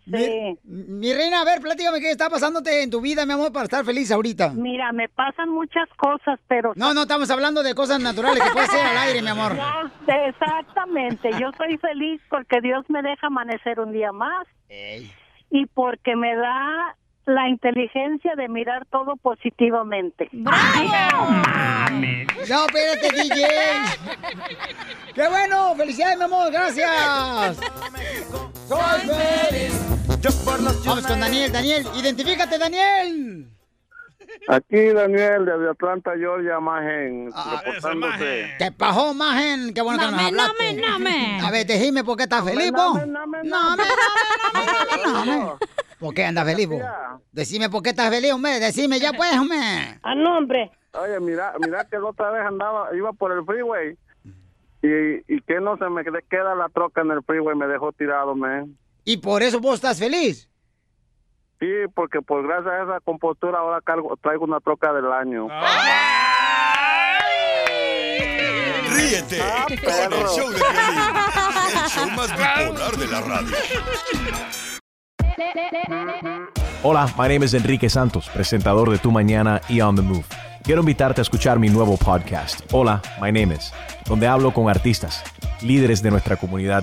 Mi, 0.06 0.56
mi 0.62 1.12
reina, 1.12 1.40
a 1.40 1.44
ver, 1.44 1.60
platícame 1.60 2.00
qué 2.00 2.12
está 2.12 2.30
pasándote 2.30 2.82
en 2.82 2.90
tu 2.90 3.00
vida, 3.00 3.26
mi 3.26 3.32
amor, 3.32 3.52
para 3.52 3.64
estar 3.64 3.84
feliz 3.84 4.12
ahorita. 4.12 4.50
Mira, 4.50 4.92
me 4.92 5.08
pasan 5.08 5.48
muchas 5.50 5.88
cosas, 5.96 6.38
pero... 6.46 6.72
No, 6.76 6.94
no, 6.94 7.02
estamos 7.02 7.28
hablando 7.30 7.64
de 7.64 7.74
cosas 7.74 8.00
naturales 8.00 8.40
que 8.42 8.50
puede 8.50 8.68
ser 8.68 8.86
al 8.86 8.98
aire, 8.98 9.20
mi 9.20 9.28
amor. 9.28 9.56
No, 9.56 9.90
exactamente, 10.28 11.30
yo 11.40 11.50
soy 11.58 11.76
feliz 11.78 12.20
porque 12.30 12.60
Dios 12.60 12.84
me 12.88 13.02
deja 13.02 13.26
amanecer 13.26 13.80
un 13.80 13.92
día 13.92 14.12
más 14.12 14.46
y 15.50 15.66
porque 15.66 16.14
me 16.14 16.36
da 16.36 16.96
la 17.26 17.48
inteligencia 17.48 18.36
de 18.36 18.48
mirar 18.48 18.86
todo 18.86 19.16
positivamente. 19.16 20.28
No, 20.30 20.50
espérate, 22.66 23.10
DJ. 23.12 23.48
¡Qué 25.14 25.28
bueno! 25.28 25.74
¡Felicidades, 25.74 26.18
mi 26.18 26.24
amor! 26.24 26.52
¡Gracias! 26.52 27.58
¡Soy 28.68 29.00
feliz! 29.00 29.85
Vamos 30.84 31.06
con 31.06 31.20
Daniel. 31.20 31.52
Daniel, 31.52 31.86
identifícate, 31.94 32.58
Daniel. 32.58 33.46
Aquí 34.48 34.88
Daniel 34.92 35.44
de 35.44 35.70
Atlanta, 35.70 36.12
Georgia, 36.16 36.58
Magen, 36.58 37.30
Ah, 37.32 37.62
reportándose. 37.64 38.54
¿Qué 38.58 38.72
pasó, 38.72 39.14
majen? 39.14 39.72
Qué 39.72 39.80
bueno 39.82 40.00
que 40.00 40.10
nos 40.10 40.20
hablaste. 40.20 40.74
name, 40.74 40.80
name. 40.80 41.40
A 41.42 41.50
ver, 41.52 41.64
dime 41.66 42.02
por 42.02 42.16
qué 42.16 42.24
estás 42.24 42.44
feliz, 42.44 42.72
vos. 42.72 43.06
No, 43.06 43.26
me, 43.26 43.38
no, 43.44 43.76
me, 43.76 43.84
no, 45.04 45.24
me. 45.24 45.52
¿Por 46.00 46.12
qué 46.12 46.24
andas 46.24 46.44
feliz, 46.44 46.68
vos? 46.68 46.82
Decime 47.30 47.70
por 47.70 47.82
qué 47.84 47.90
estás 47.90 48.10
feliz, 48.10 48.32
hombre. 48.32 48.58
Decime 48.58 48.98
ya, 48.98 49.12
pues, 49.12 49.32
hombre. 49.38 49.58
A 50.02 50.14
nombre. 50.16 50.72
Oye, 50.92 51.20
mira, 51.20 51.54
mira 51.60 51.84
que 51.84 51.98
la 51.98 52.06
otra 52.06 52.30
vez 52.30 52.42
andaba, 52.44 52.88
iba 52.96 53.12
por 53.12 53.30
el 53.30 53.44
freeway 53.44 53.96
y, 54.82 55.34
y 55.34 55.40
que 55.42 55.60
no 55.60 55.76
se 55.76 55.88
me 55.88 56.02
queda 56.28 56.54
la 56.54 56.68
troca 56.70 57.02
en 57.02 57.10
el 57.12 57.22
freeway, 57.22 57.54
me 57.56 57.66
dejó 57.68 57.92
tirado, 57.92 58.34
man. 58.34 58.76
¿Y 59.08 59.18
por 59.18 59.44
eso 59.44 59.60
vos 59.60 59.76
estás 59.76 60.00
feliz? 60.00 60.50
Sí, 61.60 61.66
porque 61.94 62.20
por 62.20 62.44
gracias 62.44 62.74
a 62.74 62.82
esa 62.82 63.00
compostura 63.04 63.60
ahora 63.60 63.80
cargo, 63.80 64.16
traigo 64.20 64.44
una 64.44 64.58
troca 64.58 64.92
del 64.92 65.12
año. 65.12 65.46
Ríete 68.92 69.38
con 69.84 70.12
el 70.12 70.26
show 70.26 70.50
de 70.50 70.58
Piolín, 70.58 70.98
el 71.72 71.88
show 71.88 72.10
más 72.10 72.30
bipolar 72.36 72.96
de 72.96 73.06
la 73.06 73.20
radio. 73.20 73.56
Hola, 76.82 77.06
my 77.16 77.28
name 77.28 77.44
is 77.44 77.54
Enrique 77.54 77.88
Santos, 77.88 78.28
presentador 78.28 78.90
de 78.90 78.98
Tu 78.98 79.12
Mañana 79.12 79.60
y 79.68 79.80
On 79.82 79.94
the 79.94 80.02
Move. 80.02 80.24
Quiero 80.64 80.80
invitarte 80.80 81.20
a 81.20 81.22
escuchar 81.22 81.60
mi 81.60 81.68
nuevo 81.68 81.96
podcast, 81.96 82.60
Hola, 82.72 83.00
my 83.22 83.30
name 83.30 83.54
is, 83.54 83.72
donde 84.08 84.26
hablo 84.26 84.52
con 84.52 84.68
artistas, 84.68 85.22
líderes 85.62 86.02
de 86.02 86.10
nuestra 86.10 86.36
comunidad 86.36 86.82